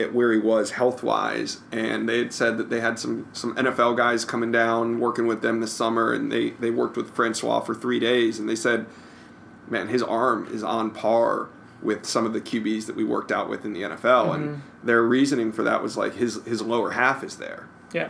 at 0.03 0.13
where 0.13 0.33
he 0.33 0.39
was 0.39 0.73
health 0.73 1.03
wise, 1.03 1.61
and 1.71 2.09
they 2.09 2.19
had 2.19 2.33
said 2.33 2.59
that 2.59 2.71
they 2.71 2.81
had 2.81 2.99
some 2.99 3.29
some 3.33 3.55
NFL 3.57 3.97
guys 3.97 4.25
coming 4.25 4.53
down 4.53 5.01
working 5.01 5.27
with 5.27 5.43
them 5.43 5.61
this 5.61 5.73
summer, 5.73 6.13
and 6.13 6.31
they 6.31 6.51
they 6.51 6.71
worked 6.71 6.97
with 6.97 7.15
Francois 7.15 7.61
for 7.61 7.75
three 7.75 7.99
days, 7.99 8.39
and 8.39 8.49
they 8.49 8.57
said, 8.57 8.87
man, 9.69 9.89
his 9.89 10.03
arm 10.03 10.49
is 10.53 10.63
on 10.63 10.91
par 10.91 11.49
with 11.83 12.07
some 12.07 12.25
of 12.25 12.33
the 12.33 12.41
QBs 12.41 12.87
that 12.87 12.97
we 12.97 13.05
worked 13.05 13.33
out 13.33 13.49
with 13.49 13.65
in 13.65 13.73
the 13.73 13.83
NFL, 13.83 14.35
and 14.35 14.49
mm-hmm. 14.49 14.87
their 14.87 15.03
reasoning 15.03 15.53
for 15.53 15.63
that 15.63 15.83
was 15.83 15.97
like 15.97 16.15
his 16.15 16.45
his 16.45 16.63
lower 16.63 16.93
half 16.93 17.25
is 17.25 17.37
there. 17.37 17.69
Yeah. 17.93 18.09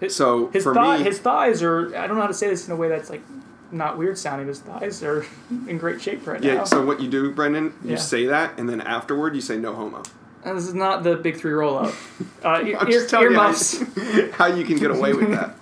His, 0.00 0.14
So 0.14 0.48
his 0.48 0.62
for 0.62 0.74
thigh, 0.74 0.98
me, 0.98 1.04
his 1.04 1.18
thighs 1.18 1.62
are. 1.62 1.96
I 1.96 2.06
don't 2.06 2.16
know 2.16 2.22
how 2.22 2.28
to 2.28 2.34
say 2.34 2.48
this 2.48 2.66
in 2.66 2.72
a 2.72 2.76
way 2.76 2.88
that's 2.88 3.10
like 3.10 3.22
not 3.70 3.98
weird 3.98 4.18
sounding. 4.18 4.48
His 4.48 4.60
thighs 4.60 5.02
are 5.02 5.24
in 5.50 5.78
great 5.78 6.00
shape 6.00 6.26
right 6.26 6.42
yeah. 6.42 6.54
now. 6.54 6.64
So 6.64 6.84
what 6.84 7.00
you 7.00 7.08
do, 7.08 7.32
Brendan? 7.32 7.74
You 7.82 7.92
Yeah. 7.92 7.96
say 7.96 8.26
that, 8.26 8.58
and 8.58 8.68
then 8.68 8.80
afterward 8.80 9.34
you 9.34 9.40
say 9.40 9.56
no 9.56 9.74
homo. 9.74 10.02
This 10.54 10.68
is 10.68 10.74
not 10.74 11.02
the 11.02 11.16
big 11.16 11.36
three 11.36 11.52
roll 11.52 11.78
up. 11.78 11.94
Uh, 12.44 12.62
ear, 12.62 12.76
I'm 12.78 12.88
just 12.88 13.10
telling 13.10 13.32
you 13.32 13.36
how, 13.36 13.46
earmuffs. 13.46 13.82
how 14.36 14.46
you 14.46 14.64
can 14.64 14.76
get 14.76 14.92
away 14.92 15.12
with 15.12 15.30
that. 15.30 15.56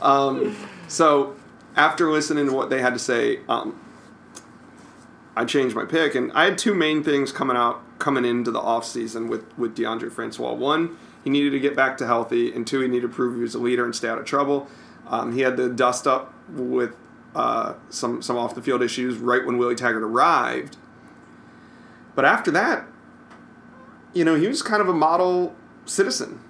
Um, 0.00 0.56
so 0.88 1.36
after 1.76 2.10
listening 2.10 2.46
to 2.46 2.52
what 2.52 2.70
they 2.70 2.80
had 2.80 2.94
to 2.94 2.98
say, 2.98 3.40
um, 3.46 3.78
I 5.36 5.44
changed 5.44 5.76
my 5.76 5.84
pick, 5.84 6.14
and 6.14 6.32
I 6.32 6.44
had 6.44 6.56
two 6.56 6.74
main 6.74 7.04
things 7.04 7.30
coming 7.30 7.58
out 7.58 7.82
coming 7.98 8.24
into 8.24 8.50
the 8.50 8.60
offseason 8.60 9.28
with 9.28 9.44
with 9.58 9.76
DeAndre 9.76 10.10
Francois. 10.10 10.54
One, 10.54 10.96
he 11.22 11.28
needed 11.28 11.50
to 11.50 11.60
get 11.60 11.76
back 11.76 11.98
to 11.98 12.06
healthy, 12.06 12.54
and 12.54 12.66
two, 12.66 12.80
he 12.80 12.88
needed 12.88 13.02
to 13.02 13.12
prove 13.12 13.34
he 13.34 13.42
was 13.42 13.54
a 13.54 13.58
leader 13.58 13.84
and 13.84 13.94
stay 13.94 14.08
out 14.08 14.18
of 14.18 14.24
trouble. 14.24 14.66
Um, 15.06 15.32
he 15.32 15.42
had 15.42 15.58
the 15.58 15.68
dust 15.68 16.06
up 16.06 16.32
with 16.48 16.96
uh, 17.34 17.74
some 17.90 18.22
some 18.22 18.38
off 18.38 18.54
the 18.54 18.62
field 18.62 18.82
issues 18.82 19.18
right 19.18 19.44
when 19.44 19.58
Willie 19.58 19.74
Taggart 19.74 20.02
arrived. 20.02 20.78
But 22.14 22.24
after 22.24 22.50
that, 22.52 22.86
you 24.14 24.24
know, 24.24 24.34
he 24.34 24.48
was 24.48 24.62
kind 24.62 24.80
of 24.82 24.88
a 24.88 24.92
model 24.94 25.54
citizen. 25.84 26.40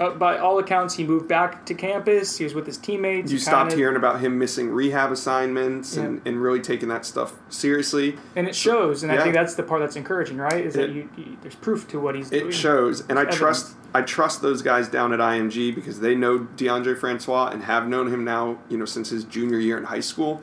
Uh, 0.00 0.10
by 0.10 0.36
all 0.38 0.58
accounts, 0.58 0.94
he 0.94 1.04
moved 1.04 1.28
back 1.28 1.64
to 1.66 1.74
campus. 1.74 2.38
He 2.38 2.44
was 2.44 2.54
with 2.54 2.66
his 2.66 2.76
teammates. 2.78 3.30
You 3.30 3.36
He 3.36 3.42
stopped 3.42 3.70
kinda- 3.70 3.76
hearing 3.76 3.96
about 3.96 4.20
him 4.20 4.38
missing 4.38 4.70
rehab 4.70 5.12
assignments 5.12 5.96
and, 5.96 6.20
and 6.24 6.42
really 6.42 6.60
taking 6.60 6.88
that 6.88 7.04
stuff 7.04 7.34
seriously. 7.50 8.16
and 8.34 8.48
it 8.48 8.54
shows. 8.56 9.02
And 9.02 9.12
I 9.12 9.22
think 9.22 9.34
that's 9.34 9.54
the 9.54 9.62
part 9.62 9.80
that's 9.80 9.94
encouraging, 9.94 10.38
right? 10.38 10.64
Is 10.64 10.74
that 10.74 10.90
you, 10.90 11.08
you, 11.16 11.36
there's 11.42 11.54
proof 11.54 11.86
to 11.88 12.00
what 12.00 12.14
he's 12.16 12.30
doing. 12.30 12.48
It 12.48 12.52
shows, 12.52 13.02
and 13.02 13.12
I 13.18 13.22
Evidence. 13.22 13.36
trust 13.38 13.76
I 13.94 14.00
trust 14.00 14.40
those 14.40 14.62
guys 14.62 14.88
down 14.88 15.12
at 15.12 15.20
IMG 15.20 15.74
because 15.74 16.00
they 16.00 16.14
know 16.14 16.48
DeAndre 16.56 16.98
Francois 16.98 17.48
and 17.52 17.62
have 17.64 17.86
known 17.86 18.08
him 18.12 18.24
now, 18.24 18.56
you 18.70 18.78
know, 18.78 18.86
since 18.86 19.10
his 19.10 19.22
junior 19.24 19.58
year 19.58 19.76
in 19.76 19.84
high 19.84 20.00
school. 20.00 20.42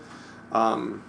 Um, 0.51 1.03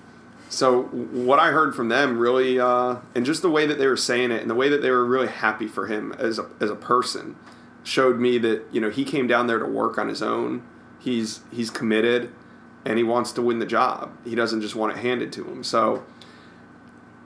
so 0.50 0.82
what 0.82 1.38
I 1.38 1.52
heard 1.52 1.74
from 1.74 1.88
them 1.88 2.18
really, 2.18 2.58
uh, 2.60 2.96
and 3.14 3.24
just 3.24 3.40
the 3.40 3.50
way 3.50 3.66
that 3.66 3.78
they 3.78 3.86
were 3.86 3.96
saying 3.96 4.32
it, 4.32 4.42
and 4.42 4.50
the 4.50 4.54
way 4.54 4.68
that 4.68 4.82
they 4.82 4.90
were 4.90 5.04
really 5.04 5.28
happy 5.28 5.66
for 5.68 5.86
him 5.86 6.12
as 6.18 6.38
a 6.38 6.46
as 6.60 6.68
a 6.68 6.76
person, 6.76 7.36
showed 7.84 8.18
me 8.18 8.36
that 8.38 8.64
you 8.72 8.80
know 8.80 8.90
he 8.90 9.04
came 9.04 9.26
down 9.26 9.46
there 9.46 9.58
to 9.58 9.66
work 9.66 9.96
on 9.96 10.08
his 10.08 10.22
own. 10.22 10.62
He's 10.98 11.40
he's 11.52 11.70
committed, 11.70 12.32
and 12.84 12.98
he 12.98 13.04
wants 13.04 13.32
to 13.32 13.42
win 13.42 13.60
the 13.60 13.66
job. 13.66 14.10
He 14.24 14.34
doesn't 14.34 14.60
just 14.60 14.74
want 14.74 14.92
it 14.96 14.98
handed 14.98 15.32
to 15.34 15.44
him. 15.44 15.62
So 15.62 16.04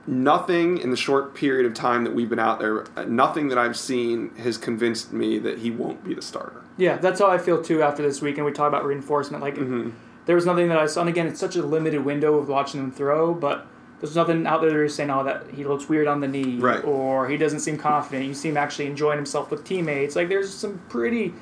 nothing 0.07 0.77
in 0.77 0.91
the 0.91 0.97
short 0.97 1.33
period 1.33 1.65
of 1.65 1.73
time 1.73 2.03
that 2.03 2.13
we've 2.13 2.29
been 2.29 2.39
out 2.39 2.59
there, 2.59 2.85
uh, 2.95 3.05
nothing 3.05 3.47
that 3.49 3.57
I've 3.57 3.75
seen 3.77 4.35
has 4.35 4.57
convinced 4.57 5.11
me 5.11 5.39
that 5.39 5.59
he 5.59 5.71
won't 5.71 6.03
be 6.03 6.13
the 6.13 6.21
starter. 6.21 6.61
Yeah, 6.77 6.97
that's 6.97 7.19
how 7.19 7.27
I 7.27 7.37
feel 7.39 7.61
too 7.63 7.81
after 7.81 8.03
this 8.03 8.21
week. 8.21 8.37
And 8.37 8.45
we 8.45 8.51
talk 8.51 8.67
about 8.67 8.85
reinforcement. 8.85 9.41
Like, 9.41 9.55
Mm-hmm. 9.55 9.89
There 10.25 10.35
was 10.35 10.45
nothing 10.45 10.69
that 10.69 10.77
I 10.77 10.85
saw. 10.87 11.01
And 11.01 11.09
again, 11.09 11.27
it's 11.27 11.39
such 11.39 11.55
a 11.55 11.61
limited 11.63 12.03
window 12.03 12.35
of 12.35 12.47
watching 12.47 12.79
him 12.81 12.91
throw, 12.91 13.33
but 13.33 13.67
there's 14.01 14.15
nothing 14.15 14.45
out 14.45 14.61
there 14.61 14.71
that 14.71 14.79
is 14.83 14.93
saying, 14.95 15.09
oh, 15.09 15.23
that 15.23 15.43
he 15.53 15.63
looks 15.63 15.87
weird 15.87 16.07
on 16.07 16.19
the 16.19 16.27
knee, 16.27 16.57
Right. 16.57 16.83
or 16.83 17.27
he 17.29 17.37
doesn't 17.37 17.61
seem 17.61 17.77
confident. 17.77 18.25
You 18.25 18.33
see 18.33 18.49
him 18.49 18.57
actually 18.57 18.87
enjoying 18.87 19.17
himself 19.17 19.49
with 19.51 19.63
teammates. 19.63 20.15
Like, 20.15 20.29
there's 20.29 20.53
some 20.53 20.79
pretty 20.89 21.33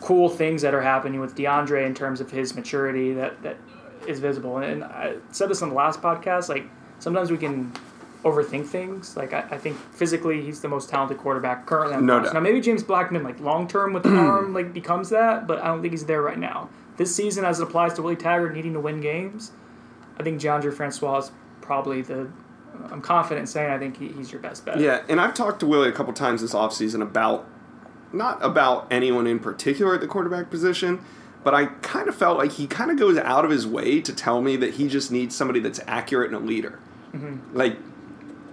cool 0.00 0.28
things 0.28 0.62
that 0.62 0.74
are 0.74 0.80
happening 0.82 1.20
with 1.20 1.34
DeAndre 1.36 1.86
in 1.86 1.94
terms 1.94 2.20
of 2.20 2.30
his 2.30 2.54
maturity 2.54 3.12
that, 3.14 3.40
that 3.42 3.56
is 4.06 4.18
visible. 4.18 4.56
And, 4.58 4.64
and 4.82 4.84
I 4.84 5.16
said 5.30 5.48
this 5.48 5.62
on 5.62 5.68
the 5.68 5.74
last 5.74 6.00
podcast. 6.02 6.48
Like, 6.48 6.64
sometimes 6.98 7.30
we 7.30 7.38
can 7.38 7.72
overthink 8.24 8.66
things. 8.66 9.16
Like, 9.16 9.32
I, 9.32 9.40
I 9.50 9.58
think 9.58 9.76
physically 9.76 10.42
he's 10.42 10.60
the 10.60 10.68
most 10.68 10.88
talented 10.88 11.18
quarterback 11.18 11.66
currently 11.66 11.96
on 11.96 12.06
No 12.06 12.20
doubt. 12.20 12.34
Now, 12.34 12.40
maybe 12.40 12.60
James 12.60 12.82
Blackman, 12.82 13.22
like 13.22 13.38
long 13.40 13.68
term 13.68 13.92
with 13.92 14.02
the 14.04 14.16
arm, 14.16 14.52
like 14.54 14.72
becomes 14.72 15.10
that, 15.10 15.46
but 15.46 15.60
I 15.62 15.66
don't 15.68 15.82
think 15.82 15.92
he's 15.92 16.06
there 16.06 16.22
right 16.22 16.38
now. 16.38 16.68
This 16.96 17.14
season, 17.14 17.44
as 17.44 17.60
it 17.60 17.64
applies 17.64 17.94
to 17.94 18.02
Willie 18.02 18.16
Taggart 18.16 18.54
needing 18.54 18.74
to 18.74 18.80
win 18.80 19.00
games, 19.00 19.52
I 20.18 20.22
think 20.22 20.40
DeAndre 20.40 20.72
Francois 20.74 21.18
is 21.18 21.32
probably 21.60 22.02
the. 22.02 22.30
I'm 22.90 23.02
confident 23.02 23.40
in 23.40 23.46
saying 23.46 23.70
I 23.70 23.78
think 23.78 23.98
he, 23.98 24.08
he's 24.08 24.32
your 24.32 24.40
best 24.40 24.64
bet. 24.64 24.80
Yeah, 24.80 25.02
and 25.08 25.20
I've 25.20 25.34
talked 25.34 25.60
to 25.60 25.66
Willie 25.66 25.88
a 25.88 25.92
couple 25.92 26.12
times 26.12 26.40
this 26.40 26.54
offseason 26.54 27.02
about 27.02 27.46
not 28.12 28.42
about 28.44 28.86
anyone 28.90 29.26
in 29.26 29.38
particular 29.38 29.94
at 29.94 30.00
the 30.00 30.06
quarterback 30.06 30.50
position, 30.50 31.04
but 31.44 31.54
I 31.54 31.66
kind 31.66 32.08
of 32.08 32.14
felt 32.14 32.38
like 32.38 32.52
he 32.52 32.66
kind 32.66 32.90
of 32.90 32.98
goes 32.98 33.18
out 33.18 33.44
of 33.44 33.50
his 33.50 33.66
way 33.66 34.00
to 34.00 34.14
tell 34.14 34.40
me 34.40 34.56
that 34.56 34.74
he 34.74 34.88
just 34.88 35.10
needs 35.10 35.34
somebody 35.34 35.60
that's 35.60 35.80
accurate 35.86 36.32
and 36.32 36.42
a 36.42 36.46
leader. 36.46 36.78
Mm-hmm. 37.12 37.56
Like, 37.56 37.76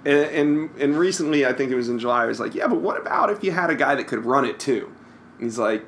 and, 0.06 0.18
and 0.18 0.76
and 0.78 0.98
recently 0.98 1.46
I 1.46 1.54
think 1.54 1.72
it 1.72 1.76
was 1.76 1.90
in 1.90 2.00
July. 2.00 2.24
I 2.24 2.26
was 2.26 2.40
like, 2.40 2.56
yeah, 2.56 2.68
but 2.68 2.82
what 2.82 3.00
about 3.00 3.30
if 3.30 3.44
you 3.44 3.52
had 3.52 3.70
a 3.70 3.76
guy 3.76 3.96
that 3.96 4.08
could 4.08 4.26
run 4.26 4.46
it 4.46 4.60
too? 4.60 4.94
And 5.36 5.44
he's 5.46 5.58
like, 5.58 5.86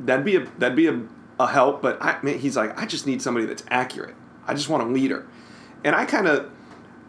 that'd 0.00 0.24
be 0.24 0.36
a 0.36 0.46
that'd 0.58 0.76
be 0.76 0.86
a, 0.86 1.00
a 1.40 1.46
help, 1.48 1.82
but 1.82 2.02
I 2.02 2.18
man, 2.22 2.38
he's 2.38 2.56
like, 2.56 2.78
I 2.80 2.86
just 2.86 3.06
need 3.06 3.22
somebody 3.22 3.46
that's 3.46 3.64
accurate. 3.68 4.14
I 4.46 4.54
just 4.54 4.68
want 4.68 4.82
a 4.82 4.86
leader, 4.86 5.26
and 5.84 5.94
I 5.94 6.04
kind 6.04 6.26
of 6.28 6.50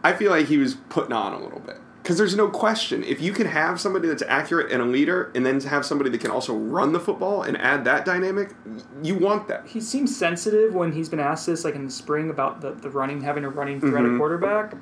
I 0.02 0.12
feel 0.12 0.30
like 0.30 0.46
he 0.46 0.58
was 0.58 0.74
putting 0.88 1.12
on 1.12 1.32
a 1.32 1.40
little 1.42 1.60
bit. 1.60 1.78
Because 2.02 2.18
there's 2.18 2.36
no 2.36 2.48
question. 2.50 3.02
If 3.02 3.22
you 3.22 3.32
can 3.32 3.46
have 3.46 3.80
somebody 3.80 4.08
that's 4.08 4.22
accurate 4.28 4.70
and 4.70 4.82
a 4.82 4.84
leader, 4.84 5.32
and 5.34 5.46
then 5.46 5.58
have 5.62 5.86
somebody 5.86 6.10
that 6.10 6.20
can 6.20 6.30
also 6.30 6.54
run 6.54 6.92
the 6.92 7.00
football 7.00 7.40
and 7.42 7.56
add 7.56 7.86
that 7.86 8.04
dynamic, 8.04 8.54
you 9.02 9.14
want 9.14 9.48
that. 9.48 9.66
He 9.66 9.80
seems 9.80 10.14
sensitive 10.14 10.74
when 10.74 10.92
he's 10.92 11.08
been 11.08 11.18
asked 11.20 11.46
this, 11.46 11.64
like 11.64 11.74
in 11.74 11.86
the 11.86 11.90
spring, 11.90 12.28
about 12.28 12.60
the, 12.60 12.72
the 12.72 12.90
running, 12.90 13.22
having 13.22 13.42
a 13.46 13.48
running 13.48 13.80
threat 13.80 14.02
Mm-hmm. 14.02 14.16
at 14.16 14.18
quarterback. 14.18 14.74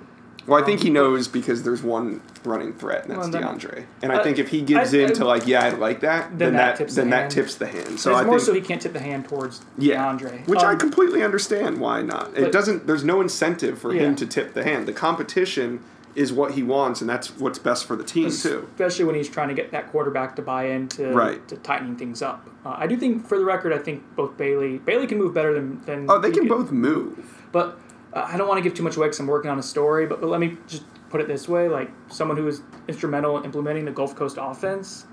Well, 0.46 0.60
I 0.60 0.64
think 0.66 0.82
he 0.82 0.90
knows 0.90 1.28
because 1.28 1.62
there's 1.62 1.82
one 1.82 2.20
running 2.44 2.72
threat, 2.72 3.02
and 3.04 3.10
that's 3.12 3.30
Well, 3.30 3.30
then- 3.30 3.42
DeAndre. 3.42 3.84
And 4.02 4.10
I 4.12 4.16
Uh, 4.16 4.22
think 4.24 4.38
if 4.38 4.48
he 4.48 4.60
gives 4.62 4.92
I- 4.92 4.98
in 4.98 5.10
I- 5.10 5.12
to 5.14 5.24
like, 5.24 5.46
yeah, 5.46 5.64
I 5.66 5.70
like 5.70 6.00
that, 6.00 6.30
then, 6.30 6.38
Then 6.38 6.52
that 6.54 6.76
tips 6.76 6.94
the 6.94 7.00
then 7.02 7.10
that 7.10 7.16
hand. 7.20 7.30
tips 7.30 7.54
the 7.54 7.66
hand. 7.66 8.00
So 8.00 8.12
I 8.14 8.24
more 8.24 8.34
think, 8.38 8.46
so 8.46 8.52
he 8.54 8.60
can't 8.60 8.82
tip 8.82 8.92
the 8.92 8.98
hand 9.00 9.28
towards 9.28 9.60
yeah, 9.78 9.96
DeAndre. 10.04 10.46
which 10.48 10.62
I 10.62 10.72
Um, 10.72 10.78
completely 10.78 11.22
understand. 11.22 11.78
Why 11.78 12.02
not? 12.02 12.30
It 12.34 12.42
but- 12.42 12.52
doesn't. 12.52 12.86
There's 12.86 13.04
no 13.04 13.20
incentive 13.20 13.78
for 13.78 13.92
Yeah. 13.94 14.02
him 14.02 14.16
to 14.16 14.26
tip 14.26 14.54
the 14.54 14.64
hand. 14.64 14.86
The 14.86 14.92
competition 14.92 15.80
is 16.14 16.30
what 16.32 16.50
he 16.50 16.62
wants, 16.62 17.00
and 17.00 17.08
that's 17.08 17.28
what's 17.38 17.58
best 17.58 17.86
for 17.86 17.96
the 17.96 18.04
team 18.04 18.28
too. 18.30 18.66
especially 18.74 19.04
when 19.06 19.14
he's 19.14 19.28
trying 19.30 19.48
to 19.48 19.54
get 19.54 19.70
that 19.70 19.90
quarterback 19.90 20.36
to 20.36 20.42
buy 20.42 20.64
into 20.64 21.10
Right. 21.14 21.46
to 21.48 21.56
tightening 21.56 21.96
things 21.96 22.20
up. 22.20 22.46
Uh, 22.66 22.74
I 22.76 22.86
do 22.86 22.96
think, 22.98 23.26
for 23.26 23.38
the 23.38 23.44
record, 23.46 23.72
I 23.72 23.78
think 23.78 24.02
both 24.14 24.36
Bailey 24.36 24.78
Bailey 24.84 25.06
can 25.06 25.16
move 25.18 25.32
better 25.32 25.54
than 25.54 25.80
than. 25.86 26.06
Oh, 26.10 26.18
they 26.18 26.28
he 26.28 26.34
can 26.34 26.42
could. 26.42 26.48
both 26.50 26.70
move. 26.72 27.14
But 27.50 27.78
uh, 28.12 28.28
I 28.32 28.36
don't 28.36 28.48
want 28.48 28.58
to 28.58 28.62
give 28.62 28.74
too 28.74 28.82
much 28.82 28.96
away 28.96 29.06
because 29.06 29.20
I'm 29.20 29.26
working 29.26 29.50
on 29.50 29.58
a 29.58 29.62
story. 29.62 30.06
But, 30.06 30.20
but 30.20 30.28
let 30.28 30.40
me 30.40 30.56
just 30.66 30.84
put 31.10 31.20
it 31.20 31.28
this 31.28 31.48
way: 31.48 31.68
like 31.68 31.90
someone 32.08 32.36
who 32.36 32.44
was 32.44 32.62
instrumental 32.88 33.38
in 33.38 33.44
implementing 33.44 33.84
the 33.84 33.90
Gulf 33.92 34.14
Coast 34.16 34.38
offense, 34.40 35.06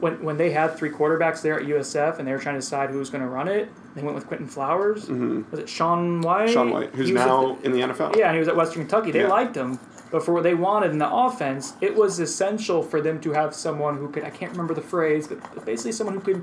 when 0.00 0.22
when 0.22 0.36
they 0.36 0.50
had 0.50 0.76
three 0.76 0.90
quarterbacks 0.90 1.42
there 1.42 1.58
at 1.60 1.66
USF 1.66 2.18
and 2.18 2.26
they 2.26 2.32
were 2.32 2.38
trying 2.38 2.54
to 2.56 2.60
decide 2.60 2.90
who 2.90 2.98
was 2.98 3.10
going 3.10 3.22
to 3.22 3.28
run 3.28 3.48
it, 3.48 3.68
they 3.94 4.02
went 4.02 4.14
with 4.14 4.26
Quinton 4.26 4.46
Flowers. 4.48 5.08
Was 5.08 5.58
it 5.60 5.68
Sean 5.68 6.20
White? 6.20 6.46
Mm-hmm. 6.46 6.52
Sean 6.52 6.70
White, 6.70 6.90
who's 6.94 7.08
He 7.08 7.12
was 7.14 7.22
at 7.22 7.28
now 7.28 7.54
the- 7.54 7.66
in 7.66 7.72
the 7.72 7.80
NFL. 7.80 8.16
yeah, 8.16 8.26
and 8.26 8.34
he 8.34 8.38
was 8.40 8.48
at 8.48 8.56
Western 8.56 8.82
Kentucky. 8.82 9.10
They 9.12 9.20
Yeah. 9.20 9.28
liked 9.28 9.56
him, 9.56 9.78
but 10.10 10.24
for 10.24 10.32
what 10.32 10.42
they 10.42 10.54
wanted 10.54 10.90
in 10.90 10.98
the 10.98 11.10
offense, 11.12 11.74
it 11.80 11.94
was 11.94 12.18
essential 12.18 12.82
for 12.82 13.00
them 13.00 13.20
to 13.20 13.32
have 13.32 13.54
someone 13.54 13.96
who 13.98 14.08
could—I 14.08 14.30
can't 14.30 14.50
remember 14.52 14.74
the 14.74 14.80
phrase, 14.82 15.28
but 15.28 15.38
but 15.54 15.64
basically 15.64 15.92
someone 15.92 16.16
who 16.16 16.20
could 16.20 16.42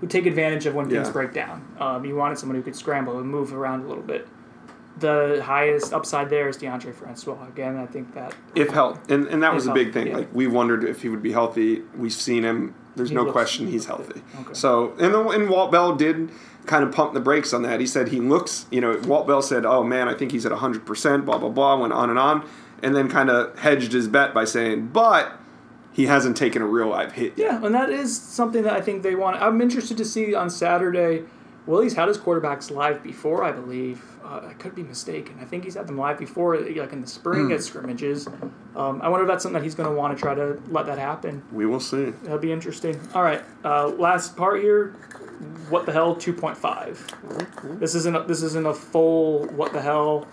who 0.00 0.06
take 0.06 0.26
advantage 0.26 0.64
of 0.66 0.74
when 0.76 0.88
things 0.88 1.08
Yeah. 1.08 1.12
break 1.12 1.32
down. 1.32 1.60
Um, 1.80 2.04
you 2.04 2.14
wanted 2.14 2.38
someone 2.38 2.54
who 2.56 2.62
could 2.62 2.76
scramble 2.76 3.18
and 3.18 3.28
move 3.28 3.52
around 3.52 3.84
a 3.84 3.88
little 3.88 4.04
bit. 4.04 4.28
The 5.00 5.42
highest 5.44 5.92
upside 5.92 6.30
there 6.30 6.48
is 6.48 6.56
Deondre 6.58 6.94
Francois. 6.94 7.46
Again, 7.46 7.76
I 7.76 7.86
think 7.86 8.14
that 8.14 8.34
If 8.54 8.70
health, 8.70 9.10
and, 9.10 9.26
and 9.28 9.42
that 9.42 9.54
was 9.54 9.66
a 9.66 9.72
big 9.72 9.92
thing. 9.92 10.08
yeah. 10.08 10.16
Like 10.18 10.34
we 10.34 10.46
wondered 10.46 10.82
if 10.84 11.02
he 11.02 11.08
would 11.08 11.22
be 11.22 11.32
healthy. 11.32 11.82
We've 11.96 12.12
seen 12.12 12.42
him. 12.42 12.74
There's 12.96 13.10
He 13.10 13.14
no 13.14 13.22
looks- 13.22 13.32
question 13.32 13.68
he's 13.68 13.86
healthy. 13.86 14.22
Okay. 14.40 14.54
So 14.54 14.92
and 14.98 15.14
the, 15.14 15.28
and 15.28 15.48
Walt 15.48 15.70
Bell 15.70 15.94
did 15.94 16.30
kind 16.66 16.82
of 16.84 16.90
pump 16.92 17.14
the 17.14 17.20
brakes 17.20 17.52
on 17.52 17.62
that. 17.62 17.80
He 17.80 17.86
said 17.86 18.08
he 18.08 18.20
looks. 18.20 18.66
You 18.70 18.80
know, 18.80 19.00
Walt 19.06 19.26
Bell 19.26 19.40
said, 19.42 19.64
"Oh 19.64 19.84
man, 19.84 20.08
I 20.08 20.14
think 20.14 20.32
he's 20.32 20.44
at 20.46 20.52
100 20.52 20.84
percent." 20.84 21.24
Blah 21.24 21.38
blah 21.38 21.48
blah. 21.50 21.76
Went 21.76 21.92
on 21.92 22.10
and 22.10 22.18
on, 22.18 22.44
and 22.82 22.96
then 22.96 23.08
kind 23.08 23.30
of 23.30 23.56
hedged 23.58 23.92
his 23.92 24.08
bet 24.08 24.34
by 24.34 24.44
saying, 24.44 24.88
"But 24.88 25.32
he 25.92 26.06
hasn't 26.06 26.36
taken 26.36 26.60
a 26.60 26.66
real 26.66 26.88
live 26.88 27.12
hit 27.12 27.34
yet." 27.38 27.52
Yeah, 27.52 27.64
and 27.64 27.72
that 27.74 27.90
is 27.90 28.18
something 28.20 28.62
that 28.64 28.72
I 28.72 28.80
think 28.80 29.02
they 29.04 29.14
want. 29.14 29.40
I'm 29.40 29.60
interested 29.60 29.96
to 29.98 30.04
see 30.04 30.34
on 30.34 30.50
Saturday. 30.50 31.22
Willie's 31.68 31.94
had 31.94 32.08
his 32.08 32.16
quarterbacks 32.16 32.70
live 32.70 33.02
before, 33.02 33.44
I 33.44 33.52
believe. 33.52 34.02
Uh, 34.24 34.40
I 34.48 34.54
could 34.54 34.74
be 34.74 34.82
mistaken. 34.82 35.36
I 35.40 35.44
think 35.44 35.64
he's 35.64 35.74
had 35.74 35.86
them 35.86 35.98
live 35.98 36.18
before, 36.18 36.58
like 36.58 36.92
in 36.92 37.02
the 37.02 37.06
spring 37.06 37.52
at 37.52 37.62
scrimmages. 37.62 38.26
Um, 38.74 39.00
I 39.02 39.08
wonder 39.08 39.24
if 39.24 39.28
that's 39.28 39.42
something 39.42 39.60
that 39.60 39.64
he's 39.64 39.74
going 39.74 39.88
to 39.88 39.94
want 39.94 40.16
to 40.16 40.20
try 40.20 40.34
to 40.34 40.58
let 40.70 40.86
that 40.86 40.98
happen. 40.98 41.42
We 41.52 41.66
will 41.66 41.78
see. 41.80 42.06
That'll 42.22 42.38
be 42.38 42.52
interesting. 42.52 42.98
All 43.14 43.22
right, 43.22 43.42
uh, 43.64 43.88
last 43.88 44.34
part 44.34 44.62
here. 44.62 44.88
What 45.68 45.84
the 45.84 45.92
hell? 45.92 46.16
Two 46.16 46.32
point 46.32 46.56
five. 46.56 47.06
This 47.78 47.94
isn't 47.94 48.16
a, 48.16 48.22
this 48.22 48.42
isn't 48.42 48.66
a 48.66 48.74
full 48.74 49.46
what 49.48 49.72
the 49.74 49.82
hell 49.82 50.26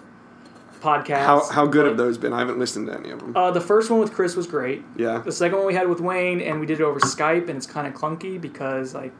podcast. 0.79 1.25
How 1.25 1.45
how 1.49 1.65
good 1.65 1.85
have 1.85 1.97
those 1.97 2.17
been? 2.17 2.31
I 2.31 2.39
haven't 2.39 2.59
listened 2.59 2.87
to 2.87 2.93
any 2.93 3.11
of 3.11 3.19
them. 3.19 3.35
Uh, 3.35 3.51
the 3.51 3.61
first 3.61 3.89
one 3.89 3.99
with 3.99 4.13
Chris 4.13 4.35
was 4.37 4.47
great. 4.47 4.83
yeah. 4.95 5.19
The 5.19 5.31
second 5.31 5.57
one 5.57 5.67
we 5.67 5.73
had 5.73 5.89
with 5.89 5.99
Wayne, 5.99 6.39
and 6.41 6.59
we 6.61 6.65
did 6.65 6.79
it 6.79 6.83
over 6.83 6.99
Skype, 7.01 7.49
and 7.49 7.57
it's 7.57 7.67
kind 7.67 7.87
of 7.87 7.93
clunky 7.93 8.39
because 8.39 8.93
like 8.93 9.11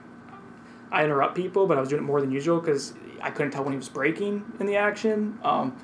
I 0.92 1.04
interrupt 1.04 1.36
people, 1.36 1.68
but 1.68 1.78
I 1.78 1.80
was 1.80 1.90
doing 1.90 2.04
it 2.04 2.06
more 2.06 2.22
than 2.22 2.32
usual 2.32 2.60
because 2.60 2.94
I 3.22 3.32
couldn't 3.32 3.52
tell 3.52 3.64
when 3.64 3.74
he 3.74 3.78
was 3.78 3.90
breaking 3.90 4.44
in 4.60 4.66
the 4.66 4.76
action. 4.78 5.40
Um, 5.44 5.76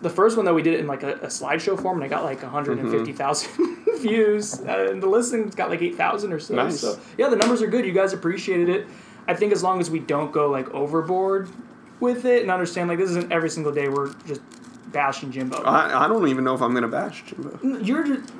the 0.00 0.10
first 0.10 0.36
one 0.36 0.44
though, 0.44 0.54
we 0.54 0.62
did 0.62 0.74
it 0.74 0.80
in 0.80 0.86
like 0.86 1.02
a, 1.02 1.14
a 1.14 1.26
slideshow 1.26 1.80
form, 1.80 2.02
and 2.02 2.04
I 2.04 2.08
got 2.08 2.24
like 2.24 2.42
150,000 2.42 3.86
views, 4.00 4.60
uh, 4.60 4.88
and 4.90 5.02
the 5.02 5.06
listings 5.06 5.54
got 5.54 5.70
like 5.70 5.80
8,000 5.80 6.32
or 6.32 6.40
so. 6.40 6.54
Nice. 6.54 6.80
So 6.80 6.98
yeah, 7.16 7.28
the 7.28 7.36
numbers 7.36 7.62
are 7.62 7.68
good. 7.68 7.86
You 7.86 7.92
guys 7.92 8.12
appreciated 8.12 8.68
it. 8.68 8.86
I 9.28 9.34
think 9.34 9.52
as 9.52 9.62
long 9.62 9.80
as 9.80 9.90
we 9.90 10.00
don't 10.00 10.32
go 10.32 10.50
like 10.50 10.68
overboard 10.70 11.48
with 12.00 12.24
it 12.24 12.42
and 12.42 12.50
understand 12.50 12.88
like 12.88 12.98
this 12.98 13.10
isn't 13.10 13.30
every 13.30 13.48
single 13.48 13.72
day 13.72 13.88
we're 13.88 14.12
just 14.26 14.40
bashing 14.86 15.30
Jimbo. 15.30 15.62
I, 15.62 16.04
I 16.04 16.08
don't 16.08 16.26
even 16.26 16.42
know 16.42 16.54
if 16.54 16.60
I'm 16.60 16.74
gonna 16.74 16.88
bash 16.88 17.24
Jimbo. 17.24 17.78
You're 17.80 18.04
just. 18.04 18.32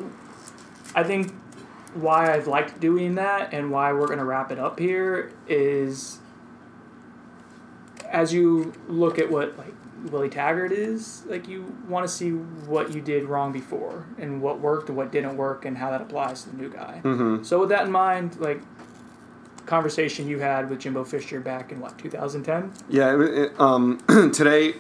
I 0.95 1.05
think 1.05 1.33
why 1.95 2.33
I've 2.33 2.47
liked 2.47 2.81
doing 2.81 3.17
that 3.17 3.53
and 3.53 3.71
why 3.71 3.93
we're 3.93 4.09
gonna 4.09 4.25
wrap 4.25 4.51
it 4.51 4.59
up 4.59 4.79
here 4.79 5.33
is 5.47 6.19
as 8.09 8.33
you 8.33 8.73
look 8.89 9.19
at 9.19 9.31
what 9.31 9.57
like 9.59 9.75
Willie 10.11 10.29
Taggart 10.29 10.73
is, 10.73 11.25
like 11.27 11.47
you 11.47 11.77
want 11.89 12.07
to 12.07 12.13
see 12.13 12.31
what 12.31 12.93
you 12.93 13.01
did 13.01 13.25
wrong 13.25 13.53
before 13.53 14.05
and 14.19 14.43
what 14.43 14.59
worked 14.59 14.89
and 14.89 14.97
what 14.97 15.13
didn't 15.13 15.37
work 15.37 15.65
and 15.65 15.79
how 15.79 15.91
that 15.91 16.01
applies 16.01 16.43
to 16.43 16.51
the 16.51 16.57
new 16.57 16.69
guy. 16.69 17.01
Mm-hmm. 17.05 17.45
So 17.45 17.61
with 17.61 17.69
that 17.69 17.87
in 17.87 17.93
mind, 17.93 18.39
like 18.41 18.61
conversation 19.67 20.27
you 20.29 20.41
had 20.41 20.69
with 20.69 20.81
Jimbo 20.81 21.05
Fisher 21.05 21.41
back 21.41 21.71
in 21.73 21.81
what 21.81 21.97
2010. 21.99 22.73
Yeah. 22.89 23.21
It, 23.21 23.61
um, 23.61 23.99
today, 24.33 24.75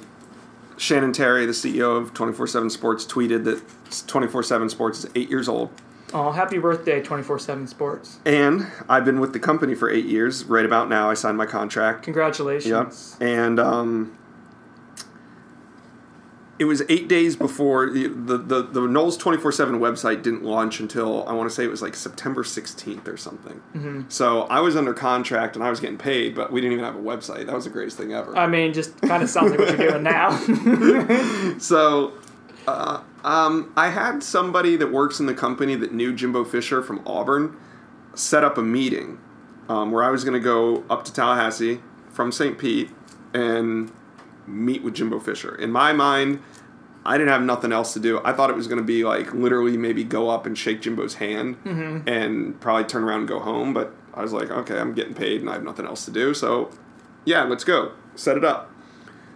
Shannon 0.77 1.12
Terry, 1.12 1.46
the 1.46 1.53
CEO 1.53 1.96
of 1.96 2.12
24 2.14 2.46
7 2.48 2.70
Sports, 2.70 3.07
tweeted 3.07 3.44
that 3.44 3.62
24 4.09 4.42
7 4.42 4.68
Sports 4.68 5.05
is 5.05 5.11
eight 5.14 5.31
years 5.31 5.48
old. 5.48 5.70
Oh, 6.14 6.31
happy 6.31 6.59
birthday, 6.59 7.03
24 7.03 7.38
7 7.38 7.66
Sports. 7.66 8.18
And 8.25 8.66
I've 8.88 9.05
been 9.05 9.20
with 9.20 9.33
the 9.33 9.40
company 9.40 9.75
for 9.75 9.90
eight 9.90 10.05
years. 10.05 10.44
Right 10.44 10.64
about 10.64 10.88
now, 10.88 11.11
I 11.11 11.14
signed 11.14 11.37
my 11.37 11.46
contract. 11.46 12.03
Congratulations. 12.05 13.16
Yep. 13.18 13.29
And 13.29 13.59
um, 13.59 14.18
it 16.59 16.66
was 16.66 16.83
eight 16.88 17.09
days 17.09 17.35
before 17.35 17.90
the 17.90 18.07
the, 18.09 18.37
the, 18.38 18.62
the 18.62 18.81
Noles 18.83 19.18
24 19.18 19.53
7 19.53 19.81
website 19.81 20.22
didn't 20.22 20.44
launch 20.44 20.81
until 20.81 21.27
I 21.27 21.33
want 21.33 21.48
to 21.48 21.55
say 21.55 21.64
it 21.64 21.70
was 21.70 21.83
like 21.83 21.94
September 21.94 22.42
16th 22.42 23.09
or 23.09 23.16
something. 23.16 23.61
Mm-hmm. 23.75 24.03
So 24.09 24.42
I 24.42 24.61
was 24.61 24.77
under 24.77 24.92
contract 24.92 25.57
and 25.57 25.64
I 25.64 25.70
was 25.70 25.81
getting 25.81 25.98
paid, 25.98 26.35
but 26.35 26.53
we 26.53 26.61
didn't 26.61 26.75
even 26.75 26.85
have 26.85 26.96
a 26.96 27.03
website. 27.03 27.46
That 27.46 27.55
was 27.55 27.64
the 27.64 27.70
greatest 27.70 27.96
thing 27.96 28.12
ever. 28.12 28.37
I 28.37 28.46
mean, 28.46 28.72
just 28.72 29.01
kind 29.01 29.22
of 29.22 29.31
sounds 29.31 29.51
like 29.51 29.61
what 29.61 29.79
you're 29.79 29.90
doing 29.90 30.03
now. 30.03 30.38
So, 31.59 32.14
uh, 32.66 33.03
um, 33.24 33.72
I 33.76 33.88
had 33.88 34.22
somebody 34.22 34.76
that 34.76 34.92
works 34.92 35.20
in 35.20 35.26
the 35.26 35.35
company 35.35 35.74
that 35.76 35.92
knew 35.92 36.14
Jimbo 36.14 36.44
Fisher 36.44 36.82
from 36.82 37.02
Auburn 37.06 37.56
set 38.14 38.44
up 38.44 38.58
a 38.58 38.62
meeting 38.62 39.18
um, 39.68 39.90
where 39.90 40.02
I 40.02 40.11
was 40.11 40.24
going 40.24 40.35
to 40.35 40.44
go 40.44 40.85
up 40.90 41.04
to 41.04 41.12
Tallahassee 41.12 41.80
from 42.11 42.32
St. 42.32 42.58
Pete 42.58 42.90
and 43.32 43.90
meet 44.46 44.82
with 44.82 44.94
Jimbo 44.94 45.20
Fisher. 45.20 45.54
In 45.54 45.70
my 45.70 45.92
mind, 45.92 46.42
I 47.04 47.16
didn't 47.16 47.30
have 47.30 47.42
nothing 47.42 47.72
else 47.72 47.94
to 47.94 48.00
do. 48.00 48.20
I 48.24 48.32
thought 48.32 48.50
it 48.50 48.56
was 48.56 48.66
going 48.66 48.78
to 48.78 48.85
be 48.85 49.04
like 49.04 49.32
literally 49.32 49.76
maybe 49.76 50.04
go 50.04 50.28
up 50.28 50.46
and 50.46 50.56
shake 50.56 50.82
Jimbo's 50.82 51.14
hand 51.14 51.56
and 52.06 52.61
probably 52.61 52.85
turn 52.85 53.02
around 53.04 53.20
and 53.20 53.28
go 53.28 53.38
home. 53.40 53.72
But 53.72 53.94
I 54.14 54.22
was 54.22 54.32
like, 54.32 54.50
okay, 54.50 54.78
I'm 54.78 54.94
getting 54.94 55.14
paid 55.14 55.40
and 55.40 55.48
I 55.50 55.54
have 55.54 55.64
nothing 55.64 55.87
else 55.87 56.04
to 56.04 56.11
do. 56.11 56.35
So, 56.35 56.70
yeah, 57.24 57.42
let's 57.44 57.64
go. 57.64 57.92
Set 58.14 58.37
it 58.37 58.44
up. 58.44 58.70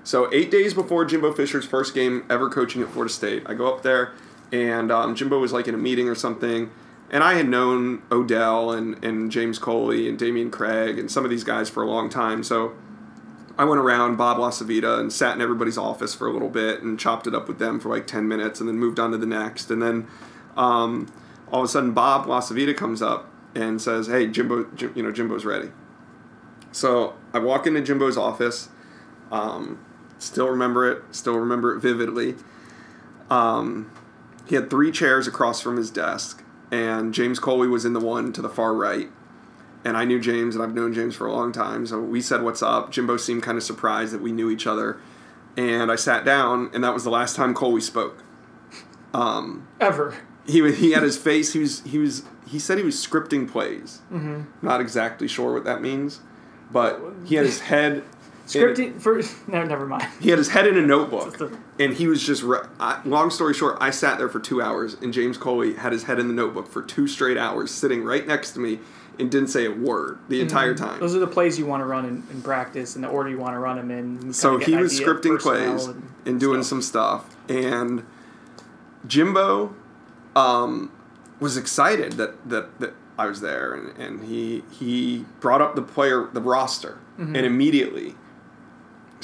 So 0.06 0.32
eight 0.32 0.52
days 0.52 0.72
before 0.72 1.04
Jimbo 1.04 1.32
Fisher's 1.32 1.66
first 1.66 1.92
game 1.92 2.24
ever 2.30 2.48
coaching 2.48 2.80
at 2.80 2.90
Florida 2.90 3.12
State, 3.12 3.42
I 3.44 3.54
go 3.54 3.74
up 3.74 3.82
there, 3.82 4.12
and 4.52 4.92
um, 4.92 5.16
Jimbo 5.16 5.40
was 5.40 5.52
like 5.52 5.66
in 5.66 5.74
a 5.74 5.78
meeting 5.78 6.08
or 6.08 6.14
something, 6.14 6.70
and 7.10 7.24
I 7.24 7.34
had 7.34 7.48
known 7.48 8.02
Odell 8.12 8.70
and, 8.70 9.04
and 9.04 9.32
James 9.32 9.58
Coley 9.58 10.08
and 10.08 10.16
Dameyune 10.16 10.52
Craig 10.52 10.96
and 11.00 11.10
some 11.10 11.24
of 11.24 11.30
these 11.30 11.42
guys 11.42 11.68
for 11.68 11.82
a 11.82 11.90
long 11.90 12.08
time. 12.08 12.44
So 12.44 12.76
I 13.58 13.64
went 13.64 13.80
around 13.80 14.14
Bob 14.14 14.36
Lasavita 14.36 15.00
and 15.00 15.12
sat 15.12 15.34
in 15.34 15.42
everybody's 15.42 15.76
office 15.76 16.14
for 16.14 16.28
a 16.28 16.32
little 16.32 16.50
bit 16.50 16.82
and 16.82 17.00
chopped 17.00 17.26
it 17.26 17.34
up 17.34 17.48
with 17.48 17.58
them 17.58 17.80
for 17.80 17.88
like 17.88 18.06
ten 18.06 18.28
minutes, 18.28 18.60
and 18.60 18.68
then 18.68 18.78
moved 18.78 19.00
on 19.00 19.10
to 19.10 19.18
the 19.18 19.26
next. 19.26 19.72
And 19.72 19.82
then 19.82 20.06
um, 20.56 21.12
all 21.50 21.62
of 21.62 21.64
a 21.64 21.68
sudden, 21.68 21.90
Bob 21.90 22.26
Lasavita 22.26 22.76
comes 22.76 23.02
up 23.02 23.28
and 23.56 23.82
says, 23.82 24.06
"Hey, 24.06 24.28
Jimbo, 24.28 24.68
Jim, 24.76 24.92
you 24.94 25.02
know 25.02 25.10
Jimbo's 25.10 25.44
ready." 25.44 25.72
So 26.70 27.14
I 27.32 27.40
walk 27.40 27.66
into 27.66 27.80
Jimbo's 27.80 28.16
office. 28.16 28.68
Um, 29.32 29.80
still 30.18 30.48
remember 30.48 30.90
it. 30.90 31.02
Still 31.10 31.38
remember 31.38 31.74
it 31.74 31.80
vividly. 31.80 32.36
Um, 33.30 33.90
he 34.46 34.54
had 34.54 34.70
three 34.70 34.92
chairs 34.92 35.26
across 35.26 35.60
from 35.60 35.76
his 35.76 35.90
desk, 35.90 36.44
and 36.70 37.12
James 37.12 37.38
Coley 37.38 37.68
was 37.68 37.84
in 37.84 37.92
the 37.92 38.00
one 38.00 38.32
to 38.32 38.42
the 38.42 38.48
far 38.48 38.74
right. 38.74 39.10
And 39.84 39.96
I 39.96 40.04
knew 40.04 40.20
James, 40.20 40.56
and 40.56 40.64
I've 40.64 40.74
known 40.74 40.92
James 40.92 41.14
for 41.14 41.26
a 41.26 41.32
long 41.32 41.52
time. 41.52 41.86
So 41.86 42.00
we 42.00 42.20
said, 42.20 42.42
"What's 42.42 42.62
up?" 42.62 42.90
Jimbo 42.90 43.16
seemed 43.16 43.42
kind 43.42 43.56
of 43.56 43.62
surprised 43.64 44.12
that 44.12 44.20
we 44.20 44.32
knew 44.32 44.50
each 44.50 44.66
other, 44.66 44.98
and 45.56 45.92
I 45.92 45.96
sat 45.96 46.24
down, 46.24 46.70
and 46.74 46.82
that 46.82 46.92
was 46.94 47.04
the 47.04 47.10
last 47.10 47.36
time 47.36 47.54
Coley 47.54 47.80
spoke. 47.80 48.22
Ever. 49.80 50.14
He 50.46 50.72
he 50.72 50.92
had 50.92 51.02
his 51.02 51.16
face. 51.16 51.52
He 51.52 51.60
was 51.60 51.82
he 51.82 51.98
was 51.98 52.24
he 52.46 52.58
said 52.58 52.78
he 52.78 52.84
was 52.84 52.96
scripting 52.96 53.50
plays. 53.50 54.00
Mm-hmm. 54.12 54.42
Not 54.62 54.80
exactly 54.80 55.28
sure 55.28 55.52
what 55.52 55.64
that 55.64 55.82
means, 55.82 56.20
but 56.70 57.00
he 57.24 57.36
had 57.36 57.46
his 57.46 57.60
head. 57.72 58.04
Scripting 58.46 59.00
for 59.00 59.20
no, 59.50 59.64
never 59.64 59.86
mind. 59.86 60.06
He 60.20 60.30
had 60.30 60.38
his 60.38 60.48
head 60.48 60.66
in 60.66 60.76
a 60.76 60.82
notebook, 60.86 61.40
a- 61.40 61.50
and 61.82 61.94
he 61.94 62.06
was 62.06 62.24
just. 62.24 62.42
Re- 62.42 62.60
I, 62.78 63.00
long 63.04 63.30
story 63.30 63.54
short, 63.54 63.78
I 63.80 63.90
sat 63.90 64.18
there 64.18 64.28
for 64.28 64.40
two 64.40 64.62
hours, 64.62 64.94
and 64.94 65.12
James 65.12 65.36
Coley 65.36 65.74
had 65.74 65.92
his 65.92 66.04
head 66.04 66.18
in 66.18 66.28
the 66.28 66.34
notebook 66.34 66.68
for 66.68 66.82
two 66.82 67.08
straight 67.08 67.36
hours, 67.36 67.70
sitting 67.70 68.04
right 68.04 68.26
next 68.26 68.52
to 68.52 68.60
me, 68.60 68.78
and 69.18 69.30
didn't 69.30 69.48
say 69.48 69.66
a 69.66 69.70
word 69.70 70.18
the 70.28 70.40
entire 70.40 70.74
time. 70.74 71.00
Those 71.00 71.14
are 71.16 71.18
the 71.18 71.26
plays 71.26 71.58
you 71.58 71.66
want 71.66 71.80
to 71.80 71.86
run 71.86 72.04
in, 72.04 72.22
in 72.30 72.40
practice 72.42 72.94
and 72.94 73.02
the 73.04 73.08
order 73.08 73.30
you 73.30 73.38
want 73.38 73.54
to 73.54 73.58
run 73.58 73.76
them 73.76 73.90
in. 73.90 74.32
So 74.32 74.58
he 74.58 74.76
was 74.76 74.98
scripting 74.98 75.40
plays 75.40 75.86
and 75.86 76.08
and 76.24 76.40
doing 76.40 76.62
stuff. 76.62 76.68
some 76.68 76.82
stuff, 76.82 77.36
and 77.48 78.04
Jimbo 79.06 79.74
um, 80.34 80.90
was 81.40 81.56
excited 81.56 82.12
that, 82.14 82.48
that, 82.48 82.78
that 82.80 82.94
I 83.18 83.26
was 83.26 83.40
there, 83.40 83.72
and, 83.74 83.96
and 83.98 84.24
he 84.28 84.62
he 84.70 85.24
brought 85.40 85.62
up 85.62 85.74
the 85.74 85.82
player 85.82 86.28
the 86.32 86.40
roster, 86.40 86.98
and 87.18 87.36
immediately 87.36 88.14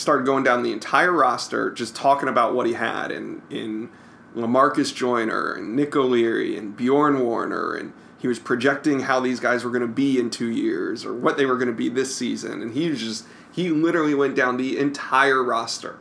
started 0.02 0.26
going 0.26 0.44
down 0.44 0.62
the 0.62 0.72
entire 0.72 1.12
roster, 1.12 1.70
just 1.70 1.96
talking 1.96 2.28
about 2.28 2.54
what 2.54 2.66
he 2.66 2.74
had 2.74 3.10
in 3.10 3.42
in 3.50 3.88
Lamarcus 4.34 4.94
Joyner 4.94 5.52
and 5.52 5.76
Nick 5.76 5.94
O'Leary 5.94 6.56
and 6.56 6.76
Bjoern 6.76 7.24
Werner, 7.24 7.74
and 7.74 7.92
he 8.18 8.28
was 8.28 8.38
projecting 8.38 9.00
how 9.00 9.20
these 9.20 9.40
guys 9.40 9.64
were 9.64 9.70
going 9.70 9.82
to 9.82 9.88
be 9.88 10.18
in 10.18 10.30
two 10.30 10.50
years 10.50 11.04
or 11.04 11.12
what 11.12 11.36
they 11.36 11.46
were 11.46 11.56
going 11.56 11.68
to 11.68 11.74
be 11.74 11.88
this 11.88 12.14
season, 12.14 12.62
and 12.62 12.74
he 12.74 12.94
just 12.94 13.26
he 13.50 13.70
literally 13.70 14.14
went 14.14 14.34
down 14.34 14.56
the 14.56 14.78
entire 14.78 15.42
roster 15.42 15.98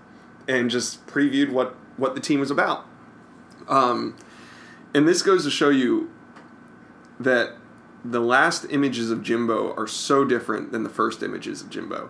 and 0.47 0.70
just 0.70 1.06
previewed 1.08 1.52
what 1.52 1.76
what 1.97 2.16
the 2.16 2.22
team 2.22 2.39
was 2.39 2.52
about. 2.52 2.86
Um, 3.68 4.16
and 4.93 5.08
this 5.08 5.22
goes 5.22 5.43
to 5.45 5.52
show 5.52 5.70
you 5.70 6.12
that 7.20 7.56
the 8.04 8.20
last 8.20 8.66
images 8.70 9.12
of 9.12 9.22
Jimbo 9.22 9.74
are 9.76 9.88
so 9.88 10.26
different 10.26 10.72
than 10.72 10.84
the 10.84 10.89
first 10.89 11.22
images 11.22 11.62
of 11.62 11.70
Jimbo. 11.70 12.10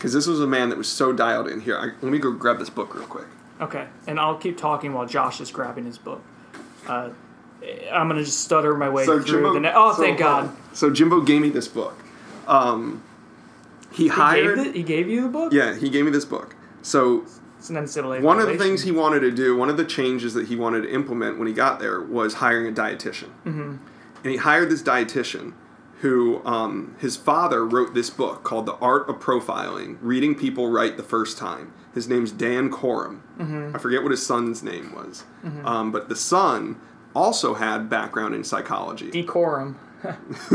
Because 0.00 0.14
this 0.14 0.26
was 0.26 0.40
a 0.40 0.46
man 0.46 0.70
that 0.70 0.78
was 0.78 0.88
so 0.88 1.12
dialed 1.12 1.46
in. 1.46 1.60
Here, 1.60 1.76
I, 1.76 1.88
let 2.00 2.04
me 2.10 2.18
go 2.18 2.32
grab 2.32 2.58
this 2.58 2.70
book 2.70 2.94
real 2.94 3.04
quick. 3.06 3.26
Okay, 3.60 3.86
and 4.06 4.18
I'll 4.18 4.38
keep 4.38 4.56
talking 4.56 4.94
while 4.94 5.04
Josh 5.04 5.42
is 5.42 5.50
grabbing 5.50 5.84
his 5.84 5.98
book. 5.98 6.22
Uh, 6.88 7.10
I'm 7.92 8.08
gonna 8.08 8.24
just 8.24 8.40
stutter 8.40 8.74
my 8.74 8.88
way 8.88 9.04
So 9.04 9.16
through 9.20 9.26
Jimbo, 9.26 9.52
the. 9.52 9.60
Ne- 9.60 9.72
oh, 9.74 9.92
so, 9.94 10.02
thank 10.02 10.18
God! 10.18 10.56
So 10.72 10.88
Jimbo 10.90 11.20
gave 11.20 11.42
me 11.42 11.50
this 11.50 11.68
book. 11.68 11.94
Um, 12.48 13.02
he 13.92 14.04
He 14.04 14.08
hired. 14.08 14.56
gave, 14.56 14.64
the, 14.72 14.72
he 14.78 14.82
gave 14.82 15.06
you 15.10 15.20
the 15.24 15.28
book. 15.28 15.52
yeah, 15.52 15.76
he 15.76 15.90
gave 15.90 16.06
me 16.06 16.10
this 16.10 16.24
book. 16.24 16.56
So 16.80 17.26
It's 17.58 17.68
an 17.68 17.76
NCAA. 17.76 18.22
one 18.22 18.40
of 18.40 18.46
the 18.48 18.56
things 18.56 18.82
he 18.84 18.92
wanted 18.92 19.20
to 19.20 19.30
do, 19.30 19.54
one 19.54 19.68
of 19.68 19.76
the 19.76 19.84
changes 19.84 20.32
that 20.32 20.46
he 20.48 20.56
wanted 20.56 20.80
to 20.84 20.90
implement 20.90 21.38
when 21.38 21.46
he 21.46 21.52
got 21.52 21.78
there 21.78 22.00
was 22.00 22.32
hiring 22.34 22.66
a 22.68 22.72
dietitian. 22.72 23.28
Mm-hmm. 23.44 23.76
And 24.24 24.30
he 24.32 24.38
hired 24.38 24.70
this 24.70 24.82
dietitian 24.82 25.52
who 26.00 26.40
um, 26.46 26.96
his 26.98 27.16
father 27.16 27.64
wrote 27.66 27.92
this 27.94 28.08
book 28.10 28.42
called 28.42 28.66
The 28.66 28.74
Art 28.76 29.08
of 29.08 29.16
Profiling 29.16 29.98
Reading 30.00 30.34
People 30.34 30.68
Right 30.70 30.96
the 30.96 31.02
First 31.02 31.36
Time. 31.36 31.72
His 31.94 32.08
name's 32.08 32.32
Dan 32.32 32.70
Korem. 32.70 33.20
I 33.74 33.78
forget 33.78 34.02
what 34.02 34.10
his 34.10 34.24
son's 34.24 34.62
name 34.62 34.94
was. 34.94 35.24
Um, 35.64 35.92
but 35.92 36.08
the 36.08 36.16
son 36.16 36.80
also 37.14 37.54
had 37.54 37.90
background 37.90 38.34
in 38.34 38.44
psychology. 38.44 39.10
decorum. 39.10 39.78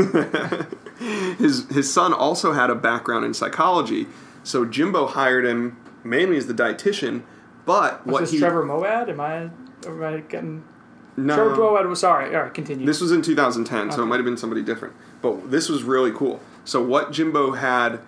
his 1.38 1.70
his 1.70 1.94
son 1.94 2.12
also 2.14 2.54
had 2.54 2.72
a 2.72 2.76
background 2.76 3.24
in 3.26 3.34
psychology, 3.34 4.08
so 4.44 4.66
Jimbo 4.66 5.06
hired 5.06 5.46
him 5.46 5.78
mainly 6.04 6.38
as 6.38 6.48
the 6.48 6.54
dietitian. 6.54 7.22
But 7.66 8.06
Was 8.08 8.14
what 8.14 8.20
this 8.22 8.32
he 8.32 8.40
Trevor 8.40 8.64
Moawad? 8.64 9.10
Am 9.10 9.20
I? 9.22 9.50
Am 9.88 10.04
I 10.04 10.22
getting? 10.22 10.64
no, 11.18 11.36
Trevor 11.36 11.58
Moawad 11.58 11.88
was 11.88 12.00
sorry. 12.00 12.36
All 12.36 12.44
right, 12.44 12.54
continue. 12.54 12.86
this 12.86 13.02
was 13.02 13.12
in 13.12 13.22
2010, 13.22 13.92
so 13.92 14.02
it 14.02 14.06
might 14.08 14.16
have 14.18 14.26
been 14.26 14.38
somebody 14.38 14.64
different. 14.64 14.96
But 15.26 15.50
this 15.50 15.70
was 15.70 15.82
really 15.82 16.12
cool. 16.12 16.40
So 16.66 16.84
what 16.84 17.12
Jimbo 17.12 17.54
had 17.54 18.00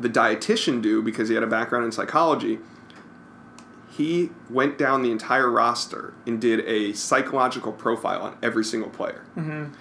the 0.00 0.08
dietitian 0.08 0.82
do 0.82 1.00
because 1.00 1.28
he 1.28 1.36
had 1.36 1.44
a 1.44 1.46
background 1.46 1.84
in 1.84 1.92
psychology, 1.92 2.58
he 3.88 4.30
went 4.50 4.76
down 4.76 5.04
the 5.04 5.12
entire 5.12 5.48
roster 5.48 6.12
and 6.26 6.40
did 6.40 6.58
a 6.66 6.92
psychological 6.92 7.70
profile 7.70 8.20
on 8.20 8.38
every 8.42 8.64
single 8.64 8.90
player. 8.90 9.24
Mm-hmm. 9.36 9.74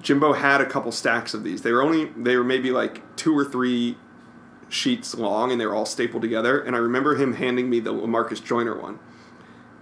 Jimbo 0.00 0.32
had 0.32 0.62
a 0.62 0.66
couple 0.66 0.90
stacks 0.92 1.34
of 1.34 1.44
these. 1.44 1.60
They 1.60 1.72
were 1.72 1.82
only 1.82 2.06
they 2.16 2.36
were 2.36 2.44
maybe 2.44 2.70
like 2.70 3.16
two 3.16 3.36
or 3.36 3.44
three 3.44 3.98
sheets 4.70 5.14
long, 5.14 5.52
and 5.52 5.60
they 5.60 5.66
were 5.66 5.74
all 5.74 5.84
stapled 5.84 6.22
together. 6.22 6.58
And 6.58 6.74
I 6.74 6.78
remember 6.78 7.16
him 7.16 7.34
handing 7.34 7.68
me 7.68 7.80
the 7.80 7.92
Marcus 7.92 8.40
Joyner 8.40 8.80
one, 8.80 8.98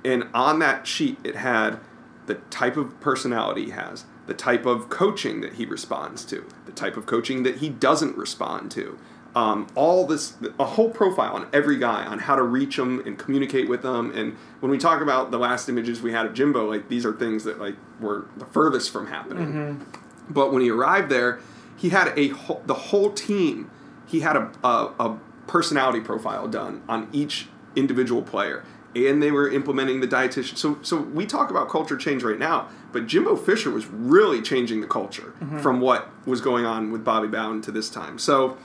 and 0.04 0.24
on 0.34 0.58
that 0.58 0.88
sheet 0.88 1.18
it 1.22 1.36
had 1.36 1.78
the 2.26 2.34
type 2.34 2.76
of 2.76 2.98
personality 2.98 3.66
he 3.66 3.70
has, 3.70 4.06
the 4.28 4.34
type 4.34 4.66
of 4.66 4.88
coaching 4.90 5.40
that 5.40 5.54
he 5.54 5.64
responds 5.64 6.24
to, 6.26 6.46
the 6.66 6.72
type 6.72 6.96
of 6.96 7.06
coaching 7.06 7.42
that 7.42 7.56
he 7.56 7.68
doesn't 7.68 8.16
respond 8.16 8.70
to. 8.70 8.96
Um, 9.34 9.66
all 9.74 10.06
this, 10.06 10.34
a 10.58 10.64
whole 10.64 10.90
profile 10.90 11.34
on 11.34 11.48
every 11.52 11.78
guy 11.78 12.04
on 12.04 12.20
how 12.20 12.36
to 12.36 12.42
reach 12.42 12.76
them 12.76 13.00
and 13.06 13.18
communicate 13.18 13.68
with 13.68 13.82
them. 13.82 14.10
And 14.14 14.36
when 14.60 14.70
we 14.70 14.78
talk 14.78 15.00
about 15.00 15.30
the 15.30 15.38
last 15.38 15.68
images 15.68 16.00
we 16.02 16.12
had 16.12 16.26
of 16.26 16.34
Jimbo, 16.34 16.68
like 16.68 16.88
these 16.88 17.04
are 17.06 17.12
things 17.12 17.44
that 17.44 17.58
like 17.58 17.76
were 18.00 18.26
the 18.36 18.46
furthest 18.46 18.90
from 18.90 19.06
happening. 19.08 19.86
But 20.28 20.52
when 20.52 20.62
he 20.62 20.70
arrived 20.70 21.10
there, 21.10 21.40
he 21.76 21.88
had 21.90 22.12
a 22.18 22.28
whole, 22.28 22.62
the 22.66 22.74
whole 22.74 23.12
team. 23.12 23.70
He 24.06 24.20
had 24.20 24.36
a, 24.36 24.50
a, 24.64 24.92
a 24.98 25.18
personality 25.46 26.00
profile 26.00 26.48
done 26.48 26.82
on 26.88 27.08
each 27.12 27.48
individual 27.76 28.22
player, 28.22 28.64
and 29.06 29.22
they 29.22 29.30
were 29.30 29.48
implementing 29.48 30.00
the 30.00 30.08
dietitian. 30.08 30.56
So 30.56 30.78
so 30.82 30.96
we 31.00 31.26
talk 31.26 31.50
about 31.50 31.68
culture 31.68 31.96
change 31.96 32.22
right 32.24 32.38
now, 32.38 32.68
but 32.92 33.06
Jimbo 33.06 33.36
Fisher 33.36 33.70
was 33.70 33.86
really 33.86 34.42
changing 34.42 34.80
the 34.80 34.86
culture 34.86 35.32
from 35.60 35.80
what 35.80 36.08
was 36.26 36.40
going 36.40 36.64
on 36.64 36.90
with 36.90 37.04
Bobby 37.04 37.28
Bowden 37.28 37.60
to 37.62 37.70
this 37.70 37.88
time. 37.88 38.18
So. 38.18 38.56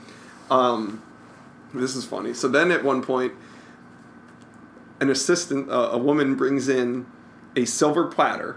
Um, 0.50 1.02
this 1.72 1.96
is 1.96 2.04
funny. 2.04 2.32
So 2.34 2.48
then 2.48 2.70
at 2.70 2.84
one 2.84 3.02
point, 3.02 3.32
an 5.00 5.10
assistant, 5.10 5.70
uh, 5.70 5.90
a 5.92 5.98
woman 5.98 6.36
brings 6.36 6.68
in 6.68 7.06
a 7.56 7.64
silver 7.64 8.06
platter 8.06 8.56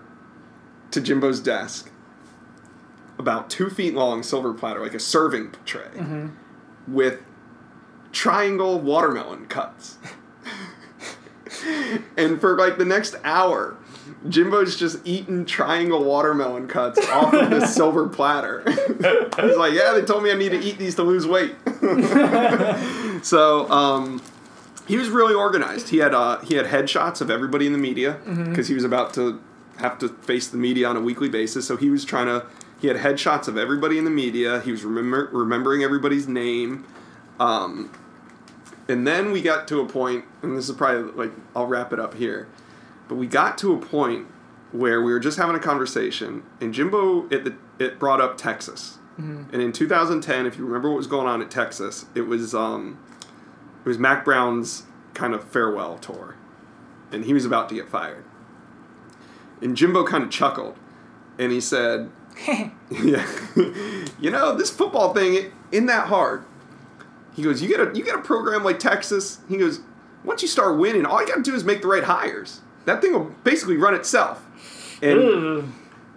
to 0.91 1.01
Jimbo's 1.01 1.39
desk, 1.39 1.91
about 3.17 3.49
two 3.49 3.69
feet 3.69 3.93
long 3.93 4.21
silver 4.23 4.53
platter, 4.53 4.81
like 4.81 4.93
a 4.93 4.99
serving 4.99 5.55
tray, 5.65 6.29
with 6.87 7.21
triangle 8.11 8.79
watermelon 8.79 9.47
cuts. 9.47 9.97
and 12.17 12.39
for 12.39 12.57
like 12.57 12.77
the 12.77 12.85
next 12.85 13.15
hour, 13.23 13.77
Jimbo's 14.27 14.75
just 14.75 14.99
eating 15.05 15.45
triangle 15.45 16.03
watermelon 16.03 16.67
cuts 16.67 16.99
off 17.09 17.33
of 17.33 17.49
this 17.49 17.73
silver 17.75 18.07
platter. 18.07 18.63
He's 18.67 19.57
like, 19.57 19.73
yeah, 19.73 19.93
they 19.93 20.03
told 20.03 20.23
me 20.23 20.31
I 20.31 20.35
need 20.35 20.49
to 20.49 20.59
eat 20.59 20.77
these 20.77 20.95
to 20.95 21.03
lose 21.03 21.27
weight. 21.27 21.55
so 23.23 23.69
um, 23.69 24.21
he 24.87 24.97
was 24.97 25.09
really 25.09 25.33
organized. 25.33 25.89
He 25.89 25.97
had 25.97 26.13
uh, 26.13 26.39
he 26.39 26.55
had 26.55 26.65
headshots 26.65 27.21
of 27.21 27.29
everybody 27.29 27.65
in 27.65 27.73
the 27.73 27.77
media 27.77 28.19
because 28.25 28.67
he 28.67 28.73
was 28.73 28.83
about 28.83 29.13
to 29.15 29.41
have 29.77 29.99
to 29.99 30.09
face 30.09 30.47
the 30.47 30.57
media 30.57 30.87
on 30.87 30.97
a 30.97 31.01
weekly 31.01 31.29
basis. 31.29 31.67
So 31.67 31.77
he 31.77 31.89
was 31.89 32.05
trying 32.05 32.27
to. 32.27 32.45
He 32.79 32.87
had 32.87 32.97
headshots 32.97 33.47
of 33.47 33.57
everybody 33.57 33.97
in 33.97 34.05
the 34.05 34.11
media. 34.11 34.61
He 34.61 34.71
was 34.71 34.83
remember, 34.83 35.29
remembering 35.31 35.81
everybody's 35.81 36.27
name. 36.27 36.85
Um, 37.39 37.91
and 38.87 39.05
then 39.05 39.31
we 39.31 39.41
got 39.41 39.67
to 39.69 39.81
a 39.81 39.85
point, 39.85 40.25
and 40.41 40.57
this 40.57 40.69
is 40.69 40.75
probably 40.75 41.11
like 41.13 41.31
I'll 41.55 41.67
wrap 41.67 41.91
it 41.91 41.99
up 41.99 42.13
here, 42.13 42.47
but 43.07 43.15
we 43.15 43.27
got 43.27 43.57
to 43.59 43.73
a 43.73 43.77
point 43.77 44.27
where 44.71 45.01
we 45.01 45.11
were 45.11 45.19
just 45.19 45.37
having 45.37 45.55
a 45.55 45.59
conversation, 45.59 46.43
and 46.61 46.73
Jimbo 46.73 47.27
it 47.29 47.53
it 47.79 47.99
brought 47.99 48.21
up 48.21 48.37
Texas, 48.37 48.99
and 49.51 49.61
in 49.61 49.71
2010, 49.71 50.45
if 50.45 50.57
you 50.57 50.65
remember 50.65 50.89
what 50.89 50.97
was 50.97 51.07
going 51.07 51.27
on 51.27 51.41
at 51.41 51.51
Texas, 51.51 52.05
it 52.15 52.21
was 52.21 52.53
um, 52.53 52.99
it 53.83 53.87
was 53.87 53.97
Mack 53.97 54.23
Brown's 54.23 54.83
kind 55.13 55.33
of 55.33 55.43
farewell 55.43 55.97
tour, 55.97 56.35
and 57.11 57.25
he 57.25 57.33
was 57.33 57.45
about 57.45 57.67
to 57.69 57.75
get 57.75 57.89
fired, 57.89 58.23
and 59.61 59.75
Jimbo 59.75 60.05
kind 60.05 60.23
of 60.23 60.29
chuckled, 60.29 60.77
and 61.37 61.51
he 61.51 61.59
said, 61.59 62.09
"Yeah, 62.47 63.27
you 64.19 64.31
know 64.31 64.55
this 64.55 64.69
football 64.69 65.13
thing 65.13 65.35
it 65.35 65.51
isn't 65.71 65.87
that 65.87 66.07
hard." 66.07 66.45
He 67.37 67.43
goes, 67.43 67.61
"You 67.61 67.69
got 67.69 67.87
a 67.87 67.97
you 67.97 68.03
get 68.03 68.15
a 68.15 68.21
program 68.21 68.63
like 68.63 68.79
Texas." 68.79 69.37
He 69.47 69.57
goes, 69.57 69.79
"Once 70.25 70.41
you 70.41 70.47
start 70.47 70.77
winning, 70.77 71.05
all 71.05 71.21
you 71.21 71.27
got 71.27 71.35
to 71.35 71.41
do 71.43 71.53
is 71.53 71.63
make 71.63 71.83
the 71.83 71.87
right 71.87 72.03
hires. 72.03 72.61
That 72.85 72.99
thing 72.99 73.13
will 73.13 73.31
basically 73.43 73.77
run 73.77 73.93
itself." 73.93 74.43
And 75.03 75.19
Ugh. 75.19 75.65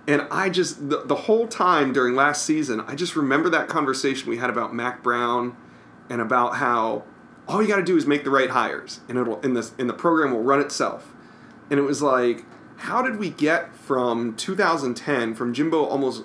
and 0.08 0.22
I 0.30 0.48
just 0.48 0.88
the, 0.88 1.02
the 1.04 1.14
whole 1.14 1.46
time 1.46 1.92
during 1.92 2.14
last 2.14 2.44
season, 2.44 2.80
I 2.80 2.94
just 2.94 3.14
remember 3.14 3.50
that 3.50 3.68
conversation 3.68 4.30
we 4.30 4.38
had 4.38 4.48
about 4.48 4.74
Mack 4.74 5.02
Brown 5.02 5.54
and 6.08 6.22
about 6.22 6.56
how 6.56 7.04
all 7.46 7.60
you 7.60 7.68
got 7.68 7.76
to 7.76 7.84
do 7.84 7.98
is 7.98 8.06
make 8.06 8.24
the 8.24 8.30
right 8.30 8.50
hires 8.50 9.00
and 9.08 9.18
it'll 9.18 9.40
in 9.40 9.52
this 9.52 9.74
in 9.76 9.88
the 9.88 9.92
program 9.92 10.32
will 10.32 10.42
run 10.42 10.60
itself. 10.60 11.12
And 11.68 11.78
it 11.78 11.82
was 11.82 12.00
like, 12.00 12.46
how 12.78 13.02
did 13.02 13.18
we 13.18 13.28
get 13.28 13.74
from 13.76 14.34
2010 14.36 15.34
from 15.34 15.52
Jimbo 15.52 15.84
almost 15.84 16.24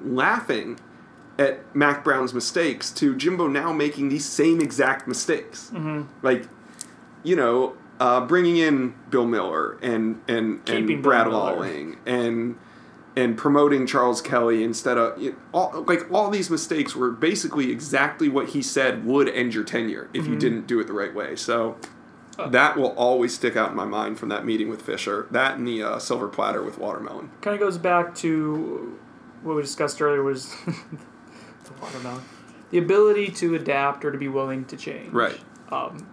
laughing 0.00 0.78
at 1.38 1.74
Mack 1.74 2.02
Brown's 2.04 2.34
mistakes 2.34 2.90
to 2.92 3.14
Jimbo 3.16 3.46
now 3.46 3.72
making 3.72 4.08
these 4.08 4.26
same 4.26 4.60
exact 4.60 5.06
mistakes? 5.06 5.72
Like, 6.22 6.48
you 7.22 7.36
know, 7.36 7.76
uh, 8.00 8.20
bringing 8.26 8.56
in 8.56 8.94
Bill 9.10 9.26
Miller 9.26 9.78
and 9.82 10.20
and 10.28 10.64
Keeping 10.64 10.94
and 10.94 11.02
Brad 11.02 11.28
Lawing 11.28 11.98
and 12.06 12.56
and 13.16 13.36
promoting 13.36 13.86
Charles 13.86 14.22
Kelly 14.22 14.62
instead 14.62 14.96
of 14.96 15.20
you 15.20 15.32
know, 15.32 15.36
all, 15.52 15.84
like 15.88 16.10
all 16.12 16.30
these 16.30 16.50
mistakes 16.50 16.94
were 16.94 17.10
basically 17.10 17.72
exactly 17.72 18.28
what 18.28 18.50
he 18.50 18.62
said 18.62 19.04
would 19.04 19.28
end 19.28 19.54
your 19.54 19.64
tenure 19.64 20.08
if 20.14 20.26
you 20.26 20.36
didn't 20.36 20.66
do 20.68 20.78
it 20.78 20.86
the 20.86 20.92
right 20.92 21.12
way. 21.12 21.34
So 21.34 21.76
that 22.38 22.76
will 22.76 22.92
always 22.92 23.34
stick 23.34 23.56
out 23.56 23.70
in 23.70 23.76
my 23.76 23.84
mind 23.84 24.20
from 24.20 24.28
that 24.28 24.44
meeting 24.44 24.68
with 24.68 24.82
Fisher. 24.82 25.26
That 25.32 25.58
and 25.58 25.66
the 25.66 25.82
uh, 25.82 25.98
silver 25.98 26.28
platter 26.28 26.62
with 26.62 26.78
watermelon. 26.78 27.30
kind 27.40 27.54
of 27.54 27.60
goes 27.60 27.78
back 27.78 28.14
to 28.16 28.96
what 29.42 29.56
we 29.56 29.62
discussed 29.62 30.00
earlier 30.00 30.22
was 30.22 30.54
watermelon 31.80 32.22
the 32.70 32.78
ability 32.78 33.28
to 33.30 33.54
adapt 33.54 34.04
or 34.04 34.10
to 34.12 34.18
be 34.18 34.28
willing 34.28 34.64
to 34.66 34.76
change 34.76 35.12
Right. 35.12 35.38
um, 35.70 36.06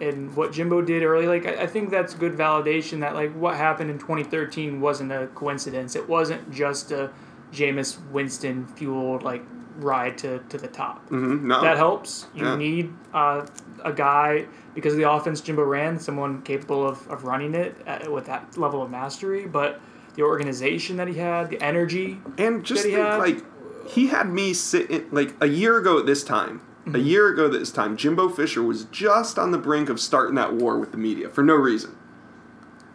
and 0.00 0.36
what 0.36 0.52
Jimbo 0.52 0.82
did 0.82 1.02
early, 1.02 1.26
like 1.26 1.46
I, 1.46 1.62
I 1.62 1.66
think 1.66 1.90
that's 1.90 2.12
good 2.14 2.32
validation 2.34 3.00
that 3.00 3.14
like 3.14 3.32
what 3.34 3.56
happened 3.56 3.90
in 3.90 3.98
2013 3.98 4.78
wasn't 4.80 5.10
a 5.10 5.28
coincidence. 5.28 5.96
It 5.96 6.06
wasn't 6.06 6.50
just 6.52 6.92
a 6.92 7.10
Jameis 7.52 7.96
Winston 8.10 8.66
fueled 8.66 9.22
like 9.22 9.42
ride 9.78 10.18
to, 10.18 10.40
to 10.50 10.58
the 10.58 10.68
top. 10.68 11.08
Mhm, 11.08 11.42
no. 11.44 11.62
That 11.62 11.78
helps. 11.78 12.26
You 12.34 12.44
Yeah. 12.44 12.56
need 12.56 12.92
uh, 13.14 13.46
a 13.84 13.92
guy 13.92 14.44
because 14.74 14.92
of 14.92 14.98
the 14.98 15.10
offense 15.10 15.40
Jimbo 15.40 15.64
ran, 15.64 15.98
someone 15.98 16.42
capable 16.42 16.86
of, 16.86 17.08
of 17.10 17.24
running 17.24 17.54
it 17.54 17.74
uh, 17.86 18.10
with 18.10 18.26
that 18.26 18.58
level 18.58 18.82
of 18.82 18.90
mastery. 18.90 19.46
But 19.46 19.80
the 20.14 20.22
organization 20.24 20.96
that 20.98 21.08
he 21.08 21.14
had, 21.14 21.48
the 21.48 21.62
energy, 21.62 22.20
And 22.36 22.64
just 22.64 22.82
that 22.82 22.88
he 22.90 22.94
think, 22.96 23.18
like, 23.18 23.44
he 23.88 24.08
had 24.08 24.28
me 24.28 24.52
sitting, 24.54 25.06
like, 25.10 25.34
a 25.40 25.46
year 25.46 25.78
ago 25.78 25.98
at 25.98 26.06
this 26.06 26.22
time, 26.24 26.60
Mm-hmm. 26.86 26.94
a 26.94 26.98
year 27.00 27.26
ago 27.26 27.48
this 27.48 27.72
time, 27.72 27.96
Jimbo 27.96 28.28
Fisher 28.28 28.62
was 28.62 28.84
just 28.84 29.40
on 29.40 29.50
the 29.50 29.58
brink 29.58 29.88
of 29.88 29.98
starting 29.98 30.36
that 30.36 30.52
war 30.54 30.78
with 30.78 30.92
the 30.92 30.96
media 30.98 31.28
for 31.28 31.42
no 31.42 31.54
reason. 31.56 31.96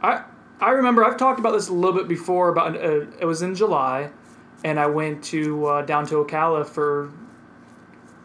I 0.01 0.23
I 0.61 0.69
remember 0.69 1.03
I've 1.03 1.17
talked 1.17 1.39
about 1.41 1.51
this 1.51 1.67
a 1.67 1.73
little 1.73 1.97
bit 1.99 2.07
before. 2.07 2.47
About 2.47 2.77
uh, 2.77 3.07
it 3.19 3.25
was 3.25 3.41
in 3.41 3.53
July, 3.53 4.11
and 4.63 4.79
I 4.79 4.85
went 4.85 5.25
to 5.25 5.65
uh, 5.65 5.81
down 5.81 6.05
to 6.07 6.23
Ocala 6.23 6.65
for 6.65 7.11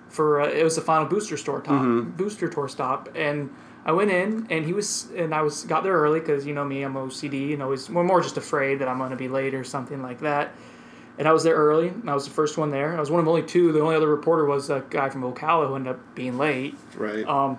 for 0.09 0.41
uh, 0.41 0.49
it 0.49 0.63
was 0.63 0.77
the 0.77 0.83
final 0.83 1.07
booster 1.09 1.37
store 1.37 1.61
top 1.61 1.83
booster 2.17 2.49
tour 2.49 2.69
stop, 2.69 3.09
and 3.17 3.51
I 3.85 3.91
went 3.91 4.13
in 4.13 4.47
and 4.51 4.65
he 4.65 4.73
was 4.73 5.09
and 5.17 5.35
I 5.35 5.43
was 5.43 5.65
got 5.65 5.83
there 5.83 5.95
early 5.95 6.21
because 6.21 6.47
you 6.47 6.55
know 6.55 6.65
me 6.65 6.83
I'm 6.83 6.95
OCD 6.95 7.55
and 7.55 7.63
always 7.63 7.91
we're 7.91 8.05
more 8.05 8.21
just 8.21 8.37
afraid 8.37 8.79
that 8.79 8.87
I'm 8.87 8.99
going 8.99 9.11
to 9.11 9.17
be 9.17 9.27
late 9.29 9.53
or 9.53 9.65
something 9.65 10.01
like 10.01 10.21
that. 10.21 10.53
And 11.19 11.27
I 11.27 11.33
was 11.33 11.45
there 11.45 11.55
early. 11.55 11.93
I 12.07 12.15
was 12.15 12.25
the 12.25 12.31
first 12.31 12.59
one 12.59 12.71
there. 12.71 12.95
I 12.97 13.01
was 13.01 13.11
one 13.11 13.21
of 13.21 13.29
only 13.29 13.43
two. 13.43 13.73
The 13.73 13.81
only 13.81 13.97
other 13.97 14.09
reporter 14.09 14.45
was 14.45 14.69
a 14.69 14.85
guy 14.91 15.09
from 15.09 15.23
Ocala 15.23 15.69
who 15.69 15.77
ended 15.77 15.95
up 15.95 16.15
being 16.15 16.37
late. 16.37 16.75
Right. 16.95 17.27
Um, 17.27 17.59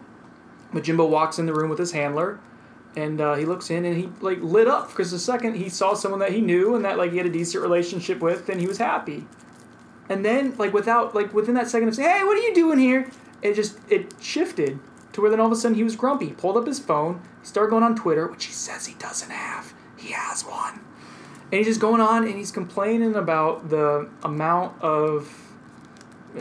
but 0.72 0.84
Jimbo 0.84 1.06
walks 1.06 1.40
in 1.40 1.46
the 1.46 1.54
room 1.54 1.70
with 1.70 1.80
his 1.80 1.92
handler, 1.92 2.40
and 2.96 3.20
uh, 3.20 3.36
he 3.36 3.46
looks 3.46 3.70
in 3.70 3.86
and 3.86 3.96
he 3.96 4.10
like 4.22 4.40
lit 4.42 4.68
up 4.68 4.90
because 4.90 5.12
the 5.12 5.20
second 5.20 5.56
he 5.56 5.70
saw 5.70 5.94
someone 5.94 6.20
that 6.20 6.32
he 6.32 6.42
knew 6.42 6.76
and 6.76 6.86
that 6.86 6.98
like 6.98 7.12
he 7.12 7.18
had 7.18 7.26
a 7.26 7.32
decent 7.32 7.64
relationship 7.64 8.20
with, 8.20 8.46
then 8.48 8.60
he 8.60 8.68
was 8.68 8.78
happy. 8.78 9.26
And 10.10 10.24
then 10.24 10.56
like 10.58 10.74
without 10.74 11.16
like 11.16 11.34
within 11.34 11.56
that 11.56 11.68
second 11.70 11.88
of 11.88 11.96
saying, 11.96 12.10
"Hey, 12.10 12.24
what 12.24 12.38
are 12.38 12.42
you 12.42 12.54
doing 12.54 12.80
here?" 12.80 13.10
It 13.42 13.54
just 13.54 13.80
it 13.90 14.14
shifted 14.20 14.80
to 15.14 15.22
where 15.22 15.30
then 15.30 15.40
all 15.40 15.48
of 15.48 15.52
a 15.52 15.56
sudden 15.56 15.76
he 15.76 15.84
was 15.84 15.96
grumpy. 15.96 16.28
He 16.28 16.34
pulled 16.34 16.58
up 16.58 16.68
his 16.68 16.80
phone, 16.80 17.22
he 17.42 17.48
started 17.48 17.72
going 17.72 17.84
on 17.84 17.96
Twitter, 17.96 18.28
which 18.28 18.46
he 18.46 18.54
says 18.54 18.86
he 18.86 18.94
doesn't 18.96 19.32
have. 19.32 19.74
He 19.98 20.12
has 20.12 20.44
one. 20.44 20.80
And 21.52 21.60
he's 21.60 21.68
just 21.68 21.80
going 21.80 22.02
on 22.02 22.26
and 22.26 22.36
he's 22.36 22.52
complaining 22.52 23.16
about 23.16 23.70
the 23.70 24.10
amount 24.24 24.82
of 24.82 25.48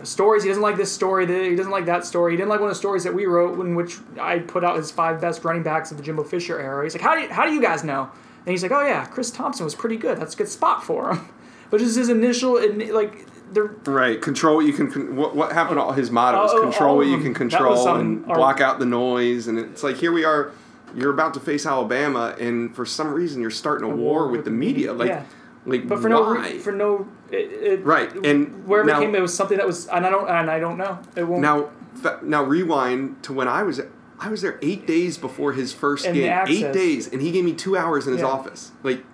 stories. 0.03 0.43
He 0.43 0.49
doesn't 0.49 0.63
like 0.63 0.77
this 0.77 0.93
story. 0.93 1.27
He 1.27 1.57
doesn't 1.57 1.73
like 1.73 1.87
that 1.87 2.05
story. 2.05 2.33
He 2.33 2.37
didn't 2.37 2.49
like 2.49 2.61
one 2.61 2.69
of 2.69 2.75
the 2.75 2.79
stories 2.79 3.05
that 3.05 3.15
we 3.15 3.27
wrote 3.27 3.59
in 3.61 3.75
which 3.75 3.99
I 4.21 4.41
put 4.41 4.65
out 4.65 4.77
his 4.77 4.91
five 4.91 5.21
best 5.21 5.45
running 5.45 5.63
backs 5.63 5.91
of 5.91 5.97
the 5.97 6.03
Jimbo 6.03 6.25
Fisher 6.25 6.61
era. 6.61 6.83
He's 6.83 6.95
like, 6.95 7.03
how 7.03 7.15
do 7.15 7.23
you, 7.23 7.29
how 7.29 7.47
do 7.47 7.53
you 7.53 7.63
guys 7.63 7.85
know? 7.85 8.11
And 8.45 8.51
he's 8.51 8.63
like, 8.63 8.73
oh 8.73 8.85
yeah, 8.85 9.05
Chris 9.07 9.31
Thompson 9.31 9.65
was 9.65 9.75
pretty 9.75 9.97
good. 9.97 10.19
That's 10.19 10.35
a 10.35 10.37
good 10.37 10.49
spot 10.49 10.85
for 10.85 11.13
him. 11.13 11.29
But 11.69 11.81
just 11.81 11.97
his 11.97 12.09
initial 12.09 12.61
like 12.95 13.27
Right. 13.53 14.21
Control 14.21 14.57
what 14.57 14.67
you 14.67 14.73
can. 14.73 15.17
What, 15.17 15.35
what 15.37 15.53
happened? 15.53 15.79
to 15.79 15.83
all 15.83 15.93
His 15.93 16.11
motto 16.11 16.45
is 16.45 16.51
oh, 16.53 16.59
oh, 16.59 16.63
control 16.63 16.91
all 16.91 16.97
what 16.97 17.07
you 17.07 17.15
um, 17.15 17.23
can 17.23 17.35
control 17.35 17.89
and 17.97 18.25
block 18.25 18.61
out 18.61 18.79
the 18.79 18.87
noise. 18.87 19.47
And 19.49 19.59
it's 19.59 19.83
like 19.83 19.97
here 19.97 20.13
we 20.13 20.25
are. 20.25 20.53
You're 20.97 21.11
about 21.13 21.35
to 21.35 21.41
face 21.41 21.67
Alabama, 21.67 22.35
and 22.41 22.75
for 22.75 22.87
some 22.87 23.13
reason 23.13 23.41
you're 23.43 23.51
starting 23.51 23.89
a, 23.91 23.95
war, 23.95 24.29
with 24.29 24.45
the 24.45 24.51
media. 24.51 24.93
Like, 24.93 25.09
yeah. 25.09 25.25
like 25.67 25.87
but 25.87 26.01
for 26.01 26.09
no 26.09 26.23
why? 26.23 26.51
re- 26.53 26.59
for 26.59 26.73
no 26.73 27.07
it, 27.31 27.37
it, 27.81 27.85
Right, 27.85 28.13
and 28.25 28.67
wherever 28.67 28.89
now- 28.91 28.99
it 28.99 29.03
came, 29.05 29.15
it 29.15 29.21
was 29.21 29.35
something 29.35 29.59
that 29.59 29.67
was 29.67 29.87
and 29.89 30.07
I 30.07 30.11
don't 30.11 30.29
and 30.29 30.51
I 30.51 30.59
don't 30.59 30.79
know. 30.79 30.99
It 31.15 31.25
won't 31.25 31.43
now, 31.43 31.69
fa- 31.95 32.21
now 32.23 32.43
rewind 32.43 33.23
to 33.25 33.33
when 33.33 33.47
I 33.49 33.63
was. 33.63 33.81
I 34.19 34.31
was 34.31 34.41
there 34.41 34.59
eight 34.63 34.87
days 34.87 35.19
before 35.19 35.53
his 35.53 35.75
first 35.75 36.05
game. 36.07 36.45
Eight 36.49 36.73
days, 36.73 37.07
and 37.13 37.21
he 37.21 37.31
gave 37.31 37.45
me 37.45 37.53
two 37.53 37.77
hours 37.77 38.07
in 38.07 38.15
his 38.15 38.23
Yeah. 38.23 38.29
office. 38.29 38.73
Like, 38.83 39.05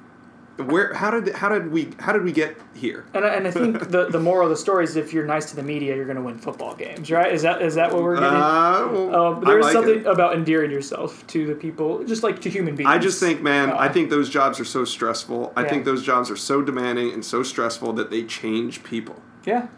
where? 0.58 0.92
How 0.94 1.10
did? 1.10 1.34
How 1.34 1.48
did 1.48 1.72
we? 1.72 1.90
How 1.98 2.12
did 2.12 2.22
we 2.24 2.32
get 2.32 2.56
here? 2.74 3.04
And 3.14 3.24
I, 3.24 3.28
and 3.34 3.46
I 3.48 3.50
think 3.50 3.88
the, 3.90 4.06
the 4.06 4.20
moral 4.20 4.44
of 4.44 4.50
the 4.50 4.56
story 4.56 4.84
is 4.84 4.96
if 4.96 5.12
you're 5.12 5.24
nice 5.26 5.50
to 5.50 5.56
the 5.56 5.62
media, 5.62 5.96
you're 5.96 6.04
going 6.04 6.16
to 6.16 6.22
win 6.22 6.38
football 6.38 6.74
games, 6.74 7.10
right? 7.10 7.32
Is 7.32 7.42
that 7.42 7.62
is 7.62 7.74
that 7.76 7.92
what 7.92 8.02
we're 8.02 8.14
getting? 8.16 8.28
Uh, 8.28 8.88
well, 8.92 9.14
Um, 9.36 9.44
there's 9.44 9.64
like 9.64 9.72
something 9.72 10.00
it. 10.00 10.06
about 10.06 10.34
endearing 10.34 10.70
yourself 10.70 11.26
to 11.28 11.46
the 11.46 11.54
people, 11.54 12.04
just 12.04 12.22
like 12.22 12.40
to 12.42 12.50
human 12.50 12.76
beings. 12.76 12.90
I 12.90 12.98
just 12.98 13.18
think, 13.18 13.40
man, 13.42 13.70
Uh, 13.70 13.76
I 13.78 13.88
think 13.88 14.10
those 14.10 14.28
jobs 14.28 14.60
are 14.60 14.64
so 14.64 14.84
stressful. 14.84 15.52
I 15.56 15.62
Yeah. 15.62 15.68
think 15.70 15.84
those 15.84 16.02
jobs 16.02 16.30
are 16.30 16.36
so 16.36 16.60
demanding 16.62 17.12
and 17.12 17.24
so 17.24 17.42
stressful 17.42 17.94
that 17.94 18.10
they 18.10 18.22
change 18.24 18.82
people. 18.84 19.16
yeah, 19.44 19.68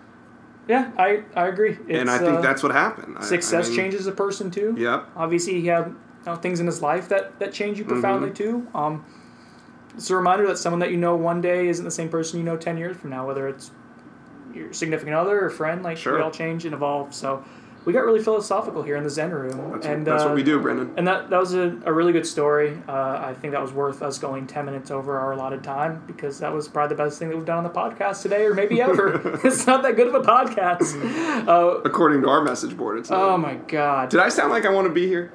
yeah, 0.68 0.90
I 0.98 1.22
I 1.36 1.46
agree. 1.48 1.78
It's, 1.88 2.00
and 2.00 2.10
I 2.10 2.18
think 2.18 2.38
uh, 2.38 2.40
that's 2.40 2.62
what 2.62 2.72
happened. 2.72 3.16
I- 3.18 3.20
I 3.20 3.24
success 3.24 3.68
mean, 3.68 3.76
changes 3.76 4.06
a 4.06 4.12
person 4.12 4.50
too. 4.50 4.74
Yep. 4.76 5.08
Obviously, 5.16 5.60
he 5.60 5.66
had 5.68 5.86
you 5.86 5.94
know, 6.26 6.34
things 6.36 6.58
in 6.58 6.66
his 6.66 6.80
life 6.82 7.08
that 7.10 7.38
that 7.38 7.52
change 7.52 7.78
you 7.78 7.84
profoundly 7.84 8.30
Mm-hmm. 8.30 8.62
too. 8.64 8.66
Um, 8.74 9.04
it's 9.94 10.10
a 10.10 10.16
reminder 10.16 10.46
that 10.48 10.58
someone 10.58 10.80
that 10.80 10.90
you 10.90 10.96
know 10.96 11.16
one 11.16 11.40
day 11.40 11.68
isn't 11.68 11.84
the 11.84 11.90
same 11.90 12.08
person 12.08 12.38
you 12.38 12.44
know 12.44 12.56
ten 12.56 12.76
years 12.76 12.96
from 12.96 13.10
now, 13.10 13.26
whether 13.26 13.48
it's 13.48 13.70
your 14.54 14.72
significant 14.72 15.16
other 15.16 15.44
or 15.46 15.50
friend. 15.50 15.82
Like 15.82 15.96
Sure. 15.96 16.16
we 16.16 16.22
all 16.22 16.30
change 16.30 16.64
and 16.64 16.74
evolve. 16.74 17.14
So 17.14 17.44
we 17.84 17.92
got 17.92 18.04
really 18.06 18.22
philosophical 18.22 18.82
here 18.82 18.96
in 18.96 19.04
the 19.04 19.10
Zen 19.10 19.30
room, 19.30 19.72
That's, 19.72 19.84
and 19.84 20.06
what, 20.06 20.12
that's 20.12 20.22
uh, 20.22 20.28
what 20.28 20.34
we 20.36 20.42
do, 20.42 20.58
Brendan. 20.58 20.94
And 20.96 21.06
that, 21.06 21.28
that 21.28 21.38
was 21.38 21.52
a, 21.52 21.78
a 21.84 21.92
really 21.92 22.12
good 22.14 22.26
story. 22.26 22.80
Uh, 22.88 22.92
I 22.92 23.34
think 23.38 23.52
that 23.52 23.60
was 23.60 23.72
worth 23.72 24.00
us 24.00 24.18
going 24.18 24.46
10 24.46 24.64
minutes 24.64 24.90
over 24.90 25.18
our 25.18 25.32
allotted 25.32 25.62
time 25.62 26.02
because 26.06 26.38
that 26.38 26.50
was 26.50 26.66
probably 26.66 26.96
the 26.96 27.02
best 27.02 27.18
thing 27.18 27.28
that 27.28 27.36
we've 27.36 27.44
done 27.44 27.58
on 27.58 27.64
the 27.64 27.68
podcast 27.68 28.22
today 28.22 28.46
or 28.46 28.54
maybe 28.54 28.80
ever. 28.80 29.38
it's 29.44 29.66
not 29.66 29.82
that 29.82 29.96
good 29.96 30.06
of 30.06 30.14
a 30.14 30.20
podcast. 30.20 31.46
Uh, 31.46 31.80
According 31.84 32.22
to 32.22 32.28
our 32.30 32.42
message 32.42 32.74
board, 32.74 32.98
it's. 33.00 33.10
oh 33.10 33.36
my 33.36 33.56
God. 33.56 34.08
Did 34.08 34.20
I 34.20 34.30
sound 34.30 34.50
like 34.50 34.64
I 34.64 34.70
want 34.70 34.86
to 34.88 34.92
be 34.94 35.06
here? 35.06 35.30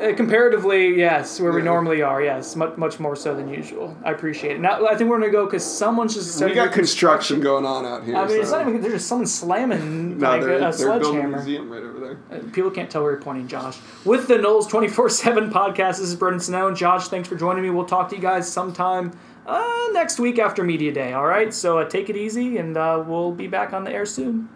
Uh, 0.00 0.12
comparatively, 0.16 0.96
yes, 0.98 1.40
where 1.40 1.52
we 1.52 1.58
Yeah. 1.60 1.64
normally 1.66 2.02
are, 2.02 2.20
yes, 2.22 2.56
much, 2.56 2.76
much 2.76 2.98
more 2.98 3.14
so 3.14 3.34
than 3.34 3.48
usual. 3.48 3.96
I 4.04 4.10
appreciate 4.10 4.56
it. 4.56 4.60
Now, 4.60 4.84
I 4.86 4.96
think 4.96 5.08
we're 5.08 5.18
going 5.18 5.30
to 5.30 5.36
go 5.36 5.44
because 5.44 5.64
someone's 5.64 6.14
just. 6.14 6.42
We 6.44 6.52
got 6.52 6.72
construction 6.72 7.40
going 7.40 7.64
on 7.64 7.86
out 7.86 8.02
here. 8.04 8.16
I 8.16 8.26
mean, 8.26 8.40
it's 8.40 8.50
so- 8.50 8.58
not 8.58 8.68
even. 8.68 8.80
There's 8.80 8.94
just 8.94 9.06
someone 9.08 9.26
slamming 9.26 10.18
No, 10.18 10.28
like 10.30 10.40
they're, 10.42 10.50
a, 10.58 10.68
a 10.68 10.72
they're 10.72 10.98
building 10.98 11.00
a 11.00 11.04
sledgehammer. 11.04 11.36
museum 11.36 11.70
right 11.70 11.82
over 11.82 12.00
there. 12.00 12.18
Uh, 12.32 12.42
People 12.52 12.70
can't 12.70 12.90
tell 12.90 13.02
where 13.02 13.12
you're 13.12 13.20
pointing, 13.20 13.46
Josh. 13.48 13.78
With 14.04 14.26
the 14.26 14.34
Noles 14.34 14.68
24 14.68 15.08
7 15.10 15.50
podcast, 15.50 15.98
this 15.98 16.00
is 16.00 16.16
Brendan 16.16 16.40
Sonnone. 16.40 16.68
And 16.68 16.76
Josh, 16.76 17.08
thanks 17.08 17.28
for 17.28 17.36
joining 17.36 17.62
me. 17.62 17.70
We'll 17.70 17.84
talk 17.86 18.08
to 18.10 18.16
you 18.16 18.22
guys 18.22 18.50
sometime 18.50 19.12
uh, 19.46 19.64
next 19.92 20.18
week 20.18 20.38
after 20.38 20.64
Media 20.64 20.92
Day, 20.92 21.12
all 21.12 21.26
right? 21.26 21.54
So 21.54 21.78
uh, 21.78 21.88
take 21.88 22.10
it 22.10 22.16
easy, 22.16 22.58
and 22.58 22.76
uh, 22.76 23.02
we'll 23.06 23.32
be 23.32 23.46
back 23.46 23.72
on 23.72 23.84
the 23.84 23.92
air 23.92 24.06
soon. 24.06 24.48